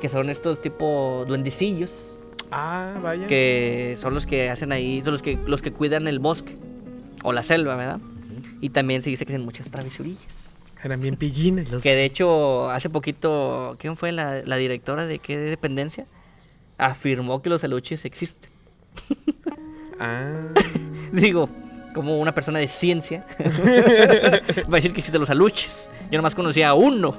que 0.00 0.08
son 0.08 0.28
estos 0.30 0.60
tipo 0.60 1.24
duendecillos 1.26 2.18
Ah, 2.50 2.94
vaya. 3.02 3.26
que 3.26 3.96
son 3.98 4.14
los 4.14 4.26
que 4.26 4.48
hacen 4.50 4.72
ahí, 4.72 5.02
son 5.02 5.12
los 5.12 5.22
que 5.22 5.38
los 5.46 5.60
que 5.62 5.72
cuidan 5.72 6.06
el 6.08 6.18
bosque 6.18 6.56
o 7.24 7.32
la 7.32 7.42
selva, 7.42 7.74
¿verdad? 7.76 8.00
Y 8.60 8.70
también 8.70 9.02
se 9.02 9.10
dice 9.10 9.26
que 9.26 9.32
hacen 9.32 9.44
muchas 9.44 9.70
travesurillas. 9.70 10.56
Eran 10.84 11.00
bien 11.00 11.16
pillines 11.16 11.70
los. 11.72 11.82
Que 11.82 11.94
de 11.94 12.04
hecho, 12.04 12.70
hace 12.70 12.88
poquito, 12.90 13.76
¿quién 13.80 13.96
fue 13.96 14.12
la, 14.12 14.42
la 14.42 14.56
directora 14.56 15.06
de 15.06 15.18
qué 15.18 15.36
dependencia? 15.36 16.06
Afirmó 16.78 17.42
que 17.42 17.50
los 17.50 17.64
aluches 17.64 18.04
existen. 18.04 18.50
Ah. 20.00 20.52
Digo, 21.10 21.48
como 21.92 22.20
una 22.20 22.32
persona 22.32 22.60
de 22.60 22.68
ciencia 22.68 23.26
va 23.40 24.74
a 24.74 24.76
decir 24.76 24.92
que 24.92 25.00
existen 25.00 25.20
los 25.20 25.28
aluches. 25.28 25.90
Yo 26.08 26.18
nomás 26.18 26.36
conocía 26.36 26.68
a 26.68 26.74
uno. 26.74 27.16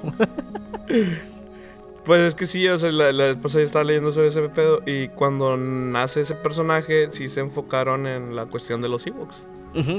Pues 2.09 2.21
es 2.21 2.33
que 2.33 2.47
sí, 2.47 2.67
o 2.67 2.75
sea, 2.75 2.91
la, 2.91 3.11
la 3.11 3.27
esposa 3.29 3.59
ya 3.59 3.65
estaba 3.65 3.83
leyendo 3.85 4.11
sobre 4.11 4.29
ese 4.29 4.41
pedo 4.49 4.81
y 4.87 5.09
cuando 5.09 5.55
nace 5.57 6.21
ese 6.21 6.33
personaje 6.33 7.09
sí 7.11 7.27
se 7.27 7.39
enfocaron 7.41 8.07
en 8.07 8.35
la 8.35 8.47
cuestión 8.47 8.81
de 8.81 8.89
los 8.89 9.05
Ewoks. 9.05 9.43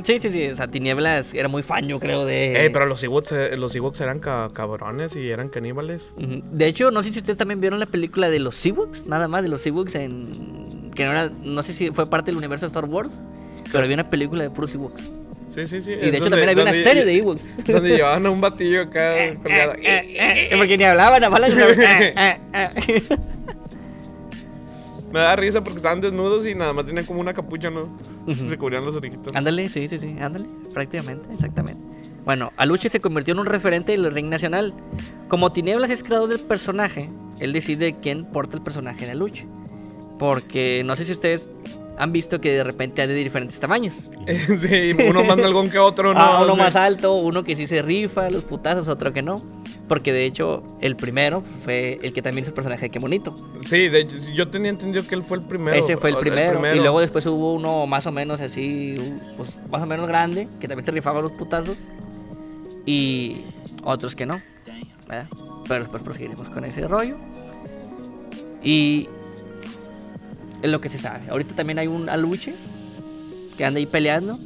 Sí, 0.02 0.18
sí, 0.18 0.30
sí. 0.32 0.48
O 0.48 0.56
sea, 0.56 0.66
Tinieblas 0.66 1.32
era 1.34 1.46
muy 1.46 1.62
fan, 1.62 1.86
yo 1.86 2.00
creo, 2.00 2.24
de. 2.26 2.66
Eh, 2.66 2.70
pero 2.70 2.86
los 2.86 3.00
Ewoks, 3.04 3.30
eh, 3.30 3.56
los 3.56 3.72
Ewoks 3.76 4.00
eran 4.00 4.18
ca- 4.18 4.50
cabrones 4.52 5.14
y 5.14 5.30
eran 5.30 5.50
caníbales. 5.50 6.12
De 6.16 6.66
hecho, 6.66 6.90
no 6.90 7.04
sé 7.04 7.12
si 7.12 7.20
ustedes 7.20 7.38
también 7.38 7.61
vieron 7.61 7.78
la 7.78 7.86
película 7.86 8.28
de 8.28 8.40
los 8.40 8.66
Ewoks, 8.66 9.06
nada 9.06 9.28
más 9.28 9.42
de 9.44 9.48
los 9.48 9.64
Ewoks 9.64 9.94
en. 9.94 10.90
Que 10.96 11.04
no 11.04 11.12
era. 11.12 11.30
No 11.44 11.62
sé 11.62 11.72
si 11.74 11.92
fue 11.92 12.06
parte 12.11 12.32
del 12.32 12.38
universo 12.38 12.66
de 12.66 12.70
Star 12.70 12.86
Wars. 12.86 13.11
Pero 13.70 13.84
había 13.84 13.94
una 13.94 14.11
película 14.11 14.42
de 14.42 14.50
puros 14.50 14.74
Ewoks. 14.74 15.12
Sí, 15.51 15.66
sí, 15.66 15.82
sí. 15.82 15.92
Y 15.92 16.11
de 16.11 16.16
hecho 16.18 16.30
también 16.30 16.48
había 16.51 16.62
una 16.62 16.72
serie 16.72 17.05
de 17.05 17.16
Ewoks. 17.16 17.48
Donde 17.66 17.90
llevaban 17.90 18.24
a 18.24 18.30
un 18.30 18.40
batillo 18.40 18.82
acá 18.82 19.34
colgado. 19.42 19.74
Eh, 19.82 20.51
Porque 20.57 20.78
ni 20.78 20.84
hablaban, 20.84 21.20
nada 21.20 21.30
más 21.30 21.40
la- 21.40 21.48
eh, 21.48 22.14
eh, 22.16 22.70
eh. 22.88 23.03
Me 25.12 25.18
da 25.18 25.34
risa 25.34 25.64
porque 25.64 25.78
estaban 25.78 26.01
desnudos 26.01 26.46
y 26.46 26.55
nada 26.55 26.72
más 26.72 26.86
tenían 26.86 27.05
como 27.05 27.20
una 27.20 27.34
capucha, 27.34 27.68
¿no? 27.68 27.88
Se 28.48 28.57
cubrían 28.57 28.84
los 28.84 28.94
orejitos. 28.94 29.34
Ándale, 29.34 29.68
sí, 29.68 29.88
sí, 29.88 29.98
sí, 29.98 30.14
ándale, 30.20 30.46
prácticamente, 30.72 31.28
exactamente. 31.34 31.82
Bueno, 32.24 32.53
Aluche 32.57 32.88
se 32.88 33.01
convirtió 33.01 33.32
en 33.34 33.40
un 33.40 33.46
referente 33.46 33.90
del 33.90 34.12
ring 34.14 34.28
nacional. 34.28 34.72
Como 35.26 35.51
Tinieblas 35.51 35.90
es 35.90 36.05
creador 36.05 36.28
del 36.28 36.38
personaje, 36.38 37.11
él 37.40 37.53
decide 37.53 37.96
quién 38.01 38.24
porta 38.24 38.57
el 38.57 38.62
personaje 38.62 39.05
de 39.05 39.11
Aluche. 39.11 39.48
Porque 40.16 40.82
no 40.84 40.94
sé 40.94 41.05
si 41.05 41.11
ustedes 41.12 41.51
han 42.03 42.12
visto 42.12 42.40
que 42.40 42.53
de 42.53 42.64
repente 42.64 43.03
hay 43.03 43.09
de 43.09 43.14
diferentes 43.14 43.61
tamaños. 43.61 44.11
sí, 44.59 44.92
uno 45.09 45.22
más 45.24 45.36
nalgón 45.36 45.68
que 45.70 45.78
otro, 45.78 46.14
¿no? 46.14 46.20
Ah, 46.20 46.40
uno 46.42 46.55
Sí. 46.55 46.61
más 46.61 46.74
alto, 46.76 47.14
uno 47.14 47.42
que 47.44 47.57
sí 47.57 47.66
se 47.66 47.82
rifa, 47.82 48.30
los 48.30 48.44
putazos, 48.44 48.88
otro 48.88 49.12
que 49.12 49.22
no. 49.22 49.42
Porque 49.86 50.12
de 50.12 50.24
hecho, 50.24 50.62
el 50.80 50.94
primero 50.96 51.42
fue 51.64 51.98
el 52.03 52.12
que 52.12 52.22
también 52.22 52.42
hizo 52.42 52.51
el 52.51 52.55
personaje 52.55 52.82
de 52.86 52.90
Qué 52.90 52.98
Bonito. 53.01 53.34
Sí, 53.64 53.88
de 53.88 54.07
yo 54.34 54.48
tenía 54.48 54.70
entendido 54.70 55.05
que 55.07 55.14
él 55.16 55.22
fue 55.22 55.38
el 55.38 55.42
primero. 55.44 55.76
Ese 55.76 55.96
fue 55.96 56.11
el 56.11 56.16
o- 56.16 56.20
primero, 56.20 56.74
Y 56.74 56.78
luego 56.78 57.01
después 57.01 57.26
hubo 57.26 57.53
uno 57.55 57.86
más 57.86 58.07
o 58.07 58.12
menos 58.12 58.40
así, 58.40 58.96
pues 59.36 59.59
más 59.70 59.82
o 59.82 59.86
menos 59.86 60.07
grande, 60.07 60.48
que 60.61 60.68
también 60.68 60.86
se 60.86 60.92
rifaba 60.92 61.20
los 61.20 61.32
putazos. 61.32 61.76
Y 62.86 63.42
otros 63.84 64.14
que 64.16 64.26
no. 64.26 64.40
¿verdad? 65.09 65.26
Pero 65.66 65.80
después 65.80 66.03
proseguiremos 66.05 66.48
con 66.51 66.64
ese 66.64 66.86
rollo. 66.86 67.16
Y 68.62 69.09
es 70.62 70.70
lo 70.70 70.80
que 70.80 70.88
se 70.88 70.98
sabe. 70.98 71.28
Ahorita 71.30 71.54
también 71.54 71.78
hay 71.78 71.86
un 71.86 72.08
aluche 72.08 72.54
que 73.56 73.64
anda 73.64 73.78
ahí 73.78 73.86
peleando. 73.86 74.38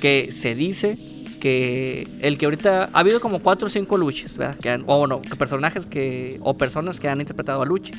Que 0.00 0.30
se 0.32 0.54
dice 0.54 0.98
que 1.40 2.06
el 2.20 2.36
que 2.38 2.44
ahorita 2.46 2.90
ha 2.92 2.98
habido 2.98 3.20
como 3.20 3.38
cuatro 3.40 3.66
o 3.68 3.70
cinco 3.70 3.96
luches, 3.96 4.36
¿verdad? 4.36 4.56
Que 4.58 4.70
han- 4.70 4.84
o 4.86 5.06
no, 5.06 5.22
personajes 5.22 5.86
que 5.86 6.38
o 6.42 6.54
personas 6.56 7.00
que 7.00 7.08
han 7.08 7.20
interpretado 7.20 7.62
a 7.62 7.64
luche. 7.66 7.92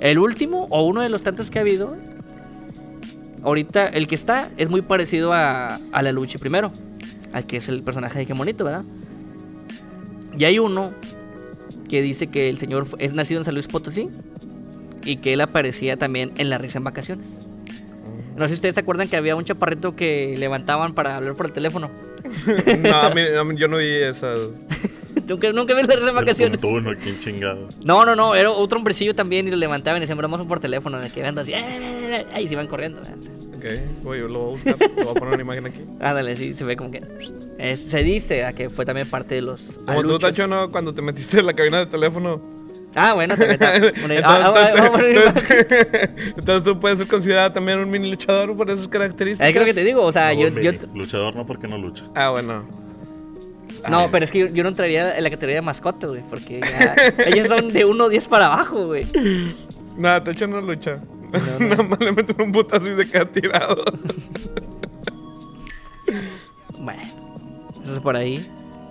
El 0.00 0.18
último 0.18 0.66
o 0.70 0.84
uno 0.84 1.02
de 1.02 1.08
los 1.08 1.22
tantos 1.22 1.50
que 1.50 1.58
ha 1.58 1.62
habido, 1.62 1.96
ahorita 3.42 3.86
el 3.88 4.06
que 4.08 4.14
está 4.14 4.50
es 4.56 4.70
muy 4.70 4.82
parecido 4.82 5.32
a, 5.32 5.76
a 5.92 6.02
la 6.02 6.12
lucha 6.12 6.38
primero, 6.38 6.72
al 7.32 7.46
que 7.46 7.58
es 7.58 7.68
el 7.68 7.82
personaje 7.82 8.18
de 8.20 8.26
Qué 8.26 8.32
Bonito, 8.32 8.64
¿verdad? 8.64 8.82
Y 10.38 10.44
hay 10.44 10.58
uno 10.58 10.90
que 11.88 12.02
dice 12.02 12.26
que 12.28 12.48
el 12.48 12.58
señor 12.58 12.86
es 12.98 13.12
nacido 13.12 13.40
en 13.40 13.44
San 13.44 13.54
Luis 13.54 13.66
Potosí 13.68 14.08
y 15.04 15.16
que 15.16 15.32
él 15.34 15.40
aparecía 15.40 15.96
también 15.96 16.32
en 16.38 16.50
La 16.50 16.58
Risa 16.58 16.78
en 16.78 16.84
Vacaciones. 16.84 17.26
No 18.36 18.42
sé 18.44 18.48
si 18.48 18.54
ustedes 18.54 18.74
se 18.74 18.80
acuerdan 18.80 19.08
que 19.08 19.16
había 19.16 19.36
un 19.36 19.44
chaparrito 19.44 19.94
que 19.94 20.34
levantaban 20.38 20.94
para 20.94 21.16
hablar 21.16 21.34
por 21.34 21.46
el 21.46 21.52
teléfono. 21.52 21.90
no, 22.82 22.94
a 22.96 23.10
mí, 23.14 23.20
a 23.38 23.44
mí- 23.44 23.56
yo 23.56 23.68
no 23.68 23.76
vi 23.76 23.86
esas. 23.88 24.38
¿Nunca, 25.28 25.52
nunca 25.52 25.74
vi 25.74 25.82
La 25.82 25.94
Risa 25.94 26.00
en 26.02 26.08
El 26.08 26.14
Vacaciones? 26.14 26.58
punto 26.58 26.76
uno, 26.90 26.98
quién 27.00 27.18
chingado. 27.18 27.68
No, 27.84 28.04
no, 28.04 28.16
no, 28.16 28.34
era 28.34 28.50
otro 28.50 28.78
hombrecillo 28.78 29.14
también 29.14 29.46
y 29.46 29.50
lo 29.50 29.56
levantaban 29.56 30.02
y 30.02 30.06
se 30.06 30.14
bromamos 30.14 30.46
por 30.46 30.58
teléfono, 30.60 30.98
de 30.98 31.10
que 31.10 31.20
iban 31.20 31.38
así, 31.38 31.52
¡eh! 31.54 32.26
y 32.40 32.46
se 32.46 32.52
iban 32.52 32.66
corriendo. 32.66 33.00
Ok, 33.00 33.64
voy, 34.02 34.18
lo 34.18 34.28
voy 34.28 34.40
a 34.42 34.50
buscar. 34.50 34.76
Lo 34.96 35.04
voy 35.04 35.08
a 35.10 35.14
poner 35.14 35.34
una 35.34 35.42
imagen 35.42 35.66
aquí. 35.66 35.80
Ándale, 36.00 36.36
sí, 36.36 36.54
se 36.54 36.64
ve 36.64 36.76
como 36.76 36.90
que. 36.90 37.02
eh, 37.58 37.76
se 37.76 38.02
dice 38.02 38.44
a 38.44 38.52
que 38.52 38.68
fue 38.68 38.84
también 38.84 39.08
parte 39.08 39.36
de 39.36 39.42
los. 39.42 39.78
Como 39.86 40.02
tú, 40.02 40.08
aluchos. 40.08 40.20
Tacho, 40.34 40.46
¿no? 40.48 40.70
Cuando 40.70 40.92
te 40.92 41.00
metiste 41.02 41.38
en 41.40 41.46
la 41.46 41.54
cabina 41.54 41.78
de 41.78 41.86
teléfono. 41.86 42.53
Ah, 42.96 43.12
bueno, 43.14 43.36
también 43.36 43.52
está. 43.60 43.72
Una- 44.04 44.14
Entonces, 44.14 44.22
ah, 44.24 44.52
ah, 46.46 46.60
tú 46.64 46.78
puedes 46.80 46.98
ser 46.98 47.08
considerado 47.08 47.50
también 47.52 47.78
un 47.80 47.90
mini 47.90 48.10
luchador 48.10 48.56
por 48.56 48.70
esas 48.70 48.86
características. 48.88 49.48
Es 49.48 49.54
lo 49.56 49.64
que 49.64 49.74
te 49.74 49.82
digo, 49.84 50.02
o 50.02 50.12
sea, 50.12 50.32
No, 50.32 50.48
yo. 50.48 50.70
Luchador 50.94 51.34
no 51.34 51.44
porque 51.44 51.66
no 51.66 51.76
lucha. 51.78 52.04
Ah, 52.14 52.30
bueno. 52.30 52.64
no, 53.90 54.08
pero 54.12 54.24
es 54.24 54.30
que 54.30 54.38
yo, 54.40 54.46
yo 54.46 54.62
no 54.62 54.68
entraría 54.68 55.16
en 55.16 55.24
la 55.24 55.30
categoría 55.30 55.56
de 55.56 55.62
mascotas, 55.62 56.10
güey, 56.10 56.22
porque 56.30 56.60
ya, 56.60 56.94
ellos 57.26 57.48
son 57.48 57.72
de 57.72 57.84
1 57.84 58.04
a 58.04 58.08
10 58.08 58.28
para 58.28 58.46
abajo, 58.46 58.86
güey. 58.86 59.06
Nada, 59.96 60.22
Tacho 60.22 60.46
no 60.46 60.60
lucha. 60.60 61.00
Nada 61.58 61.82
más 61.82 61.98
le 61.98 62.12
meten 62.12 62.36
un 62.40 62.52
putazo 62.52 62.86
y 62.92 62.96
se 62.96 63.10
queda 63.10 63.24
tirado. 63.24 63.82
Bueno, 66.78 67.02
eso 67.82 67.94
es 67.94 68.00
por 68.00 68.16
ahí. 68.16 68.44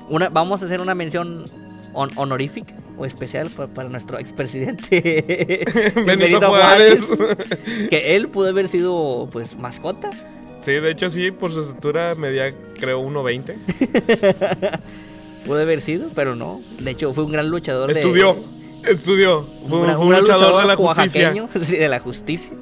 Una, 0.09 0.27
vamos 0.29 0.61
a 0.61 0.65
hacer 0.65 0.81
una 0.81 0.93
mención 0.95 1.45
hon- 1.93 2.11
honorífica 2.17 2.73
o 2.97 3.05
especial 3.05 3.49
pa- 3.49 3.67
para, 3.67 3.89
nuestro 3.89 4.19
expresidente 4.19 5.65
Benito 6.05 6.47
Juárez. 6.47 7.07
que 7.89 8.15
él 8.15 8.27
pudo 8.29 8.49
haber 8.49 8.67
sido, 8.67 9.27
pues, 9.31 9.57
mascota. 9.57 10.09
Sí, 10.59 10.71
de 10.73 10.91
hecho 10.91 11.09
sí, 11.09 11.31
por 11.31 11.51
su 11.51 11.61
estatura 11.61 12.15
medía 12.15 12.53
creo 12.79 13.01
1.20. 13.01 14.79
Pudo 15.45 15.59
haber 15.59 15.81
sido, 15.81 16.07
pero 16.15 16.35
no. 16.35 16.61
De 16.79 16.91
hecho, 16.91 17.13
fue 17.13 17.25
un 17.25 17.31
gran 17.33 17.49
luchador. 17.49 17.93
de- 17.93 17.99
Estudió, 17.99 18.37
estudió. 18.87 19.45
Fue, 19.67 19.79
un 19.79 19.83
gran- 19.83 19.95
fue 19.97 20.05
un 20.05 20.11
gran 20.11 20.21
luchador 20.21 20.61
de 20.61 20.67
la 20.67 20.75
justicia. 20.77 21.33
sí, 21.61 21.77
de 21.77 21.89
la 21.89 21.99
justicia. 21.99 22.53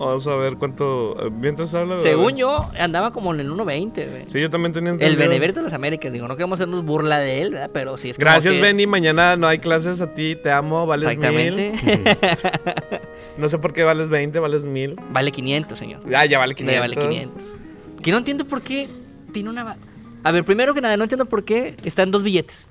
Vamos 0.00 0.26
a 0.26 0.34
ver 0.36 0.56
cuánto. 0.56 1.14
eh, 1.26 1.30
Mientras 1.30 1.74
habla. 1.74 1.98
Según 1.98 2.36
yo, 2.36 2.58
andaba 2.78 3.12
como 3.12 3.34
en 3.34 3.40
el 3.40 3.50
1.20, 3.50 4.10
güey. 4.10 4.24
Sí, 4.28 4.40
yo 4.40 4.48
también 4.50 4.72
tenía 4.72 4.90
El 4.90 4.94
entendido. 4.94 5.20
Beneverto 5.28 5.60
de 5.60 5.64
las 5.64 5.72
Américas, 5.74 6.10
digo, 6.12 6.26
no 6.26 6.36
queremos 6.36 6.58
hacernos 6.58 6.82
burla 6.84 7.18
de 7.18 7.42
él, 7.42 7.50
¿verdad? 7.52 7.70
Pero 7.72 7.98
sí 7.98 8.08
es 8.10 8.16
como 8.16 8.24
Gracias, 8.24 8.54
que- 8.54 8.60
Benny. 8.62 8.86
Mañana 8.86 9.36
no 9.36 9.46
hay 9.46 9.58
clases 9.58 10.00
a 10.00 10.14
ti. 10.14 10.36
Te 10.42 10.50
amo. 10.50 10.86
Vales 10.86 11.06
Exactamente. 11.08 11.72
mil. 11.84 12.02
No 13.38 13.48
sé 13.48 13.58
por 13.58 13.72
qué 13.72 13.84
vales 13.84 14.08
20, 14.10 14.38
vales 14.38 14.64
mil. 14.66 14.96
vale 15.12 15.30
500, 15.32 15.78
señor. 15.78 16.00
Ah, 16.14 16.26
ya 16.26 16.38
vale 16.38 16.52
No, 16.52 16.56
500. 16.58 16.74
ya 16.74 16.80
vale 16.80 16.96
500. 16.96 17.54
Que 18.02 18.10
no 18.10 18.18
entiendo 18.18 18.44
por 18.44 18.60
qué 18.62 18.88
tiene 19.32 19.48
una... 19.50 19.76
A 20.24 20.32
ver, 20.32 20.44
primero 20.44 20.74
que 20.74 20.80
nada, 20.82 20.96
no 20.96 21.04
entiendo 21.04 21.24
por 21.26 21.44
qué 21.44 21.74
está 21.84 22.02
en 22.02 22.10
dos 22.10 22.22
billetes. 22.22 22.68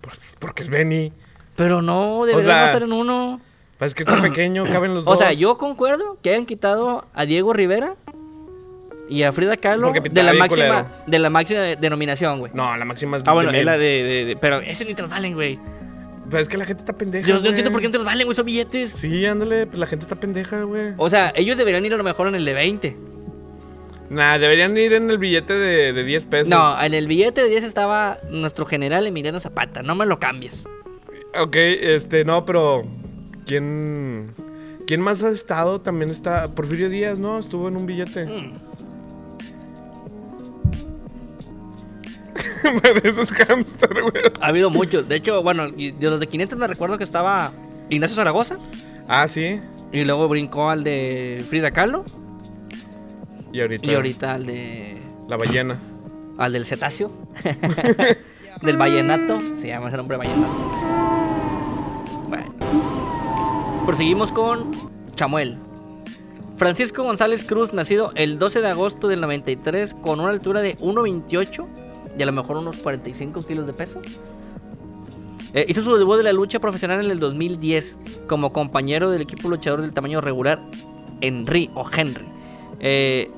Por- 0.00 0.14
porque 0.40 0.62
es 0.62 0.68
Benny. 0.68 1.12
Pero 1.54 1.82
no, 1.82 2.24
debería 2.26 2.44
sea, 2.52 2.66
estar 2.66 2.82
en 2.82 2.92
uno. 2.92 3.40
Pues 3.78 3.88
es 3.90 3.94
que 3.94 4.02
está 4.04 4.20
pequeño, 4.22 4.64
caben 4.72 4.94
los 4.94 5.06
O 5.06 5.10
dos. 5.10 5.18
sea, 5.18 5.32
yo 5.32 5.58
concuerdo 5.58 6.18
que 6.22 6.30
hayan 6.30 6.46
quitado 6.46 7.06
a 7.14 7.26
Diego 7.26 7.52
Rivera 7.52 7.96
y 9.08 9.22
a 9.24 9.32
Frida 9.32 9.56
Kahlo 9.56 9.92
de 9.92 10.22
la 10.22 10.32
máxima 10.32 10.48
culero. 10.48 10.86
de 11.06 11.18
la 11.18 11.30
máxima 11.30 11.60
de- 11.60 11.76
denominación, 11.76 12.38
güey. 12.38 12.52
No, 12.54 12.76
la 12.76 12.84
máxima 12.84 13.16
es 13.18 13.22
Ah, 13.26 13.32
bueno, 13.34 13.50
es 13.50 13.64
la 13.64 13.76
de, 13.76 13.86
de- 13.86 14.24
de- 14.26 14.36
Pero 14.36 14.60
ese 14.60 14.84
ni 14.84 14.94
te 14.94 15.02
los 15.02 15.10
valen, 15.10 15.34
güey. 15.34 15.58
Pero 16.30 16.42
es 16.42 16.48
que 16.48 16.56
la 16.56 16.64
gente 16.64 16.80
está 16.80 16.94
pendeja. 16.94 17.28
Yo 17.28 17.38
no 17.38 17.46
entiendo 17.48 17.70
por 17.70 17.80
qué 17.82 17.88
no 17.88 17.92
te 17.92 17.98
los 17.98 18.06
valen, 18.06 18.26
güey, 18.26 18.32
esos 18.32 18.46
billetes. 18.46 18.92
Sí, 18.92 19.26
ándale, 19.26 19.66
pues 19.66 19.78
la 19.78 19.86
gente 19.86 20.04
está 20.04 20.16
pendeja, 20.16 20.62
güey. 20.62 20.94
O 20.96 21.10
sea, 21.10 21.32
ellos 21.36 21.58
deberían 21.58 21.84
ir 21.84 21.92
a 21.92 21.98
lo 21.98 22.04
mejor 22.04 22.28
en 22.28 22.34
el 22.34 22.44
de 22.46 22.54
20. 22.54 22.96
Nah, 24.08 24.38
deberían 24.38 24.76
ir 24.76 24.92
en 24.94 25.10
el 25.10 25.18
billete 25.18 25.52
de, 25.54 25.92
de 25.92 26.04
10 26.04 26.24
pesos. 26.26 26.48
No, 26.48 26.80
en 26.80 26.94
el 26.94 27.06
billete 27.08 27.42
de 27.42 27.48
10 27.50 27.64
estaba 27.64 28.18
nuestro 28.30 28.64
general 28.64 29.06
Emiliano 29.06 29.38
Zapata. 29.40 29.82
No 29.82 29.94
me 29.94 30.06
lo 30.06 30.18
cambies. 30.18 30.64
Ok, 31.38 31.56
este, 31.56 32.24
no, 32.24 32.44
pero. 32.46 32.84
¿Quién. 33.46 34.34
¿Quién 34.86 35.00
más 35.00 35.22
ha 35.22 35.30
estado? 35.30 35.80
También 35.80 36.10
está. 36.10 36.48
Porfirio 36.48 36.88
Díaz, 36.88 37.18
¿no? 37.18 37.38
Estuvo 37.38 37.68
en 37.68 37.76
un 37.76 37.86
billete. 37.86 38.26
Mm. 38.26 38.54
Pareces 42.82 43.32
hamster, 43.32 44.02
güey. 44.02 44.24
Ha 44.40 44.46
habido 44.48 44.70
muchos. 44.70 45.08
De 45.08 45.16
hecho, 45.16 45.42
bueno, 45.42 45.70
de 45.70 45.94
los 46.00 46.20
de 46.20 46.26
500 46.26 46.58
me 46.58 46.66
recuerdo 46.66 46.98
que 46.98 47.04
estaba 47.04 47.52
Ignacio 47.90 48.16
Zaragoza. 48.16 48.58
Ah, 49.08 49.28
sí. 49.28 49.60
Y 49.92 50.04
luego 50.04 50.28
brincó 50.28 50.70
al 50.70 50.82
de 50.84 51.44
Frida 51.48 51.70
Kahlo. 51.70 52.04
Y 53.52 53.60
ahorita, 53.60 53.86
Y 53.86 53.94
ahorita 53.94 54.34
al 54.34 54.46
de. 54.46 54.98
la 55.28 55.36
ballena. 55.36 55.78
al 56.38 56.52
del 56.52 56.64
cetáceo. 56.64 57.10
del 58.62 58.76
vallenato. 58.76 59.40
Se 59.60 59.68
llama 59.68 59.88
ese 59.88 59.96
nombre 59.96 60.16
vallenato. 60.16 60.70
Bueno. 62.28 62.83
Proseguimos 63.86 64.32
con 64.32 64.70
Chamuel. 65.14 65.58
Francisco 66.56 67.04
González 67.04 67.44
Cruz, 67.44 67.74
nacido 67.74 68.12
el 68.14 68.38
12 68.38 68.62
de 68.62 68.68
agosto 68.68 69.08
del 69.08 69.20
93, 69.20 69.92
con 69.92 70.20
una 70.20 70.30
altura 70.30 70.62
de 70.62 70.78
1,28 70.78 71.66
y 72.18 72.22
a 72.22 72.26
lo 72.26 72.32
mejor 72.32 72.56
unos 72.56 72.78
45 72.78 73.42
kilos 73.42 73.66
de 73.66 73.74
peso. 73.74 74.00
Eh, 75.52 75.66
hizo 75.68 75.82
su 75.82 75.96
debut 75.96 76.16
de 76.16 76.22
la 76.22 76.32
lucha 76.32 76.60
profesional 76.60 77.04
en 77.04 77.10
el 77.10 77.20
2010 77.20 77.98
como 78.26 78.54
compañero 78.54 79.10
del 79.10 79.20
equipo 79.20 79.50
luchador 79.50 79.82
del 79.82 79.92
tamaño 79.92 80.22
regular 80.22 80.62
Henry 81.20 81.70
o 81.74 81.84
Henry. 81.94 82.24
Eh, 82.80 83.30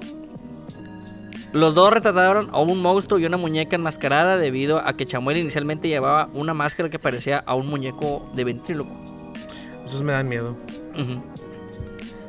los 1.53 1.75
dos 1.75 1.93
retrataron 1.93 2.51
a 2.53 2.61
un 2.61 2.81
monstruo 2.81 3.19
y 3.19 3.27
una 3.27 3.37
muñeca 3.37 3.75
enmascarada 3.75 4.37
debido 4.37 4.79
a 4.79 4.97
que 4.97 5.07
Chamuel 5.07 5.39
inicialmente 5.39 5.89
llevaba 5.89 6.31
una 6.35 6.55
máscara 6.55 6.89
que 6.89 7.01
parecía 7.01 7.39
a 7.39 7.57
un 7.57 7.67
muñeco 7.67 8.31
de 8.37 8.45
ventríloco. 8.45 9.16
Esos 9.87 10.03
me 10.03 10.13
dan 10.13 10.29
miedo. 10.29 10.57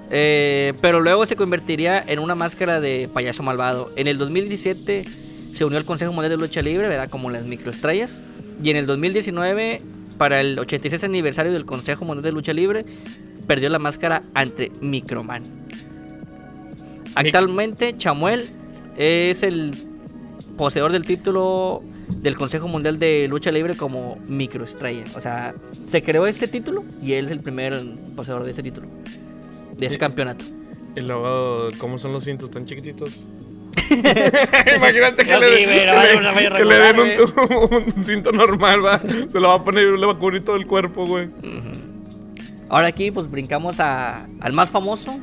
Eh, 0.10 0.74
pero 0.82 1.01
luego 1.01 1.26
se 1.26 1.36
convertiría 1.36 2.03
en 2.05 2.20
una 2.20 2.36
máscara 2.36 2.80
de 2.80 3.10
payaso 3.12 3.43
malvado. 3.43 3.91
En 3.95 4.08
el 4.08 4.18
2017 4.18 5.05
se 5.51 5.66
unió 5.66 5.78
al 5.78 5.86
Consejo 5.86 6.14
Mundial 6.14 6.32
de 6.32 6.38
Lucha 6.38 6.62
Libre, 6.62 6.88
¿verdad? 6.88 7.10
Como 7.10 7.30
las 7.30 7.43
microestrellas. 7.43 8.22
Y 8.64 8.70
en 8.70 8.78
el 8.78 8.86
2019, 8.86 9.82
para 10.18 10.39
el 10.39 10.58
86 10.60 11.03
aniversario 11.03 11.51
del 11.51 11.66
Consejo 11.66 12.05
Mundial 12.05 12.24
de 12.24 12.32
Lucha 12.32 12.53
Libre, 12.53 12.86
perdió 13.47 13.70
la 13.70 13.80
máscara 13.80 14.24
ante 14.34 14.72
Microman. 14.82 15.43
Actualmente, 17.16 17.97
Chamuel 17.97 18.47
es 18.97 19.43
el 19.43 19.74
poseedor 20.58 20.91
del 20.91 21.05
título 21.05 21.82
del 22.28 22.36
Consejo 22.36 22.67
Mundial 22.67 22.99
de 22.99 23.25
Lucha 23.30 23.51
Libre 23.51 23.75
como 23.78 24.17
microestrella. 24.28 25.05
O 25.15 25.21
sea, 25.21 25.55
se 25.89 26.01
creó 26.03 26.28
este 26.28 26.47
título 26.49 26.84
y 27.01 27.13
él 27.13 27.25
es 27.28 27.32
el 27.32 27.39
primer 27.39 27.82
poseedor 28.15 28.43
de 28.43 28.51
ese 28.51 28.61
título. 28.63 28.88
De 29.78 29.86
ese 29.86 29.93
Sí. 29.93 29.99
campeonato. 29.99 30.43
Y 30.95 31.01
luego, 31.01 31.69
¿cómo 31.78 31.97
son 31.97 32.11
los 32.11 32.23
cintos 32.25 32.51
tan 32.51 32.65
chiquititos? 32.65 33.11
Imagínate 34.75 35.23
que, 35.25 35.32
No, 35.32 35.39
le, 35.39 35.57
sí, 35.57 35.63
que 35.65 35.69
le- 35.69 36.57
que 36.57 36.65
den 36.65 36.99
un 37.97 38.05
cinto 38.05 38.32
normal, 38.32 38.86
va. 38.86 38.99
Se 38.99 39.39
lo 39.39 39.47
va 39.49 39.55
a 39.55 39.63
poner 39.63 39.84
y 39.88 39.97
le 39.97 40.05
va 40.05 40.13
a 40.13 40.17
cubrir 40.19 40.43
todo 40.43 40.55
el 40.55 40.65
cuerpo, 40.67 41.05
güey. 41.05 41.30
Ahora 42.69 42.88
aquí 42.88 43.11
pues 43.11 43.30
brincamos 43.32 43.80
a, 43.80 44.28
al 44.41 44.51
más 44.53 44.69
famoso 44.71 45.17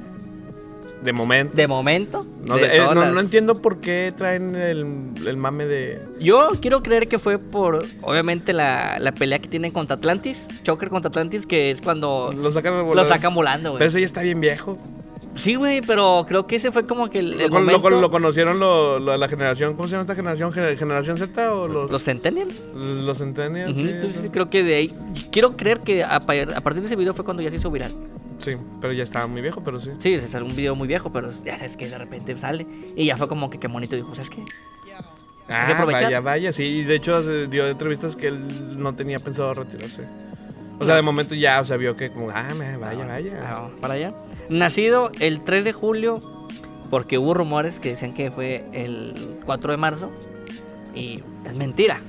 De 1.04 1.12
momento. 1.12 1.54
de 1.56 1.66
momento. 1.68 2.26
No, 2.44 2.56
de 2.56 2.76
eh, 2.76 2.78
no, 2.78 2.94
las- 2.94 3.12
no 3.12 3.20
entiendo 3.20 3.60
por 3.60 3.80
qué 3.80 4.12
traen 4.16 4.54
el, 4.56 5.12
el 5.26 5.36
mame 5.36 5.66
de. 5.66 6.00
Yo 6.18 6.48
quiero 6.60 6.82
creer 6.82 7.08
que 7.08 7.18
fue 7.18 7.38
por, 7.38 7.84
obviamente, 8.02 8.52
la, 8.52 8.98
la 8.98 9.12
pelea 9.12 9.38
que 9.38 9.48
tienen 9.48 9.70
contra 9.70 9.96
Atlantis. 9.96 10.46
Choker 10.62 10.88
contra 10.88 11.08
Atlantis, 11.10 11.46
que 11.46 11.70
es 11.70 11.80
cuando 11.82 12.30
Lo 12.34 12.50
sacan, 12.50 12.76
lo 12.78 12.84
volando. 12.84 13.08
sacan 13.08 13.34
volando, 13.34 13.70
güey. 13.70 13.78
Pero 13.80 13.88
ese 13.90 14.00
ya 14.00 14.06
está 14.06 14.22
bien 14.22 14.40
viejo. 14.40 14.78
Sí, 15.36 15.56
güey, 15.56 15.80
pero 15.80 16.24
creo 16.28 16.46
que 16.46 16.56
ese 16.56 16.70
fue 16.70 16.86
como 16.86 17.10
que 17.10 17.18
el, 17.18 17.40
el 17.40 17.50
Lo, 17.50 17.60
momento... 17.60 17.90
lo 17.90 18.10
conocieron 18.10 18.58
lo- 18.60 18.98
lo- 19.00 19.16
la 19.16 19.28
generación. 19.28 19.74
¿Cómo 19.74 19.88
se 19.88 19.92
llama 19.92 20.02
esta 20.02 20.14
generación? 20.14 20.52
¿Gener- 20.52 20.76
¿Generación 20.78 21.16
Z 21.18 21.54
o 21.54 21.66
los, 21.68 21.90
Los 21.90 22.04
Centennials. 22.04 22.72
los 22.74 23.18
Centennials? 23.18 23.76
Sí, 23.76 24.08
sí, 24.22 24.28
creo 24.30 24.48
que 24.48 24.62
de 24.62 24.74
ahí. 24.76 24.92
Quiero 25.32 25.56
creer 25.56 25.80
que 25.80 26.04
a, 26.04 26.20
pa- 26.20 26.34
a 26.54 26.60
partir 26.60 26.82
de 26.82 26.86
ese 26.86 26.96
video 26.96 27.14
fue 27.14 27.24
cuando 27.24 27.42
ya 27.42 27.50
se 27.50 27.56
hizo 27.56 27.70
viral. 27.70 27.92
Sí, 28.38 28.52
pero 28.80 28.92
ya 28.92 29.02
estaba 29.02 29.26
muy 29.26 29.40
viejo, 29.42 29.62
pero 29.64 29.80
sí. 29.80 29.90
Sí, 29.98 30.14
es 30.14 30.34
un 30.34 30.54
video 30.54 30.74
muy 30.76 30.86
viejo, 30.88 31.12
pero 31.12 31.30
ya 31.44 31.56
sabes 31.56 31.76
que 31.76 31.88
de 31.88 31.98
repente 31.98 32.36
sale. 32.38 32.66
Y 32.96 33.06
ya 33.06 33.16
fue 33.16 33.26
como 33.28 33.50
que 33.50 33.58
qué 33.58 33.66
bonito 33.68 33.96
dijo, 33.96 34.14
¿sabes 34.14 34.30
qué? 34.30 34.44
Ah, 35.48 35.84
vaya, 35.86 36.20
vaya, 36.20 36.52
sí. 36.52 36.62
Y 36.64 36.84
de 36.84 36.94
hecho 36.94 37.22
se 37.22 37.48
dio 37.48 37.66
entrevistas 37.68 38.16
que 38.16 38.28
él 38.28 38.78
no 38.78 38.94
tenía 38.94 39.18
pensado 39.18 39.52
retirarse. 39.52 40.02
O 40.78 40.84
sea, 40.84 40.96
de 40.96 41.02
momento 41.02 41.34
ya, 41.34 41.60
o 41.60 41.64
sea, 41.64 41.76
vio 41.76 41.96
que 41.96 42.10
como, 42.10 42.30
ah, 42.30 42.52
me- 42.58 42.76
vaya, 42.76 43.04
vaya. 43.06 43.32
Ah, 43.42 43.68
para 43.80 43.94
allá. 43.94 44.14
Nacido 44.48 45.10
el 45.20 45.42
3 45.42 45.64
de 45.64 45.72
julio, 45.72 46.20
porque 46.90 47.16
hubo 47.18 47.32
rumores 47.34 47.78
que 47.80 47.90
decían 47.90 48.12
que 48.14 48.30
fue 48.30 48.64
el 48.72 49.38
4 49.46 49.70
de 49.72 49.76
marzo. 49.76 50.10
Y 50.94 51.22
es 51.44 51.54
mentira. 51.56 52.00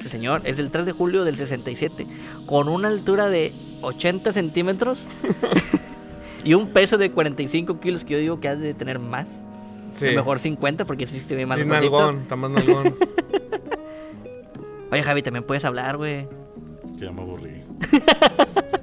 El 0.00 0.08
señor 0.10 0.42
es 0.44 0.58
el 0.58 0.70
3 0.70 0.86
de 0.86 0.92
julio 0.92 1.24
del 1.24 1.36
67, 1.36 2.06
con 2.46 2.68
una 2.68 2.88
altura 2.88 3.28
de 3.28 3.52
80 3.82 4.32
centímetros 4.32 5.06
y 6.44 6.54
un 6.54 6.68
peso 6.72 6.96
de 6.98 7.10
45 7.10 7.80
kilos, 7.80 8.04
que 8.04 8.14
yo 8.14 8.20
digo 8.20 8.40
que 8.40 8.48
ha 8.48 8.56
de 8.56 8.74
tener 8.74 8.98
más. 9.00 9.44
Sí. 9.92 10.06
A 10.06 10.10
lo 10.12 10.16
mejor 10.18 10.38
50, 10.38 10.84
porque 10.84 11.06
sí 11.06 11.18
se 11.18 11.34
ve 11.34 11.46
más 11.46 11.58
Sí, 11.58 11.64
nalgón, 11.64 12.20
está 12.20 12.36
más 12.36 12.50
nalgón. 12.50 12.94
Oye, 14.90 15.02
Javi, 15.02 15.22
también 15.22 15.44
puedes 15.44 15.64
hablar, 15.64 15.96
güey. 15.96 16.26
Que 16.98 17.04
ya 17.04 17.12
me 17.12 17.22
aburrí. 17.22 17.62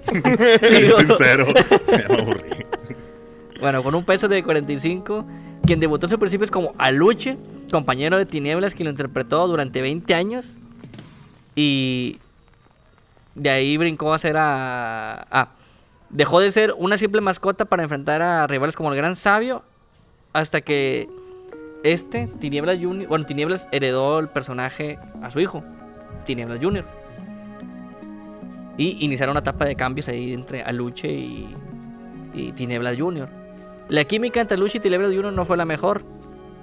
Sincero, 0.98 1.48
ya 1.88 2.08
me 2.10 2.22
aburrí. 2.22 2.50
Bueno, 3.60 3.84
con 3.84 3.96
un 3.96 4.06
peso 4.06 4.28
de 4.28 4.44
45, 4.44 5.26
quien 5.66 5.80
debutó 5.80 6.06
en 6.06 6.10
sus 6.12 6.20
principios 6.20 6.50
como 6.50 6.74
Aluche, 6.78 7.38
compañero 7.72 8.18
de 8.18 8.26
Tinieblas, 8.26 8.74
quien 8.74 8.86
lo 8.86 8.92
interpretó 8.92 9.48
durante 9.48 9.82
20 9.82 10.14
años. 10.14 10.60
Y 11.56 12.20
de 13.34 13.50
ahí 13.50 13.78
brincó 13.78 14.14
a 14.14 14.18
ser 14.18 14.38
a... 14.38 15.28
Ah, 15.32 15.50
dejó 16.10 16.40
de 16.40 16.52
ser 16.52 16.74
una 16.78 16.98
simple 16.98 17.22
mascota 17.22 17.66
para 17.66 17.84
enfrentar 17.84 18.22
a 18.22 18.48
rivales 18.48 18.76
como 18.76 18.92
el 18.92 18.98
Gran 18.98 19.16
Sabio, 19.16 19.64
hasta 20.32 20.62
que 20.62 21.10
este, 21.84 22.28
Tinieblas 22.40 22.78
Junior, 22.82 23.10
bueno, 23.10 23.26
Tinieblas 23.26 23.68
heredó 23.72 24.20
el 24.20 24.30
personaje 24.30 24.98
a 25.22 25.32
su 25.32 25.40
hijo, 25.40 25.64
Tinieblas 26.26 26.60
Junior. 26.62 26.86
Y 28.78 29.04
iniciaron 29.06 29.32
una 29.34 29.40
etapa 29.40 29.66
de 29.66 29.76
cambios 29.76 30.08
ahí 30.08 30.34
entre 30.34 30.62
Aluche 30.64 31.12
y, 31.12 31.48
y 32.34 32.52
Tinieblas 32.52 32.98
Junior. 33.00 33.30
La 33.88 34.04
química 34.04 34.42
entre 34.42 34.56
Aluche 34.56 34.80
y 34.80 34.82
Tinieblas 34.82 35.14
Junior 35.14 35.32
no 35.32 35.46
fue 35.46 35.58
la 35.58 35.66
mejor. 35.66 36.04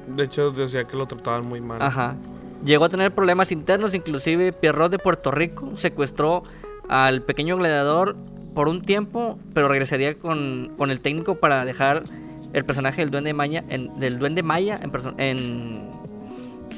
De 0.07 0.25
hecho, 0.25 0.51
decía 0.51 0.85
que 0.85 0.97
lo 0.97 1.07
trataban 1.07 1.47
muy 1.49 1.61
mal. 1.61 1.81
Ajá. 1.81 2.17
Llegó 2.65 2.85
a 2.85 2.89
tener 2.89 3.13
problemas 3.13 3.51
internos, 3.51 3.95
inclusive 3.95 4.53
Pierrot 4.53 4.91
de 4.91 4.99
Puerto 4.99 5.31
Rico 5.31 5.71
secuestró 5.75 6.45
al 6.89 7.23
pequeño 7.23 7.57
gladiador 7.57 8.17
por 8.55 8.69
un 8.69 8.83
tiempo, 8.83 9.39
pero 9.55 9.69
regresaría 9.69 10.19
con, 10.19 10.73
con 10.77 10.91
el 10.91 11.01
técnico 11.01 11.37
para 11.37 11.65
dejar 11.65 12.05
el 12.53 12.65
personaje 12.65 13.01
del 13.01 13.11
Duende 13.11 13.33
Maya 13.33 13.65
en, 13.69 13.99
del 13.99 14.19
Duende 14.19 14.43
Maya 14.43 14.79
en, 14.83 14.93
en 15.19 15.91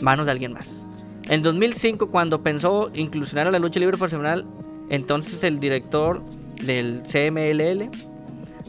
manos 0.01 0.27
de 0.27 0.33
alguien 0.33 0.53
más. 0.53 0.87
En 1.29 1.43
2005, 1.43 2.11
cuando 2.11 2.43
pensó 2.43 2.91
inclusionar 2.95 3.47
a 3.47 3.51
la 3.51 3.59
lucha 3.59 3.81
libre 3.81 3.97
profesional, 3.97 4.47
entonces 4.91 5.43
el 5.45 5.59
director 5.61 6.23
del 6.65 7.03
CMLL, 7.03 7.91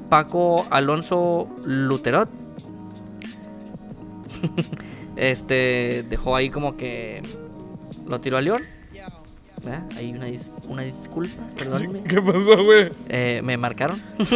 Paco 0.09 0.66
Alonso 0.70 1.47
Luterot, 1.66 2.30
este 5.16 6.03
dejó 6.09 6.36
ahí 6.36 6.49
como 6.49 6.76
que 6.78 7.22
lo 8.07 8.20
tiró 8.22 8.38
a 8.38 8.41
León. 8.41 8.61
¿verdad? 9.63 9.84
Ahí 9.97 10.11
una, 10.13 10.28
dis- 10.28 10.51
una 10.68 10.84
disculpa, 10.84 11.41
perdónenme. 11.57 12.03
¿Qué 12.07 12.22
pasó, 12.22 12.63
güey? 12.63 12.91
Eh, 13.09 13.41
me 13.43 13.57
marcaron. 13.57 13.99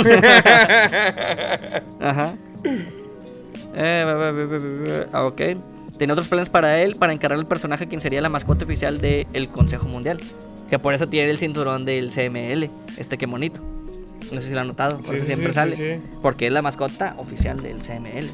Ajá. 2.00 2.34
Eh. 3.76 5.06
Ah, 5.14 5.26
ok. 5.26 5.42
Tenía 6.00 6.14
otros 6.14 6.30
planes 6.30 6.50
para 6.50 6.82
él, 6.82 6.96
para 6.96 7.14
encargar 7.14 7.38
el 7.38 7.46
personaje 7.46 7.88
quien 7.88 8.02
sería 8.02 8.22
la 8.22 8.30
mascota 8.30 8.66
oficial 8.66 9.00
del 9.00 9.50
Consejo 9.50 9.88
Mundial. 9.88 10.20
Que 10.70 10.80
por 10.80 10.94
eso 10.94 11.08
tiene 11.08 11.30
el 11.30 11.38
cinturón 11.38 11.86
del 11.86 12.12
CML. 12.12 12.70
Este 12.98 13.18
que 13.18 13.26
bonito. 13.26 13.62
No 14.32 14.40
sé 14.40 14.50
si 14.50 14.54
lo 14.54 14.62
han 14.62 14.68
notado, 14.68 14.98
por 14.98 15.08
Sí, 15.08 15.16
eso 15.16 15.26
sí, 15.26 15.34
siempre 15.34 15.50
sí, 15.50 15.56
sale. 15.56 16.02
Porque 16.22 16.48
es 16.48 16.54
la 16.54 16.62
mascota 16.62 17.16
oficial 17.18 17.62
del 17.62 17.78
CML. 17.80 18.28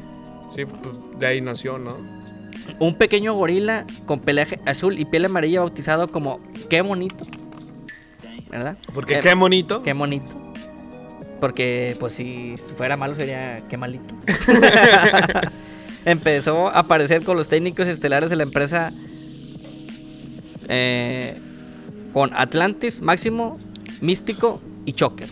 Sí, 0.54 0.64
pues, 0.66 0.96
de 1.18 1.26
ahí 1.26 1.40
nació, 1.40 1.78
¿no? 1.78 1.96
Un 2.78 2.96
pequeño 2.96 3.34
gorila 3.34 3.86
con 4.06 4.20
pelaje 4.20 4.58
azul 4.66 4.98
y 4.98 5.04
piel 5.04 5.24
amarilla 5.24 5.60
bautizado 5.60 6.08
como 6.08 6.40
Qué 6.68 6.82
bonito. 6.82 7.24
¿Verdad? 8.50 8.76
Porque 8.92 9.18
Eh, 9.18 9.20
qué 9.22 9.34
bonito. 9.34 9.82
Qué 9.82 9.92
bonito. 9.92 10.52
Porque, 11.40 11.96
pues, 11.98 12.12
si 12.14 12.56
fuera 12.76 12.96
malo 12.96 13.14
sería 13.14 13.62
qué 13.68 13.76
malito. 13.76 14.14
Empezó 16.04 16.68
a 16.68 16.80
aparecer 16.80 17.22
con 17.24 17.36
los 17.36 17.48
técnicos 17.48 17.88
estelares 17.88 18.30
de 18.30 18.36
la 18.36 18.42
empresa 18.44 18.92
eh, 20.68 21.38
con 22.16 22.30
Atlantis, 22.32 23.02
Máximo, 23.02 23.58
Místico 24.00 24.58
y 24.86 24.94
Choker. 24.94 25.28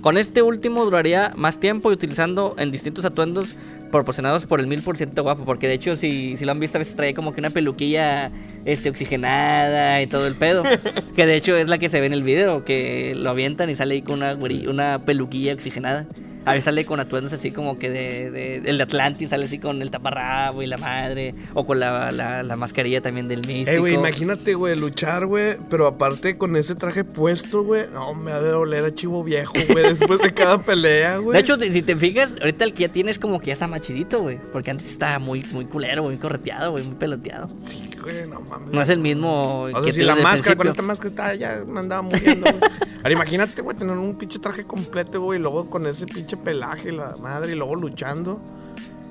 Con 0.00 0.16
este 0.16 0.40
último 0.40 0.84
duraría 0.84 1.32
más 1.34 1.58
tiempo 1.58 1.90
y 1.90 1.94
utilizando 1.94 2.54
en 2.58 2.70
distintos 2.70 3.04
atuendos 3.04 3.56
proporcionados 3.90 4.46
por 4.46 4.60
el 4.60 4.68
mil 4.68 4.80
por 4.82 4.96
ciento 4.96 5.24
guapo. 5.24 5.44
Porque 5.44 5.66
de 5.66 5.74
hecho, 5.74 5.96
si, 5.96 6.36
si 6.36 6.44
lo 6.44 6.52
han 6.52 6.60
visto, 6.60 6.78
a 6.78 6.80
veces 6.80 6.94
trae 6.94 7.12
como 7.12 7.34
que 7.34 7.40
una 7.40 7.50
peluquilla 7.50 8.30
este, 8.64 8.88
oxigenada 8.88 10.00
y 10.00 10.06
todo 10.06 10.28
el 10.28 10.36
pedo. 10.36 10.62
que 11.16 11.26
de 11.26 11.34
hecho 11.34 11.56
es 11.56 11.66
la 11.68 11.78
que 11.78 11.88
se 11.88 11.98
ve 11.98 12.06
en 12.06 12.12
el 12.12 12.22
video, 12.22 12.64
que 12.64 13.16
lo 13.16 13.30
avientan 13.30 13.68
y 13.68 13.74
sale 13.74 13.96
ahí 13.96 14.02
con 14.02 14.22
una, 14.22 14.38
una 14.68 15.00
peluquilla 15.04 15.54
oxigenada. 15.54 16.06
A 16.48 16.52
veces 16.52 16.64
sale 16.64 16.84
con 16.84 17.00
atuendos 17.00 17.32
así 17.32 17.50
como 17.50 17.78
que 17.78 17.90
de, 17.90 18.30
de- 18.30 18.56
el 18.64 18.76
de 18.78 18.82
Atlantis 18.82 19.30
sale 19.30 19.44
así 19.46 19.58
con 19.58 19.80
el 19.82 19.90
taparrabo 19.90 20.62
y 20.62 20.66
la 20.66 20.76
madre. 20.78 21.34
O 21.54 21.64
con 21.66 21.80
la, 21.80 22.10
la, 22.12 22.42
la 22.42 22.56
mascarilla 22.56 23.00
también 23.00 23.28
del 23.28 23.46
místico. 23.46 23.70
Eh, 23.70 23.78
güey, 23.78 23.94
imagínate, 23.94 24.54
güey, 24.54 24.76
luchar, 24.76 25.26
güey, 25.26 25.56
pero 25.70 25.86
aparte 25.86 26.36
con 26.38 26.56
ese 26.56 26.74
traje 26.74 27.04
puesto, 27.04 27.62
güey, 27.64 27.84
no, 27.92 28.14
me 28.14 28.32
ha 28.32 28.40
de 28.40 28.50
doler 28.50 28.84
a 28.84 28.94
chivo 28.94 29.22
viejo, 29.24 29.54
güey, 29.70 29.94
después 29.94 30.18
de 30.20 30.32
cada 30.34 30.58
pelea, 30.58 31.18
güey. 31.18 31.34
De 31.34 31.40
hecho, 31.40 31.58
si 31.58 31.82
te 31.82 31.96
fijas, 31.96 32.34
ahorita 32.40 32.64
el 32.64 32.72
que 32.74 32.82
ya 32.82 32.88
tienes 32.88 33.18
como 33.18 33.40
que 33.40 33.46
ya 33.48 33.52
está 33.54 33.66
más 33.66 33.80
chidito, 33.82 34.20
güey. 34.22 34.38
Porque 34.52 34.70
antes 34.70 34.90
estaba 34.90 35.18
muy, 35.18 35.44
muy 35.52 35.64
culero, 35.66 36.02
muy 36.02 36.16
correteado, 36.16 36.72
güey, 36.72 36.84
muy 36.84 36.96
peloteado. 36.96 37.48
sí, 37.64 37.88
güey, 38.02 38.26
no 38.28 38.40
mames. 38.40 38.72
No 38.72 38.82
es 38.82 38.88
el 38.88 38.98
mismo. 38.98 39.62
O 39.62 39.70
sea, 39.70 39.80
que 39.82 39.92
si 39.92 40.02
la 40.02 40.16
máscara, 40.16 40.56
con 40.56 40.68
esta 40.68 40.82
máscara 40.82 41.08
está, 41.08 41.34
ya 41.34 41.64
me 41.66 41.80
andaba 41.80 42.02
muriendo. 42.02 42.46
Ahora 42.98 43.12
imagínate, 43.12 43.62
güey, 43.62 43.76
tener 43.76 43.96
un 43.96 44.16
pinche 44.16 44.38
traje 44.38 44.64
completo, 44.64 45.20
güey, 45.20 45.38
y 45.38 45.42
luego 45.42 45.70
con 45.70 45.86
ese 45.86 46.06
pinche 46.06 46.36
pelaje, 46.36 46.92
la 46.92 47.16
madre, 47.20 47.52
y 47.52 47.54
luego 47.54 47.76
luchando. 47.76 48.40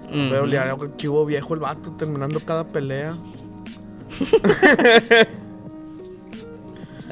Veo 0.10 0.46
le 0.46 0.58
hago 0.58 0.96
chivo 0.96 1.26
viejo 1.26 1.54
el 1.54 1.60
vato 1.60 1.92
terminando 1.98 2.40
cada 2.40 2.66
pelea. 2.66 3.18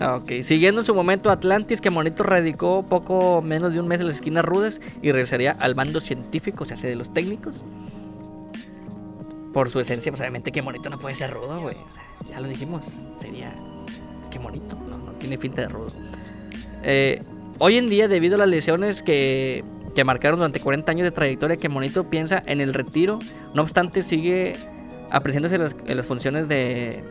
Ok, 0.02 0.44
siguiendo 0.44 0.82
en 0.82 0.86
su 0.86 0.94
momento 0.94 1.30
Atlantis, 1.30 1.80
que 1.80 1.90
Monito 1.90 2.24
radicó 2.24 2.84
poco 2.84 3.42
menos 3.42 3.72
de 3.72 3.80
un 3.80 3.88
mes 3.88 4.02
en 4.02 4.08
las 4.08 4.16
esquinas 4.16 4.44
rudas 4.44 4.82
y 5.02 5.14
regresaría 5.14 5.56
al 5.58 5.74
bando 5.74 6.02
científico, 6.02 6.66
o 6.66 6.68
sea, 6.68 6.76
de 6.78 6.98
los 6.98 7.14
técnicos. 7.14 7.64
Por 9.56 9.70
su 9.70 9.80
esencia, 9.80 10.12
pues 10.12 10.20
obviamente 10.20 10.52
que 10.52 10.62
Monito 10.62 10.90
no 10.90 11.00
puede 11.00 11.16
ser 11.16 11.32
rudo, 11.32 11.62
güey. 11.62 11.78
Ya 12.30 12.42
lo 12.42 12.48
dijimos, 12.50 12.84
sería 13.18 13.56
que 14.30 14.38
Monito, 14.38 14.76
no, 14.76 14.98
no 14.98 15.14
tiene 15.14 15.38
finta 15.38 15.62
de 15.62 15.70
rudo. 15.70 15.88
Eh, 16.84 17.24
hoy 17.60 17.78
en 17.78 17.88
día, 17.88 18.10
debido 18.10 18.36
a 18.36 18.40
las 18.40 18.50
lesiones 18.50 19.02
que, 19.02 19.64
que 19.96 20.04
marcaron 20.04 20.40
durante 20.40 20.60
40 20.60 20.92
años 20.92 21.06
de 21.06 21.12
trayectoria, 21.12 21.56
que 21.56 21.70
Monito 21.70 22.10
piensa 22.10 22.44
en 22.46 22.60
el 22.60 22.74
retiro, 22.74 23.20
no 23.54 23.62
obstante 23.62 24.04
sigue 24.04 24.58
apreciándose 25.10 25.58
las, 25.58 25.74
las 25.88 26.06
funciones 26.06 26.50
de 26.50 27.02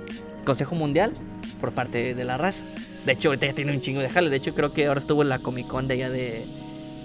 Consejo 0.44 0.74
Mundial 0.74 1.14
por 1.62 1.72
parte 1.72 2.14
de 2.14 2.24
la 2.24 2.36
raza. 2.36 2.62
De 3.06 3.12
hecho, 3.12 3.28
ahorita 3.28 3.46
ya 3.46 3.54
tiene 3.54 3.72
un 3.72 3.80
chingo 3.80 4.02
de 4.02 4.10
jale. 4.10 4.28
De 4.28 4.36
hecho, 4.36 4.54
creo 4.54 4.70
que 4.70 4.86
ahora 4.86 5.00
estuvo 5.00 5.22
en 5.22 5.30
la 5.30 5.38
Comic 5.38 5.66
Con 5.66 5.88
de 5.88 5.94
allá 5.94 6.10
de, 6.10 6.44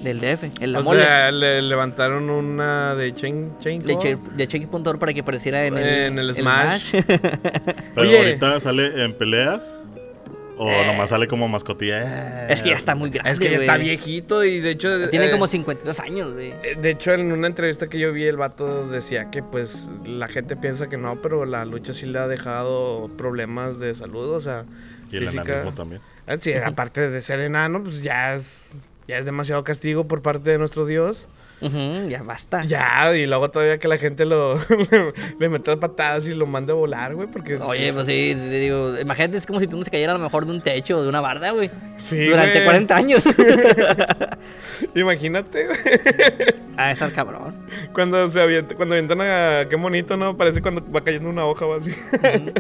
del 0.01 0.19
DF, 0.21 0.43
en 0.61 0.71
la 0.71 0.79
O 0.79 0.83
mole. 0.83 1.03
sea, 1.03 1.31
le 1.31 1.61
levantaron 1.61 2.29
una 2.29 2.95
de 2.95 3.13
Chain, 3.13 3.53
chain 3.59 3.83
de, 3.83 3.97
che, 3.97 4.17
de 4.35 4.47
Check.org 4.47 4.97
para 4.99 5.13
que 5.13 5.19
apareciera 5.21 5.65
en 5.65 5.77
el, 5.77 5.87
En 5.87 6.19
el 6.19 6.35
Smash. 6.35 6.91
Pero 7.95 8.01
Oye. 8.07 8.17
ahorita 8.17 8.59
sale 8.59 9.03
en 9.03 9.13
peleas. 9.17 9.73
O 10.61 10.69
Eh. 10.69 10.83
nomás 10.87 11.09
sale 11.11 11.25
como 11.27 11.47
mascotilla. 11.47 12.49
es 12.49 12.61
que 12.61 12.69
ya 12.71 12.75
está 12.75 12.93
muy 12.93 13.09
grande. 13.11 13.31
Es 13.31 13.39
que 13.39 13.49
ya 13.49 13.57
está 13.59 13.77
viejito 13.77 14.43
y 14.43 14.59
de 14.59 14.71
hecho... 14.71 15.09
Tiene 15.09 15.27
eh, 15.27 15.31
como 15.31 15.47
52 15.47 15.99
años, 16.01 16.33
güey. 16.33 16.49
eh, 16.63 16.77
De 16.81 16.89
hecho, 16.89 17.13
en 17.13 17.31
una 17.31 17.47
entrevista 17.47 17.87
que 17.87 17.97
yo 17.97 18.11
vi, 18.11 18.25
el 18.25 18.35
vato 18.35 18.85
decía 18.89 19.29
que 19.31 19.41
pues 19.41 19.87
la 20.05 20.27
gente 20.27 20.57
piensa 20.57 20.89
que 20.89 20.97
no, 20.97 21.21
pero 21.21 21.45
la 21.45 21.63
lucha 21.63 21.93
sí 21.93 22.07
le 22.07 22.19
ha 22.19 22.27
dejado 22.27 23.09
problemas 23.17 23.79
de 23.79 23.95
salud, 23.95 24.29
o 24.31 24.41
sea, 24.41 24.65
Y 25.09 25.15
el 25.17 25.27
física. 25.27 25.43
enanismo 25.43 25.71
también. 25.71 26.01
Ah, 26.27 26.35
Sí, 26.41 26.51
aparte 26.53 27.09
de 27.09 27.21
ser 27.21 27.39
enano, 27.39 27.81
pues 27.81 28.03
ya 28.03 28.41
ya 29.09 29.17
es 29.17 29.25
demasiado 29.25 29.63
castigo 29.63 30.07
por 30.07 30.21
parte 30.21 30.51
de 30.51 30.59
nuestro 30.59 30.85
Dios. 30.85 31.27
Ujú, 31.61 32.07
ya 32.07 32.21
basta. 32.21 32.63
Ya, 32.63 33.11
y 33.17 33.25
luego 33.25 33.49
todavía 33.49 33.79
que 33.79 33.87
la 33.87 33.97
gente 33.97 34.23
lo 34.23 34.53
le, 34.55 35.13
le 35.39 35.49
meta 35.49 35.75
patadas 35.79 36.27
y 36.27 36.35
lo 36.35 36.45
mande 36.45 36.73
a 36.73 36.75
volar, 36.75 37.15
güey, 37.15 37.27
porque... 37.27 37.57
Oye, 37.57 37.91
pues 37.91 38.05
sí, 38.05 38.35
te 38.35 38.49
digo, 38.51 38.99
imagínate, 38.99 39.37
es 39.37 39.47
como 39.47 39.59
si 39.59 39.65
tú 39.65 39.83
se 39.83 39.89
cayera 39.89 40.11
a 40.13 40.17
lo 40.19 40.23
mejor 40.23 40.45
de 40.45 40.51
un 40.51 40.61
techo 40.61 40.99
o 40.99 41.01
de 41.01 41.09
una 41.09 41.21
barda, 41.21 41.49
güey. 41.49 41.71
Sí, 41.97 42.23
Durante 42.27 42.53
güey. 42.53 42.65
40 42.65 42.95
años. 42.95 43.23
Imagínate, 44.95 45.65
güey, 45.65 45.79
a 46.77 46.91
estar 46.91 47.11
cabrón. 47.11 47.65
cuando 47.93 48.29
se 48.29 48.39
avienta, 48.39 48.75
cuando 48.75 48.93
avientan 48.93 49.21
a... 49.21 49.67
Qué 49.67 49.75
bonito, 49.75 50.17
¿no? 50.17 50.37
Parece 50.37 50.61
cuando 50.61 50.85
va 50.91 51.03
cayendo 51.03 51.29
una 51.31 51.47
hoja 51.47 51.65
o 51.65 51.73
así. 51.73 51.89
De 52.21 52.53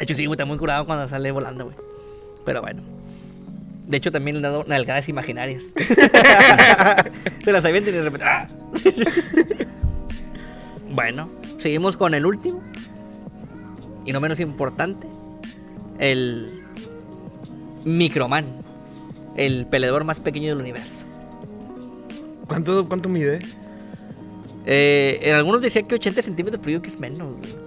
hecho, 0.00 0.14
sí, 0.14 0.24
güey, 0.24 0.34
está 0.34 0.46
muy 0.46 0.56
curado 0.56 0.86
cuando 0.86 1.06
sale 1.06 1.30
volando, 1.30 1.66
güey. 1.66 1.93
Pero 2.44 2.62
bueno. 2.62 2.82
De 3.86 3.98
hecho, 3.98 4.10
también 4.10 4.40
le 4.40 4.46
han 4.46 4.52
dado 4.52 4.64
nalgadas 4.66 5.08
imaginarias. 5.08 5.62
Se 7.44 7.52
las 7.52 7.64
avientan 7.64 7.94
y 7.94 7.98
de 7.98 8.02
repente. 8.02 8.26
¡ah! 8.26 8.48
bueno, 10.90 11.28
seguimos 11.58 11.96
con 11.96 12.14
el 12.14 12.24
último. 12.24 12.62
Y 14.06 14.12
no 14.12 14.20
menos 14.20 14.40
importante. 14.40 15.06
El 15.98 16.62
Microman. 17.84 18.46
El 19.36 19.66
peleador 19.66 20.04
más 20.04 20.20
pequeño 20.20 20.48
del 20.48 20.58
universo. 20.58 21.04
¿Cuánto, 22.46 22.88
cuánto 22.88 23.08
mide? 23.08 23.40
Eh, 24.66 25.18
en 25.22 25.34
algunos 25.34 25.60
decían 25.60 25.86
que 25.86 25.96
80 25.96 26.22
centímetros, 26.22 26.60
pero 26.62 26.78
yo 26.78 26.82
que 26.82 26.88
es 26.88 26.98
menos, 26.98 27.36
güey. 27.36 27.63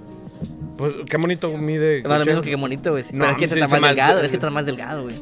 Pues 0.78 0.94
qué 1.10 1.18
bonito 1.18 1.50
mide. 1.58 2.04
Más 2.04 2.20
lo 2.20 2.26
mismo 2.26 2.42
que 2.42 2.56
bonito, 2.56 2.92
güey. 2.92 3.04
No, 3.12 3.26
pero 3.26 3.32
es 3.32 3.38
que 3.38 3.46
está 3.46 3.68
más 3.68 3.82
delgado, 3.82 4.22
es 4.22 4.30
que 4.32 4.38
está 4.38 4.50
más 4.50 4.66
delgado, 4.66 5.04
güey. 5.04 5.16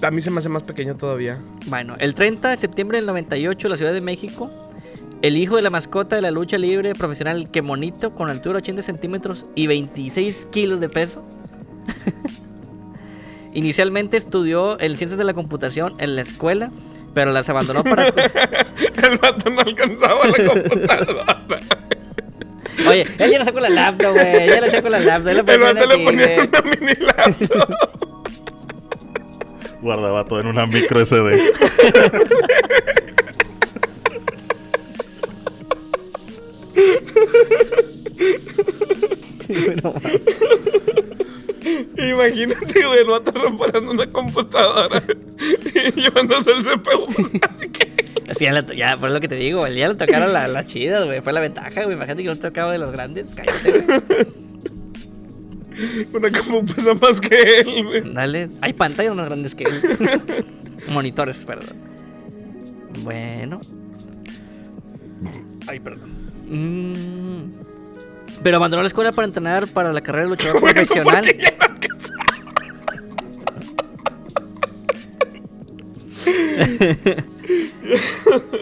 A 0.00 0.10
mí 0.10 0.20
se 0.20 0.30
me 0.30 0.38
hace 0.38 0.48
más 0.48 0.62
pequeño 0.62 0.96
todavía. 0.96 1.40
Bueno, 1.66 1.96
el 1.98 2.14
30 2.14 2.50
de 2.50 2.56
septiembre 2.56 2.98
del 2.98 3.06
98, 3.06 3.66
en 3.66 3.70
la 3.70 3.76
Ciudad 3.76 3.92
de 3.92 4.00
México, 4.00 4.50
el 5.22 5.36
hijo 5.36 5.56
de 5.56 5.62
la 5.62 5.70
mascota 5.70 6.16
de 6.16 6.22
la 6.22 6.30
lucha 6.30 6.58
libre 6.58 6.94
profesional 6.94 7.50
Kemonito, 7.50 8.14
con 8.14 8.30
altura 8.30 8.54
de 8.54 8.62
80 8.62 8.82
centímetros 8.82 9.46
y 9.54 9.66
26 9.66 10.48
kilos 10.52 10.80
de 10.80 10.88
peso. 10.88 11.24
Inicialmente 13.54 14.16
estudió 14.16 14.80
en 14.80 14.96
Ciencias 14.96 15.18
de 15.18 15.24
la 15.24 15.34
Computación 15.34 15.94
en 15.98 16.14
la 16.16 16.22
escuela, 16.22 16.70
pero 17.14 17.32
las 17.32 17.48
abandonó 17.48 17.84
para... 17.84 18.06
El 19.02 19.18
vato 19.20 19.50
no 19.50 19.60
alcanzaba 19.60 20.20
la 20.26 20.46
computadora. 20.46 21.42
Oye, 22.88 23.06
él 23.18 23.30
ya 23.30 23.38
lo 23.38 23.44
sacó 23.44 23.60
la 23.60 23.68
laptop, 23.68 24.12
güey. 24.12 24.48
Ya 24.48 24.60
lo 24.60 24.70
sacó 24.70 24.88
la 24.88 24.98
laptop. 25.00 25.28
él 25.28 25.44
El 25.46 25.60
vato 25.60 25.86
le 25.86 25.98
ponía 25.98 26.26
una 26.40 26.62
mini 26.62 26.94
laptop. 27.00 28.02
Guardaba 29.80 30.24
todo 30.26 30.40
en 30.40 30.46
una 30.46 30.66
micro 30.66 31.04
SD. 31.04 31.52
Imagínate, 41.96 42.86
güey, 42.86 42.98
el 43.00 43.06
vato 43.06 43.32
reparando 43.32 43.90
una 43.90 44.06
computadora 44.10 45.02
y 45.74 46.00
llevándose 46.00 46.50
el 46.50 46.64
CPU. 46.64 47.06
Así 48.36 48.46
ya, 48.76 48.96
por 48.96 49.10
lo 49.10 49.20
que 49.20 49.28
te 49.28 49.34
digo, 49.34 49.60
güey, 49.60 49.74
ya 49.74 49.88
lo 49.88 49.96
tocaron 49.96 50.32
la, 50.32 50.48
la 50.48 50.64
chida, 50.64 51.04
güey. 51.04 51.20
Fue 51.20 51.34
la 51.34 51.40
ventaja, 51.40 51.82
güey. 51.84 51.96
Imagínate 51.96 52.22
que 52.22 52.28
lo 52.30 52.36
tocaba 52.36 52.72
de 52.72 52.78
los 52.78 52.90
grandes. 52.90 53.34
Cállate, 53.34 53.80
güey. 53.80 54.00
Una 56.12 56.30
compu 56.30 56.64
pesa 56.66 56.94
más 56.94 57.20
que 57.20 57.60
él, 57.60 57.84
güey. 57.84 58.12
Dale. 58.12 58.48
Hay 58.60 58.72
pantallas 58.72 59.14
más 59.14 59.26
grandes 59.26 59.54
que 59.54 59.64
él. 59.64 59.82
Monitores, 60.88 61.44
perdón. 61.44 61.76
Bueno. 63.00 63.60
Ay, 65.66 65.80
perdón. 65.80 66.10
Mm. 66.48 67.52
Pero 68.42 68.56
abandonó 68.56 68.82
la 68.82 68.88
escuela 68.88 69.12
para 69.12 69.26
entrenar 69.26 69.66
para 69.68 69.92
la 69.92 70.00
carrera 70.00 70.24
de 70.24 70.30
luchador 70.30 70.60
profesional. 70.60 71.26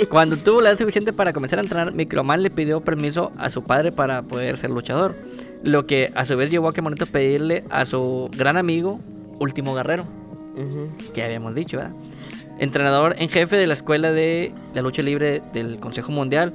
Cuando 0.09 0.37
tuvo 0.37 0.61
la 0.61 0.71
edad 0.71 0.79
suficiente 0.79 1.13
para 1.13 1.33
comenzar 1.33 1.59
a 1.59 1.63
entrenar, 1.63 1.93
Microman 1.93 2.43
le 2.43 2.51
pidió 2.51 2.81
permiso 2.81 3.33
a 3.39 3.51
su 3.51 3.63
padre 3.63 3.93
para 3.93 4.23
poder 4.23 4.57
ser 4.57 4.71
luchador. 4.71 5.15
Lo 5.63 5.87
que 5.87 6.11
a 6.15 6.25
su 6.25 6.37
vez 6.37 6.51
llevó 6.51 6.69
a 6.69 6.73
que 6.73 6.83
Monito 6.83 7.07
pedirle 7.07 7.65
a 7.71 7.85
su 7.85 8.31
gran 8.37 8.57
amigo, 8.57 9.01
Último 9.39 9.75
Guerrero, 9.75 10.05
que 11.15 11.23
habíamos 11.23 11.55
dicho, 11.55 11.79
¿verdad? 11.79 11.93
Entrenador 12.59 13.15
en 13.19 13.29
jefe 13.29 13.57
de 13.57 13.67
la 13.67 13.75
escuela 13.75 14.13
de 14.13 14.53
la 14.75 14.83
lucha 14.83 15.03
libre 15.03 15.43
del 15.53 15.81
Consejo 15.81 16.13
Mundial, 16.13 16.53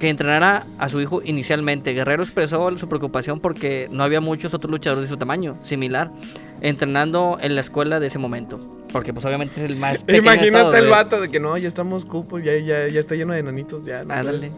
que 0.00 0.08
entrenara 0.08 0.66
a 0.78 0.88
su 0.88 1.00
hijo 1.00 1.20
inicialmente. 1.22 1.92
Guerrero 1.92 2.22
expresó 2.24 2.76
su 2.76 2.88
preocupación 2.88 3.38
porque 3.38 3.88
no 3.92 4.02
había 4.02 4.20
muchos 4.20 4.52
otros 4.54 4.70
luchadores 4.70 5.08
de 5.08 5.14
su 5.14 5.18
tamaño, 5.18 5.58
similar, 5.62 6.10
entrenando 6.60 7.38
en 7.40 7.54
la 7.54 7.60
escuela 7.60 8.00
de 8.00 8.08
ese 8.08 8.18
momento. 8.18 8.58
Porque 8.92 9.12
pues 9.12 9.24
obviamente 9.26 9.60
es 9.62 9.70
el 9.70 9.76
más 9.76 10.02
pequeño 10.02 10.22
de 10.22 10.36
Imagínate 10.36 10.62
todos, 10.62 10.74
el 10.74 10.80
güey. 10.80 10.90
vato 10.90 11.20
de 11.20 11.28
que 11.28 11.38
no, 11.38 11.56
ya 11.56 11.68
estamos 11.68 12.04
cupos, 12.04 12.42
ya, 12.42 12.56
ya, 12.56 12.88
ya 12.88 12.98
está 12.98 13.14
lleno 13.14 13.34
de 13.34 13.38
enanitos, 13.38 13.84
ya. 13.84 14.02
no 14.02 14.14
Ándale. 14.14 14.50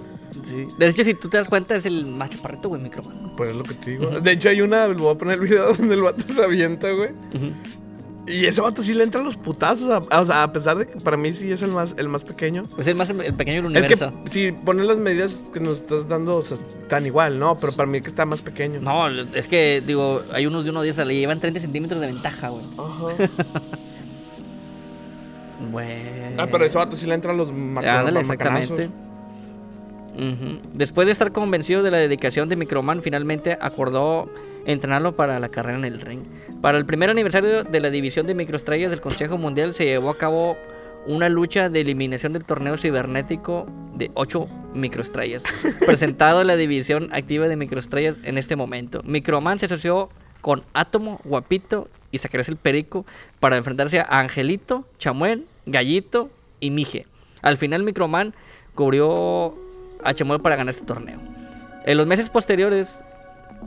Sí. 0.45 0.67
De 0.79 0.89
hecho, 0.89 1.05
si 1.05 1.13
tú 1.13 1.29
te 1.29 1.37
das 1.37 1.49
cuenta, 1.49 1.75
es 1.75 1.85
el 1.85 2.07
más 2.07 2.31
chaparrito, 2.31 2.71
güey, 2.71 2.81
puede. 2.81 3.03
Pues 3.37 3.51
es 3.51 3.57
lo 3.57 3.65
que 3.65 3.75
te 3.75 3.91
digo. 3.91 4.09
De 4.21 4.31
hecho, 4.33 4.49
hay 4.49 4.63
una, 4.63 4.87
voy 4.87 5.15
a 5.15 5.19
poner 5.19 5.35
el 5.35 5.41
video 5.41 5.73
donde 5.77 5.95
el 5.95 6.03
vato 6.03 6.25
se 6.27 6.43
avienta, 6.43 6.91
güey. 6.93 7.11
Y 8.27 8.47
ese 8.47 8.61
vato 8.61 8.83
sí 8.83 8.95
le 8.95 9.03
entran 9.03 9.25
los 9.25 9.37
putazos. 9.37 9.89
a- 10.11 10.21
o 10.21 10.25
sea, 10.25 10.45
a 10.45 10.53
pesar 10.53 10.79
de 10.79 10.87
que 10.87 11.01
para 11.01 11.17
mí 11.17 11.33
sí 11.33 11.51
es 11.51 11.61
el 11.63 11.71
más, 11.73 11.95
el 11.97 12.09
más 12.09 12.23
pequeño. 12.23 12.67
Pues 12.75 12.87
el 12.87 12.95
más 12.95 13.11
el 13.11 13.35
pequeño 13.35 13.63
del 13.63 13.77
Es 13.77 13.87
que 13.89 13.95
universo. 13.95 14.13
si 14.31 14.53
pones 14.53 14.87
las 14.87 14.97
medidas 14.99 15.45
que 15.53 15.59
nos 15.61 15.79
estás 15.79 16.07
dando, 16.09 16.37
o 16.37 16.43
sea, 16.43 16.57
están 16.57 17.05
igual, 17.05 17.39
¿no? 17.39 17.57
Pero 17.59 17.73
para 17.73 17.87
mí 17.89 18.01
que 18.01 18.07
está 18.07 18.25
más 18.25 18.41
pequeño. 18.41 18.81
No, 18.81 19.09
es 19.09 19.49
que, 19.49 19.83
digo, 19.85 20.23
hay 20.33 20.47
unos 20.47 20.63
de 20.65 20.71
unos 20.71 20.85
días 20.85 20.99
le 20.99 21.15
llevan 21.17 21.41
30 21.41 21.59
centímetros 21.61 22.01
de 22.01 22.07
ventaja, 22.07 22.49
güey. 22.51 22.65
Ajá. 22.79 23.31
Bueno. 25.71 26.43
Ah, 26.43 26.49
pero 26.51 26.65
ese 26.65 26.77
vato 26.77 26.97
sí 26.97 27.07
le 27.07 27.15
entran 27.15 27.37
los 27.37 27.53
macanazos. 27.53 28.81
Después 30.75 31.07
de 31.07 31.13
estar 31.13 31.33
convencido 31.33 31.83
de 31.83 31.91
la 31.91 31.99
dedicación 31.99 32.49
de 32.49 32.57
Microman, 32.57 33.03
finalmente 33.03 33.57
acordó 33.61 34.29
entrenarlo 34.67 35.17
para 35.17 35.41
la 35.41 35.49
carrera 35.49 35.79
en 35.79 35.85
el 35.85 36.01
ring. 36.01 36.23
Para 36.61 36.79
el 36.79 36.87
primer 36.87 37.11
aniversario 37.11 37.65
de 37.65 37.81
la 37.81 37.91
división 37.91 38.27
de 38.27 38.35
microestrellas 38.35 38.91
del 38.91 39.01
Consejo 39.01 39.39
Mundial 39.39 39.75
se 39.75 39.85
llevó 39.85 40.11
a 40.11 40.19
cabo 40.19 40.57
una 41.07 41.29
lucha 41.29 41.69
de 41.69 41.81
eliminación 41.81 42.33
del 42.33 42.45
torneo 42.45 42.77
cibernético 42.77 43.67
de 43.95 44.11
8 44.15 44.47
microestrellas, 44.75 45.43
presentado 45.87 46.41
en 46.41 46.47
la 46.47 46.57
división 46.57 47.09
activa 47.13 47.49
de 47.49 47.57
microestrellas 47.57 48.19
en 48.23 48.39
este 48.39 48.57
momento. 48.57 49.03
Microman 49.05 49.59
se 49.59 49.67
asoció 49.67 50.11
con 50.41 50.63
Átomo, 50.75 51.21
Guapito 51.25 51.89
y 52.11 52.19
Zacarías 52.19 52.49
el 52.49 52.57
Perico 52.57 53.05
para 53.41 53.57
enfrentarse 53.57 54.01
a 54.01 54.07
Angelito, 54.21 54.87
Chamuel, 54.99 55.47
Gallito 55.67 56.31
y 56.61 56.71
Mije. 56.71 57.07
Al 57.43 57.57
final 57.57 57.83
Microman 57.83 58.35
cubrió 58.75 59.55
a 60.05 60.15
Chamuel 60.15 60.41
para 60.41 60.57
ganar 60.57 60.71
este 60.71 60.87
torneo. 60.87 61.19
En 61.85 61.97
los 61.97 62.07
meses 62.07 62.31
posteriores 62.31 63.03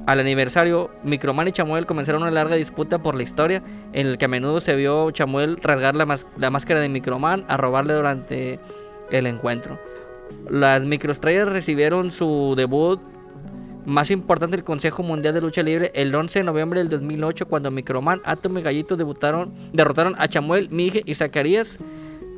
al 0.05 0.19
aniversario, 0.19 0.91
Microman 1.03 1.47
y 1.47 1.51
Chamuel 1.51 1.85
comenzaron 1.85 2.21
una 2.21 2.31
larga 2.31 2.55
disputa 2.55 2.99
por 2.99 3.15
la 3.15 3.23
historia, 3.23 3.63
en 3.93 4.07
el 4.07 4.17
que 4.17 4.25
a 4.25 4.27
menudo 4.27 4.61
se 4.61 4.75
vio 4.75 5.09
Chamuel 5.11 5.57
rasgar 5.57 5.95
la, 5.95 6.05
máscara 6.51 6.79
de 6.79 6.89
Microman 6.89 7.43
a 7.47 7.57
robarle 7.57 7.93
durante 7.95 8.59
el 9.11 9.25
encuentro. 9.25 9.79
Las 10.49 10.83
microestrellas 10.83 11.47
recibieron 11.47 12.11
su 12.11 12.53
debut 12.55 12.99
más 13.85 14.11
importante 14.11 14.57
del 14.57 14.63
Consejo 14.63 15.03
Mundial 15.03 15.33
de 15.33 15.41
Lucha 15.41 15.61
Libre 15.61 15.91
el 15.93 16.13
11 16.13 16.39
de 16.39 16.43
noviembre 16.43 16.79
del 16.79 16.89
2008 16.89 17.47
cuando 17.47 17.69
Microman, 17.71 18.21
Atom 18.25 18.57
y 18.57 18.61
Gallito 18.61 18.95
debutaron, 18.95 19.53
derrotaron 19.73 20.15
a 20.17 20.27
Chamuel, 20.27 20.69
Mije 20.69 21.01
y 21.05 21.15
Zacarías. 21.15 21.79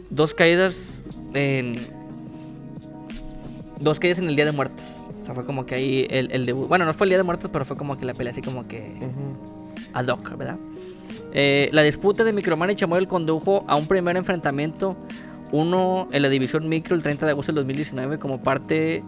Dos 0.10 0.34
caídas 0.34 1.04
en... 1.34 1.97
Dos 3.80 4.00
caídas 4.00 4.20
en 4.20 4.30
el 4.30 4.36
Día 4.36 4.46
de 4.46 4.52
Muertos. 4.52 4.86
O 5.22 5.26
sea, 5.26 5.36
fue 5.36 5.46
como 5.46 5.66
que 5.66 5.76
ahí 5.76 6.08
el, 6.10 6.32
el 6.32 6.46
debut. 6.46 6.68
Bueno, 6.68 6.86
no 6.86 6.94
fue 6.94 7.06
el 7.06 7.10
Día 7.10 7.18
de 7.18 7.24
Muertos, 7.24 7.50
pero 7.52 7.66
fue 7.66 7.78
como 7.78 7.98
que 7.98 8.06
la 8.06 8.14
pelea 8.14 8.32
así 8.32 8.42
como 8.42 8.68
que... 8.68 8.98
Ad 9.94 10.08
hoc, 10.08 10.38
¿verdad? 10.38 10.58
Eh, 11.34 11.70
la 11.72 11.84
disputa 11.84 12.24
de 12.24 12.34
Microman 12.34 12.72
y 12.72 12.76
Chamuel 12.76 13.08
condujo 13.08 13.64
a 13.68 13.76
un 13.76 13.88
primer 13.88 14.18
enfrentamiento, 14.18 14.96
uno 15.52 16.08
en 16.12 16.22
la 16.22 16.30
división 16.30 16.68
micro 16.68 16.96
el 16.96 17.04
30 17.04 17.26
de 17.26 17.32
agosto 17.32 17.52
del 17.52 17.58
2019 17.58 18.20
como 18.20 18.42
parte 18.42 19.04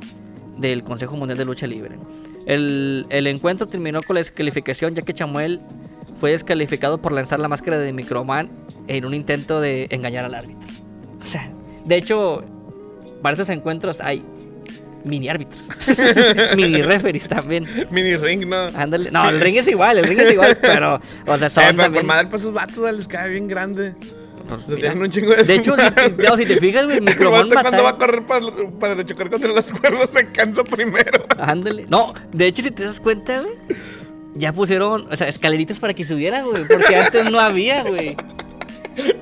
del 0.57 0.83
Consejo 0.83 1.17
Mundial 1.17 1.37
de 1.37 1.45
Lucha 1.45 1.67
Libre. 1.67 1.97
El, 2.45 3.05
el 3.09 3.27
encuentro 3.27 3.67
terminó 3.67 4.03
con 4.03 4.15
la 4.15 4.19
descalificación 4.19 4.95
ya 4.95 5.01
que 5.01 5.13
Chamuel 5.13 5.61
fue 6.15 6.31
descalificado 6.31 7.01
por 7.01 7.13
lanzar 7.13 7.39
la 7.39 7.47
máscara 7.47 7.77
de 7.77 7.93
Microman 7.93 8.49
en 8.87 9.05
un 9.05 9.13
intento 9.13 9.61
de 9.61 9.87
engañar 9.91 10.25
al 10.25 10.33
árbitro. 10.33 10.67
O 11.21 11.25
sea, 11.25 11.49
de 11.85 11.95
hecho, 11.95 12.43
para 13.21 13.33
estos 13.33 13.49
encuentros 13.49 14.01
hay 14.01 14.23
mini 15.05 15.29
árbitros, 15.29 15.61
mini 16.55 16.81
referees 16.81 17.27
también. 17.27 17.65
Mini 17.91 18.15
ring, 18.17 18.47
¿no? 18.47 18.67
Ándale. 18.75 19.11
No, 19.11 19.29
el 19.29 19.39
ring 19.41 19.57
es 19.57 19.67
igual, 19.67 19.97
el 19.97 20.05
ring 20.07 20.19
es 20.19 20.31
igual, 20.31 20.57
pero, 20.61 20.99
o 21.25 21.37
sea, 21.37 21.49
son 21.49 21.63
Eh, 21.63 21.67
pero 21.67 21.75
por 21.77 21.83
también- 21.85 22.05
madre, 22.05 22.27
pues 22.27 22.41
esos 22.41 22.53
vatos 22.53 22.93
les 22.93 23.07
cae 23.07 23.29
bien 23.29 23.47
grande. 23.47 23.95
pues, 24.47 24.61
Se 24.63 24.75
mira. 24.75 24.89
tienen 24.89 25.01
un 25.03 25.11
chingo 25.11 25.35
de 25.35 25.43
De 25.43 25.55
hecho, 25.55 25.75
si 25.77 25.91
te, 25.91 26.09
no, 26.27 26.37
si 26.37 26.45
te 26.45 26.57
fijas, 26.59 26.85
güey, 26.85 26.97
El 26.97 27.15
cuando 27.17 27.83
va 27.83 27.89
a 27.89 27.97
correr 27.97 28.23
para, 28.25 28.45
para 28.79 29.05
chocar 29.05 29.29
contra 29.29 29.51
las 29.51 29.71
cuerdas 29.71 30.09
se 30.11 30.25
cansa 30.31 30.63
primero. 30.63 31.25
Ándale. 31.39 31.85
No, 31.89 32.13
de 32.33 32.47
hecho, 32.47 32.61
si 32.63 32.71
te 32.71 32.83
das 32.83 32.99
cuenta, 32.99 33.41
güey, 33.41 33.53
ya 34.35 34.53
pusieron, 34.53 35.07
o 35.11 35.15
sea, 35.15 35.27
escaleritas 35.27 35.79
para 35.79 35.93
que 35.93 36.03
subiera, 36.03 36.41
güey, 36.43 36.63
porque 36.67 36.95
antes 36.95 37.29
no 37.31 37.39
había, 37.39 37.83
güey. 37.83 38.15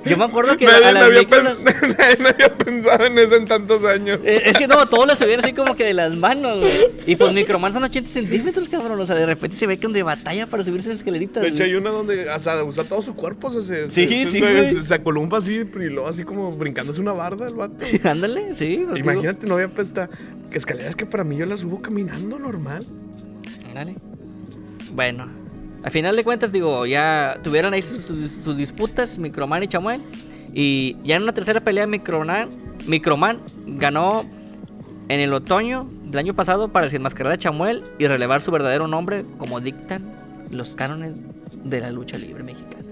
Yo 0.05 0.17
me 0.17 0.25
acuerdo 0.25 0.55
que 0.57 0.65
Nadie, 0.65 0.85
a 0.85 0.91
las 0.91 1.03
había 1.03 1.21
las- 1.23 1.63
nadie 2.19 2.49
pensado 2.49 3.05
en 3.05 3.17
eso 3.19 3.35
en 3.35 3.45
tantos 3.45 3.83
años. 3.83 4.19
Eh, 4.23 4.41
Es 4.45 4.57
que 4.57 4.67
no, 4.67 4.85
todos 4.87 5.07
lo 5.07 5.15
subieron 5.15 5.43
así 5.43 5.53
como 5.53 5.75
que 5.75 5.83
de 5.85 5.93
las 5.93 6.15
manos, 6.15 6.59
güey. 6.59 6.77
Y 7.05 7.15
pues 7.15 7.33
Microman 7.33 7.73
son 7.73 7.83
80 7.83 8.09
centímetros, 8.09 8.69
cabrón. 8.69 8.99
O 8.99 9.05
sea, 9.05 9.15
de 9.15 9.25
repente 9.25 9.57
se 9.57 9.67
ve 9.67 9.77
que 9.79 9.87
de 9.93 10.03
batalla 10.03 10.47
para 10.47 10.63
subirse 10.63 10.89
esas 10.89 10.99
escaleritas. 10.99 11.41
De 11.43 11.49
hecho, 11.49 11.57
güey. 11.59 11.69
hay 11.71 11.75
una 11.75 11.89
donde 11.89 12.29
o 12.29 12.39
sea, 12.39 12.63
usa 12.63 12.83
todo 12.83 13.01
su 13.01 13.15
cuerpo. 13.15 13.47
o 13.47 13.51
sea, 13.51 13.61
se, 13.61 13.89
Sí, 13.91 14.07
se, 14.07 14.31
sí, 14.31 14.39
se, 14.39 14.83
se, 14.83 14.93
así, 15.37 15.53
y 15.55 15.89
luego 15.89 16.07
así 16.07 16.23
como 16.23 16.51
brincándose 16.51 17.01
una 17.01 17.13
barda 17.13 17.47
el 17.47 17.55
vato. 17.55 17.85
Ándale, 18.03 18.55
sí. 18.55 18.83
pues, 18.85 18.95
digo, 18.95 19.11
Imagínate, 19.11 19.47
no 19.47 19.55
había 19.55 19.69
pensado. 19.69 20.09
Que 20.51 20.57
escaleras 20.57 20.95
que 20.95 21.05
para 21.05 21.23
mí 21.23 21.37
yo 21.37 21.45
las 21.45 21.61
subo 21.61 21.81
caminando 21.81 22.39
normal. 22.39 22.85
Ándale. 23.69 23.95
Bueno, 24.93 25.27
al 25.83 25.91
final 25.91 26.15
de 26.15 26.23
cuentas, 26.23 26.51
digo, 26.51 26.85
ya 26.85 27.39
tuvieron 27.43 27.73
ahí 27.73 27.81
sus, 27.81 28.03
sus- 28.03 28.31
sus 28.31 28.57
disputas, 28.57 29.17
Microman 29.17 29.63
y 29.63 29.67
Chamuel. 29.67 30.01
Y 30.53 30.97
ya 31.03 31.15
en 31.17 31.23
una 31.23 31.33
tercera 31.33 31.59
pelea, 31.61 31.85
Microman, 31.87 32.49
Microman 32.85 33.39
ganó 33.65 34.25
en 35.09 35.19
el 35.19 35.33
otoño 35.33 35.87
del 36.05 36.19
año 36.19 36.33
pasado 36.33 36.69
para 36.69 36.85
desenmascarar 36.85 37.33
a 37.33 37.37
Chamuel 37.37 37.83
y 37.99 38.07
relevar 38.07 38.41
su 38.41 38.51
verdadero 38.51 38.87
nombre 38.87 39.23
como 39.37 39.59
dictan 39.61 40.03
los 40.51 40.75
cánones 40.75 41.13
de 41.63 41.81
la 41.81 41.91
lucha 41.91 42.17
libre 42.17 42.43
mexicana. 42.43 42.83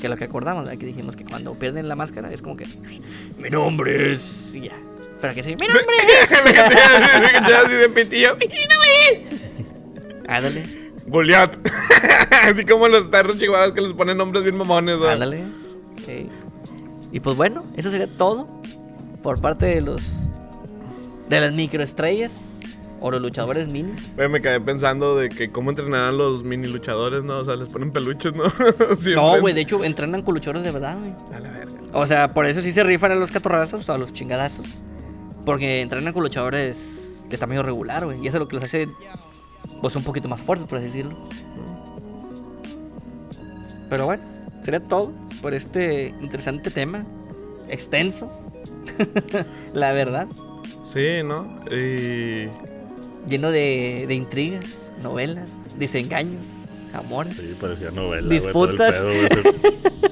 Que 0.00 0.08
lo 0.08 0.16
que 0.16 0.24
acordamos, 0.24 0.68
que 0.68 0.76
dijimos 0.86 1.16
que 1.16 1.24
cuando 1.24 1.54
pierden 1.54 1.88
la 1.88 1.96
máscara 1.96 2.32
es 2.32 2.42
como 2.42 2.56
que 2.56 2.66
mi 3.38 3.50
nombre 3.50 4.12
es. 4.12 4.52
Y 4.54 4.60
ya. 4.62 4.72
Pero 5.20 5.34
que 5.34 5.42
sí, 5.42 5.56
mi 5.56 5.66
nombre 5.66 5.96
es. 6.22 6.30
Ándale, 10.28 10.64
Goliat. 11.08 11.56
así 12.44 12.64
como 12.64 12.88
los 12.88 13.06
perros 13.08 13.38
chihuahuas 13.38 13.72
que 13.72 13.80
les 13.80 13.92
ponen 13.92 14.16
nombres 14.16 14.44
bien 14.44 14.56
mamones. 14.56 14.98
¿no? 14.98 15.08
ándale. 15.08 15.44
Sí. 16.04 16.28
Y 17.12 17.20
pues 17.20 17.36
bueno, 17.36 17.64
eso 17.76 17.90
sería 17.90 18.06
todo 18.06 18.48
por 19.22 19.40
parte 19.40 19.66
de 19.66 19.80
los. 19.80 20.02
de 21.28 21.40
las 21.40 21.52
microestrellas 21.52 22.48
o 23.00 23.10
los 23.10 23.20
luchadores 23.20 23.68
minis. 23.68 24.16
Güey, 24.16 24.28
me 24.28 24.40
quedé 24.40 24.60
pensando 24.60 25.16
de 25.16 25.28
que 25.28 25.50
cómo 25.50 25.70
entrenarán 25.70 26.18
los 26.18 26.42
mini 26.42 26.66
luchadores, 26.66 27.22
¿no? 27.22 27.38
O 27.38 27.44
sea, 27.44 27.56
les 27.56 27.68
ponen 27.68 27.92
peluches, 27.92 28.34
¿no? 28.34 28.44
No, 29.14 29.40
güey, 29.40 29.54
de 29.54 29.62
hecho 29.62 29.84
entrenan 29.84 30.22
con 30.22 30.34
luchadores 30.34 30.64
de 30.64 30.70
verdad, 30.70 30.98
güey. 30.98 31.12
A 31.32 31.40
la 31.40 31.50
verga. 31.50 31.78
O 31.92 32.06
sea, 32.06 32.34
por 32.34 32.46
eso 32.46 32.62
sí 32.62 32.72
se 32.72 32.82
rifan 32.82 33.12
a 33.12 33.14
los 33.14 33.30
catorrazos 33.30 33.88
o 33.88 33.92
a 33.92 33.98
los 33.98 34.12
chingadazos. 34.12 34.82
Porque 35.44 35.80
entrenan 35.80 36.12
con 36.12 36.22
luchadores 36.22 37.24
de 37.28 37.38
tamaño 37.38 37.62
regular, 37.62 38.04
güey. 38.04 38.18
Y 38.22 38.28
eso 38.28 38.36
es 38.36 38.40
lo 38.40 38.48
que 38.48 38.56
los 38.56 38.64
hace, 38.64 38.88
pues, 39.80 39.96
un 39.96 40.02
poquito 40.02 40.28
más 40.28 40.40
fuertes, 40.40 40.68
por 40.68 40.78
así 40.78 40.86
decirlo. 40.86 41.16
Pero 43.88 44.06
bueno, 44.06 44.22
sería 44.62 44.80
todo 44.80 45.12
por 45.40 45.54
este 45.54 46.14
interesante 46.20 46.70
tema. 46.70 47.04
Extenso. 47.68 48.30
La 49.74 49.92
verdad. 49.92 50.26
Sí, 50.92 51.22
¿no? 51.24 51.60
Y. 51.70 52.48
Lleno 53.28 53.50
de, 53.50 54.06
de 54.08 54.14
intrigas, 54.14 54.92
novelas, 55.02 55.50
desengaños, 55.76 56.46
amores. 56.94 57.36
Sí, 57.36 57.56
parecía 57.60 57.90
novela. 57.90 58.28
Disputas. 58.28 59.02
pedo, 59.02 59.42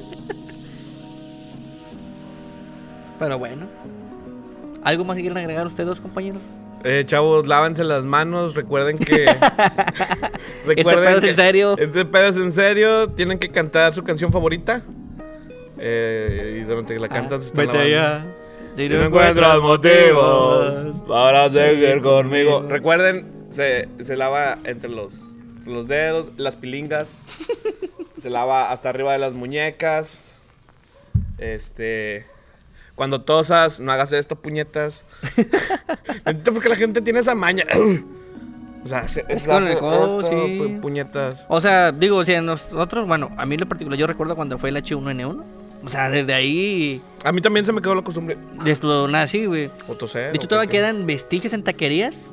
Pero 3.19 3.39
bueno. 3.39 3.67
¿Algo 4.87 5.05
más 5.05 5.17
que 5.17 5.23
quieran 5.23 5.39
agregar 5.39 5.67
ustedes 5.67 5.89
dos, 5.89 6.01
compañeros? 6.01 6.43
Eh, 6.85 7.03
chavos, 7.09 7.49
lávense 7.49 7.83
las 7.83 8.05
manos. 8.05 8.55
Recuerden 8.55 8.99
que. 8.99 9.27
Este 10.69 10.85
pedo 10.85 11.19
es 11.19 11.25
en 11.25 11.35
serio. 11.35 11.77
Este 11.77 12.05
pedo 12.05 12.27
es 12.29 12.37
en 12.37 12.53
serio. 12.53 13.09
Tienen 13.09 13.41
que 13.41 13.49
cantar 13.49 13.93
su 13.95 14.05
canción 14.05 14.31
favorita. 14.31 14.83
Eh, 15.81 16.61
y 16.61 16.65
durante 16.65 16.95
que 16.95 17.01
la 17.01 17.09
cantan 17.09 17.43
se 17.43 17.49
están 17.49 17.67
lavando. 17.67 18.33
Si 18.77 18.83
Si 18.85 18.89
no 18.89 19.03
encuentras 19.03 19.61
motivos 19.61 21.01
para 21.09 21.51
seguir 21.51 22.01
conmigo. 22.01 22.65
Recuerden, 22.69 23.49
se, 23.51 23.89
se 24.01 24.17
lava 24.17 24.59
entre 24.63 24.89
los, 24.89 25.35
los 25.65 25.89
dedos, 25.89 26.27
las 26.37 26.55
pilingas. 26.55 27.23
se 28.19 28.31
lava 28.31 28.71
hasta 28.71 28.91
arriba 28.91 29.15
de 29.15 29.19
las 29.19 29.33
muñecas. 29.33 30.21
Este. 31.39 32.36
Cuando 32.97 33.21
tosas, 33.21 33.79
no 33.79 33.93
hagas 33.93 34.13
esto, 34.13 34.35
puñetas. 34.37 35.05
Porque 36.53 36.69
la 36.69 36.77
gente 36.77 37.01
tiene 37.01 37.21
esa 37.21 37.35
maña. 37.35 37.65
O 38.85 38.89
sea, 38.89 39.09
se- 39.09 39.25
Es 39.29 39.49
con 39.49 39.65
el 39.65 39.71
hace 39.73 39.79
codo, 39.79 40.21
esto, 40.21 40.31
sí. 40.31 40.37
pu- 40.37 40.81
puñetas. 40.81 41.45
O 41.49 41.61
sea, 41.61 41.91
digo, 41.91 42.25
si 42.25 42.35
a 42.35 42.41
nosotros, 42.41 43.05
bueno, 43.09 43.33
a 43.37 43.45
mí 43.45 43.57
en 43.57 43.63
lo 43.63 43.67
particular, 43.69 43.99
yo 43.99 44.07
recuerdo 44.07 44.37
cuando 44.37 44.59
fue 44.59 44.69
el 44.69 44.77
H1N1. 44.77 45.43
O 45.85 45.89
sea, 45.89 46.09
desde 46.09 46.33
ahí, 46.33 47.03
A 47.25 47.33
mí 47.33 47.41
también 47.41 47.67
se 47.67 47.73
me 47.73 47.83
quedó 47.83 47.97
la 47.97 48.03
costumbre. 48.03 48.39
desde 48.63 49.09
nací, 49.09 49.45
güey. 49.47 49.71
O 49.89 49.97
toser. 49.97 50.31
De 50.31 50.37
hecho, 50.37 50.47
o 50.47 50.49
todavía 50.51 50.71
quedan 50.71 51.05
vestigios 51.05 51.53
en 51.53 51.65
taquerías 51.65 52.31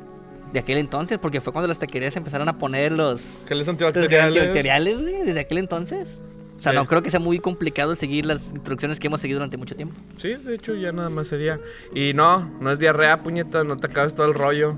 de 0.51 0.59
aquel 0.59 0.77
entonces, 0.77 1.17
porque 1.17 1.41
fue 1.41 1.53
cuando 1.53 1.67
las 1.67 1.79
taquerías 1.79 2.15
empezaron 2.17 2.47
a 2.47 2.59
poner 2.59 2.91
los, 2.91 3.45
Geles 3.47 3.65
los 3.65 3.69
antibacteriales. 3.69 4.27
antibacteriales, 4.27 5.01
güey, 5.01 5.23
desde 5.25 5.39
aquel 5.39 5.57
entonces. 5.57 6.19
O 6.63 6.65
sea, 6.65 6.71
Sí. 6.71 6.77
no 6.77 6.87
creo 6.87 7.01
que 7.03 7.11
sea 7.11 7.19
muy 7.19 7.39
complicado 7.39 7.93
seguir 7.93 8.25
las 8.25 8.47
instrucciones 8.53 8.97
que 8.97 9.07
hemos 9.07 9.19
seguido 9.19 9.39
durante 9.39 9.57
mucho 9.57 9.75
tiempo. 9.75 9.95
Sí, 10.15 10.35
de 10.35 10.55
hecho 10.55 10.73
ya 10.75 10.93
nada 10.93 11.09
más 11.09 11.27
sería. 11.27 11.59
Y 11.93 12.13
no, 12.13 12.49
no 12.61 12.71
es 12.71 12.79
diarrea, 12.79 13.21
puñetas, 13.21 13.65
no 13.65 13.75
te 13.75 13.87
acabes 13.87 14.15
todo 14.15 14.27
el 14.27 14.33
rollo. 14.33 14.77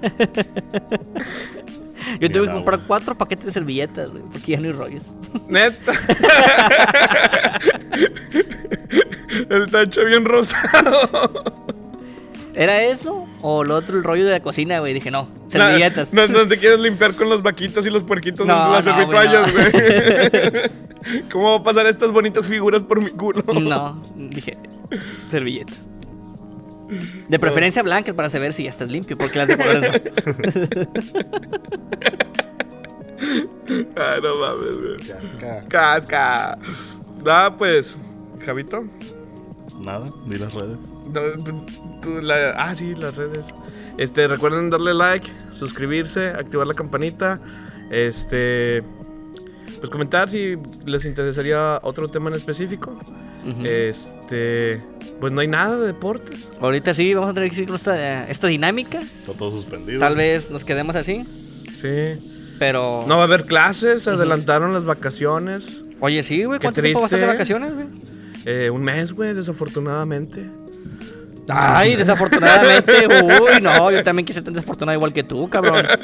Yo 2.20 2.30
tuve 2.30 2.44
que 2.44 2.48
agua. 2.48 2.54
comprar 2.54 2.80
cuatro 2.86 3.18
paquetes 3.18 3.44
de 3.44 3.52
servilletas, 3.52 4.10
güey, 4.10 4.22
porque 4.32 4.52
ya 4.52 4.60
no 4.60 4.68
hay 4.68 4.72
rollos. 4.72 5.10
Neta. 5.48 5.92
El 9.50 9.70
tacho 9.70 10.02
bien 10.06 10.24
rosado. 10.24 11.66
¿Era 12.58 12.82
eso? 12.82 13.24
O 13.40 13.62
lo 13.62 13.76
otro, 13.76 13.96
el 13.96 14.02
rollo 14.02 14.26
de 14.26 14.32
la 14.32 14.40
cocina, 14.40 14.80
güey. 14.80 14.92
Dije, 14.92 15.12
no, 15.12 15.28
servilletas. 15.46 16.12
No, 16.12 16.26
no 16.26 16.48
te 16.48 16.56
quieres 16.56 16.80
limpiar 16.80 17.14
con 17.14 17.30
las 17.30 17.40
vaquitas 17.40 17.86
y 17.86 17.90
los 17.90 18.02
puerquitos 18.02 18.44
No, 18.44 18.52
de 18.52 18.58
las 18.72 18.84
no, 18.84 18.92
servituallas, 18.92 19.52
güey. 19.52 21.22
¿Cómo 21.30 21.52
va 21.52 21.58
a 21.58 21.62
pasar 21.62 21.86
estas 21.86 22.10
bonitas 22.10 22.48
figuras 22.48 22.82
por 22.82 23.00
mi 23.00 23.10
culo? 23.10 23.44
No, 23.60 24.02
dije, 24.16 24.58
servilleta. 25.30 25.72
De 27.28 27.38
preferencia 27.38 27.80
blancas 27.84 28.16
para 28.16 28.28
saber 28.28 28.52
si 28.52 28.64
ya 28.64 28.70
estás 28.70 28.90
limpio, 28.90 29.16
porque 29.16 29.38
las 29.38 29.46
de 29.46 29.56
colores 29.56 30.02
no. 30.26 30.34
Ah, 33.96 34.16
no 34.22 34.36
mames, 34.36 34.80
güey. 34.80 34.96
Casca. 35.06 35.64
Casca. 35.68 36.58
Ah, 37.24 37.54
pues, 37.56 37.96
Javito. 38.44 38.84
Nada, 39.84 40.10
ni 40.26 40.36
las 40.36 40.52
redes. 40.54 40.78
La- 42.22 42.50
ah, 42.56 42.74
sí, 42.74 42.94
las 42.94 43.16
redes. 43.16 43.46
Este, 43.96 44.28
recuerden 44.28 44.70
darle 44.70 44.94
like, 44.94 45.28
suscribirse, 45.52 46.28
activar 46.30 46.66
la 46.66 46.74
campanita. 46.74 47.40
Este, 47.90 48.82
pues 49.78 49.90
comentar 49.90 50.28
si 50.30 50.56
les 50.84 51.04
interesaría 51.04 51.80
otro 51.82 52.08
tema 52.08 52.28
en 52.30 52.36
específico. 52.36 52.98
Este, 53.64 54.82
pues 55.20 55.32
no 55.32 55.40
hay 55.40 55.48
nada 55.48 55.78
de 55.78 55.86
deportes. 55.86 56.48
Ahorita 56.60 56.92
sí, 56.94 57.14
vamos 57.14 57.30
a 57.30 57.34
tener 57.34 57.48
que 57.48 57.54
seguir 57.56 57.68
con 57.68 57.76
esta, 57.76 58.28
esta 58.28 58.46
dinámica. 58.46 59.00
Está 59.00 59.32
todo 59.32 59.50
suspendido. 59.50 60.00
Tal 60.00 60.16
vez 60.16 60.50
nos 60.50 60.64
quedemos 60.64 60.96
así, 60.96 61.24
Sí. 61.80 62.54
pero... 62.58 63.04
No 63.06 63.16
va 63.16 63.22
a 63.22 63.24
haber 63.26 63.46
clases, 63.46 64.02
se 64.02 64.10
adelantaron 64.10 64.72
las 64.74 64.84
vacaciones. 64.84 65.82
Oye, 66.00 66.22
sí, 66.22 66.44
güey, 66.44 66.58
Qué 66.58 66.64
¿cuánto 66.66 66.82
tiempo 66.82 67.00
vas 67.00 67.12
a 67.12 67.16
estar 67.16 67.30
de 67.30 67.36
triste. 67.36 67.54
vacaciones, 67.54 67.74
güey? 67.74 67.97
Eh, 68.50 68.70
un 68.70 68.82
mes, 68.82 69.12
güey, 69.12 69.34
desafortunadamente. 69.34 70.48
Ay, 71.48 71.96
desafortunadamente, 71.96 72.92
uy, 73.24 73.60
no, 73.60 73.90
yo 73.90 74.02
también 74.02 74.24
quise 74.24 74.36
ser 74.38 74.44
tan 74.44 74.54
desafortunado 74.54 74.96
igual 74.96 75.12
que 75.12 75.22
tú, 75.22 75.48
cabrón. 75.50 75.84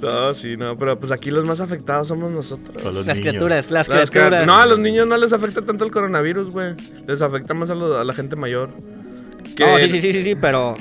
No, 0.00 0.34
sí, 0.34 0.56
no, 0.56 0.76
pero 0.76 0.98
pues 0.98 1.12
aquí 1.12 1.30
los 1.30 1.44
más 1.44 1.60
afectados 1.60 2.08
somos 2.08 2.30
nosotros. 2.32 2.82
Los 2.82 3.06
Las 3.06 3.16
niños. 3.18 3.20
criaturas, 3.20 3.70
las 3.70 3.88
Las 3.88 4.10
criaturas. 4.10 4.42
cri- 4.42 4.46
No, 4.46 4.58
a 4.58 4.66
los 4.66 4.78
niños 4.80 5.06
no 5.06 5.16
les 5.16 5.32
afecta 5.32 5.62
tanto 5.62 5.84
el 5.84 5.90
coronavirus, 5.92 6.50
güey. 6.50 6.74
Les 7.06 7.22
afecta 7.22 7.54
más 7.54 7.70
a, 7.70 7.74
lo- 7.76 7.96
a 7.98 8.04
la 8.04 8.12
gente 8.12 8.34
mayor. 8.34 8.70
Que, 9.54 9.64
No, 9.64 9.78
sí, 9.78 9.90
sí, 9.90 10.00
sí, 10.00 10.12
sí, 10.12 10.22
sí, 10.24 10.34
pero... 10.34 10.74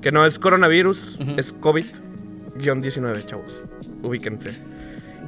que 0.00 0.12
no 0.12 0.24
es 0.24 0.38
coronavirus, 0.38 1.18
es 1.36 1.52
COVID-19, 1.60 3.26
chavos. 3.26 3.60
Ubíquense. 4.02 4.50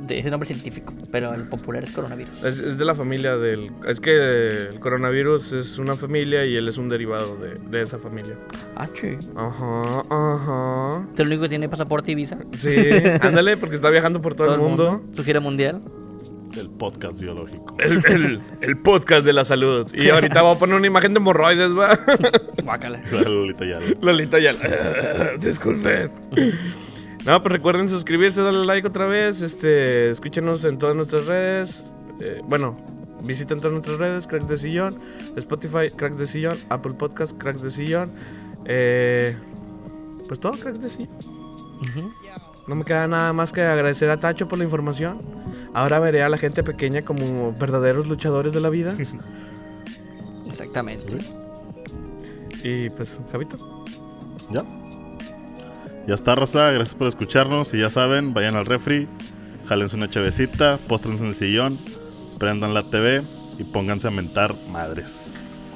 De 0.06 0.18
ese 0.18 0.30
nombre 0.30 0.46
científico, 0.46 0.92
pero 1.12 1.32
el 1.34 1.46
popular 1.48 1.84
es 1.84 1.90
coronavirus. 1.90 2.42
Es, 2.42 2.58
es 2.58 2.78
de 2.78 2.84
la 2.84 2.94
familia 2.94 3.36
del... 3.36 3.70
Es 3.86 4.00
que 4.00 4.68
el 4.70 4.80
coronavirus 4.80 5.52
es 5.52 5.78
una 5.78 5.94
familia 5.94 6.44
y 6.46 6.56
él 6.56 6.66
es 6.68 6.78
un 6.78 6.88
derivado 6.88 7.36
de, 7.36 7.54
de 7.70 7.82
esa 7.82 7.98
familia. 7.98 8.36
Ah, 8.76 8.88
sí. 8.92 9.16
Ajá, 9.36 10.02
ajá. 10.10 11.06
¿Tú 11.14 11.22
el 11.22 11.28
único 11.28 11.42
que 11.42 11.48
tiene 11.50 11.68
pasaporte 11.68 12.10
y 12.12 12.14
visa? 12.16 12.38
Sí, 12.56 12.74
ándale, 13.20 13.56
porque 13.56 13.76
está 13.76 13.90
viajando 13.90 14.20
por 14.20 14.34
todo, 14.34 14.52
el 14.54 14.58
mundo. 14.60 15.02
Su 15.14 15.22
gira 15.22 15.38
mundial. 15.40 15.80
El 16.58 16.68
podcast 16.70 17.20
biológico. 17.20 17.76
El, 17.78 18.02
el- 18.06 18.40
el 18.62 18.76
podcast 18.78 19.24
de 19.24 19.32
la 19.32 19.44
salud. 19.44 19.86
Y 19.94 20.08
ahorita 20.08 20.42
voy 20.42 20.56
a 20.56 20.58
poner 20.58 20.74
una 20.74 20.86
imagen 20.88 21.14
de 21.14 21.20
hemorroides, 21.20 21.70
va. 21.78 21.96
Guácala. 22.64 23.00
Lolita 23.12 23.64
ya. 23.64 23.78
Lolita 24.00 24.38
ya. 24.40 24.54
Disculpe. 25.40 26.10
No, 27.24 27.42
pues 27.42 27.52
recuerden 27.52 27.88
suscribirse, 27.88 28.40
darle 28.40 28.64
like 28.64 28.86
otra 28.86 29.06
vez. 29.06 29.42
Este, 29.42 30.10
escúchenos 30.10 30.64
en 30.64 30.78
todas 30.78 30.96
nuestras 30.96 31.26
redes. 31.26 31.82
Eh, 32.20 32.40
bueno, 32.44 32.78
visiten 33.22 33.58
todas 33.58 33.72
nuestras 33.72 33.98
redes: 33.98 34.26
Cracks 34.26 34.48
de 34.48 34.56
Sillón, 34.56 34.98
Spotify, 35.36 35.90
Cracks 35.94 36.16
de 36.18 36.26
Sillón, 36.26 36.58
Apple 36.70 36.94
Podcast, 36.94 37.36
Cracks 37.36 37.62
de 37.62 37.70
Sillón. 37.70 38.12
Eh, 38.64 39.36
pues 40.26 40.40
todo, 40.40 40.52
Cracks 40.52 40.80
de 40.80 40.88
Sillón. 40.88 41.10
No 42.66 42.74
me 42.74 42.84
queda 42.84 43.06
nada 43.08 43.32
más 43.32 43.52
que 43.52 43.62
agradecer 43.62 44.10
a 44.10 44.20
Tacho 44.20 44.48
por 44.48 44.58
la 44.58 44.64
información. 44.64 45.20
Ahora 45.74 45.98
veré 45.98 46.22
a 46.22 46.28
la 46.28 46.38
gente 46.38 46.62
pequeña 46.62 47.02
como 47.02 47.52
verdaderos 47.52 48.06
luchadores 48.06 48.52
de 48.52 48.60
la 48.60 48.70
vida. 48.70 48.94
Exactamente. 50.46 51.18
y 52.62 52.90
pues, 52.90 53.18
Javito. 53.32 53.84
¿Ya? 54.50 54.64
Ya 56.06 56.14
está, 56.14 56.34
raza. 56.34 56.70
Gracias 56.72 56.94
por 56.94 57.06
escucharnos. 57.06 57.72
Y 57.74 57.78
ya 57.80 57.90
saben, 57.90 58.34
vayan 58.34 58.56
al 58.56 58.66
refri, 58.66 59.08
jálense 59.66 59.96
una 59.96 60.08
chavecita, 60.08 60.78
póstrense 60.88 61.22
en 61.22 61.28
el 61.28 61.34
sillón, 61.34 61.78
prendan 62.38 62.74
la 62.74 62.82
TV 62.82 63.22
y 63.58 63.64
pónganse 63.64 64.08
a 64.08 64.10
mentar 64.10 64.54
madres. 64.70 65.74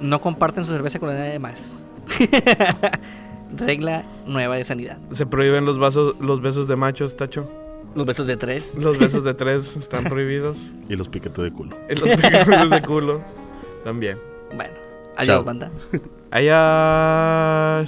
No 0.00 0.20
comparten 0.20 0.64
su 0.64 0.70
cerveza 0.72 0.98
con 0.98 1.08
nadie 1.08 1.38
más. 1.38 1.82
Regla 3.56 4.04
nueva 4.26 4.56
de 4.56 4.64
sanidad. 4.64 4.98
Se 5.10 5.26
prohíben 5.26 5.64
los, 5.64 5.78
vasos, 5.78 6.18
los 6.20 6.40
besos 6.40 6.68
de 6.68 6.76
machos, 6.76 7.16
Tacho. 7.16 7.50
Los 7.94 8.06
besos 8.06 8.26
de 8.26 8.36
tres. 8.36 8.76
Los 8.78 8.98
besos 8.98 9.24
de 9.24 9.34
tres 9.34 9.76
están 9.76 10.04
prohibidos. 10.04 10.68
Y 10.88 10.96
los 10.96 11.08
piquetes 11.08 11.42
de 11.42 11.50
culo. 11.50 11.76
Y 11.90 11.94
los 11.96 12.16
besos 12.16 12.70
de 12.70 12.82
culo 12.82 13.20
también. 13.84 14.18
Bueno, 14.54 14.74
adiós, 15.16 15.26
Chao. 15.36 15.44
banda. 15.44 15.70
Allá. 16.30 17.84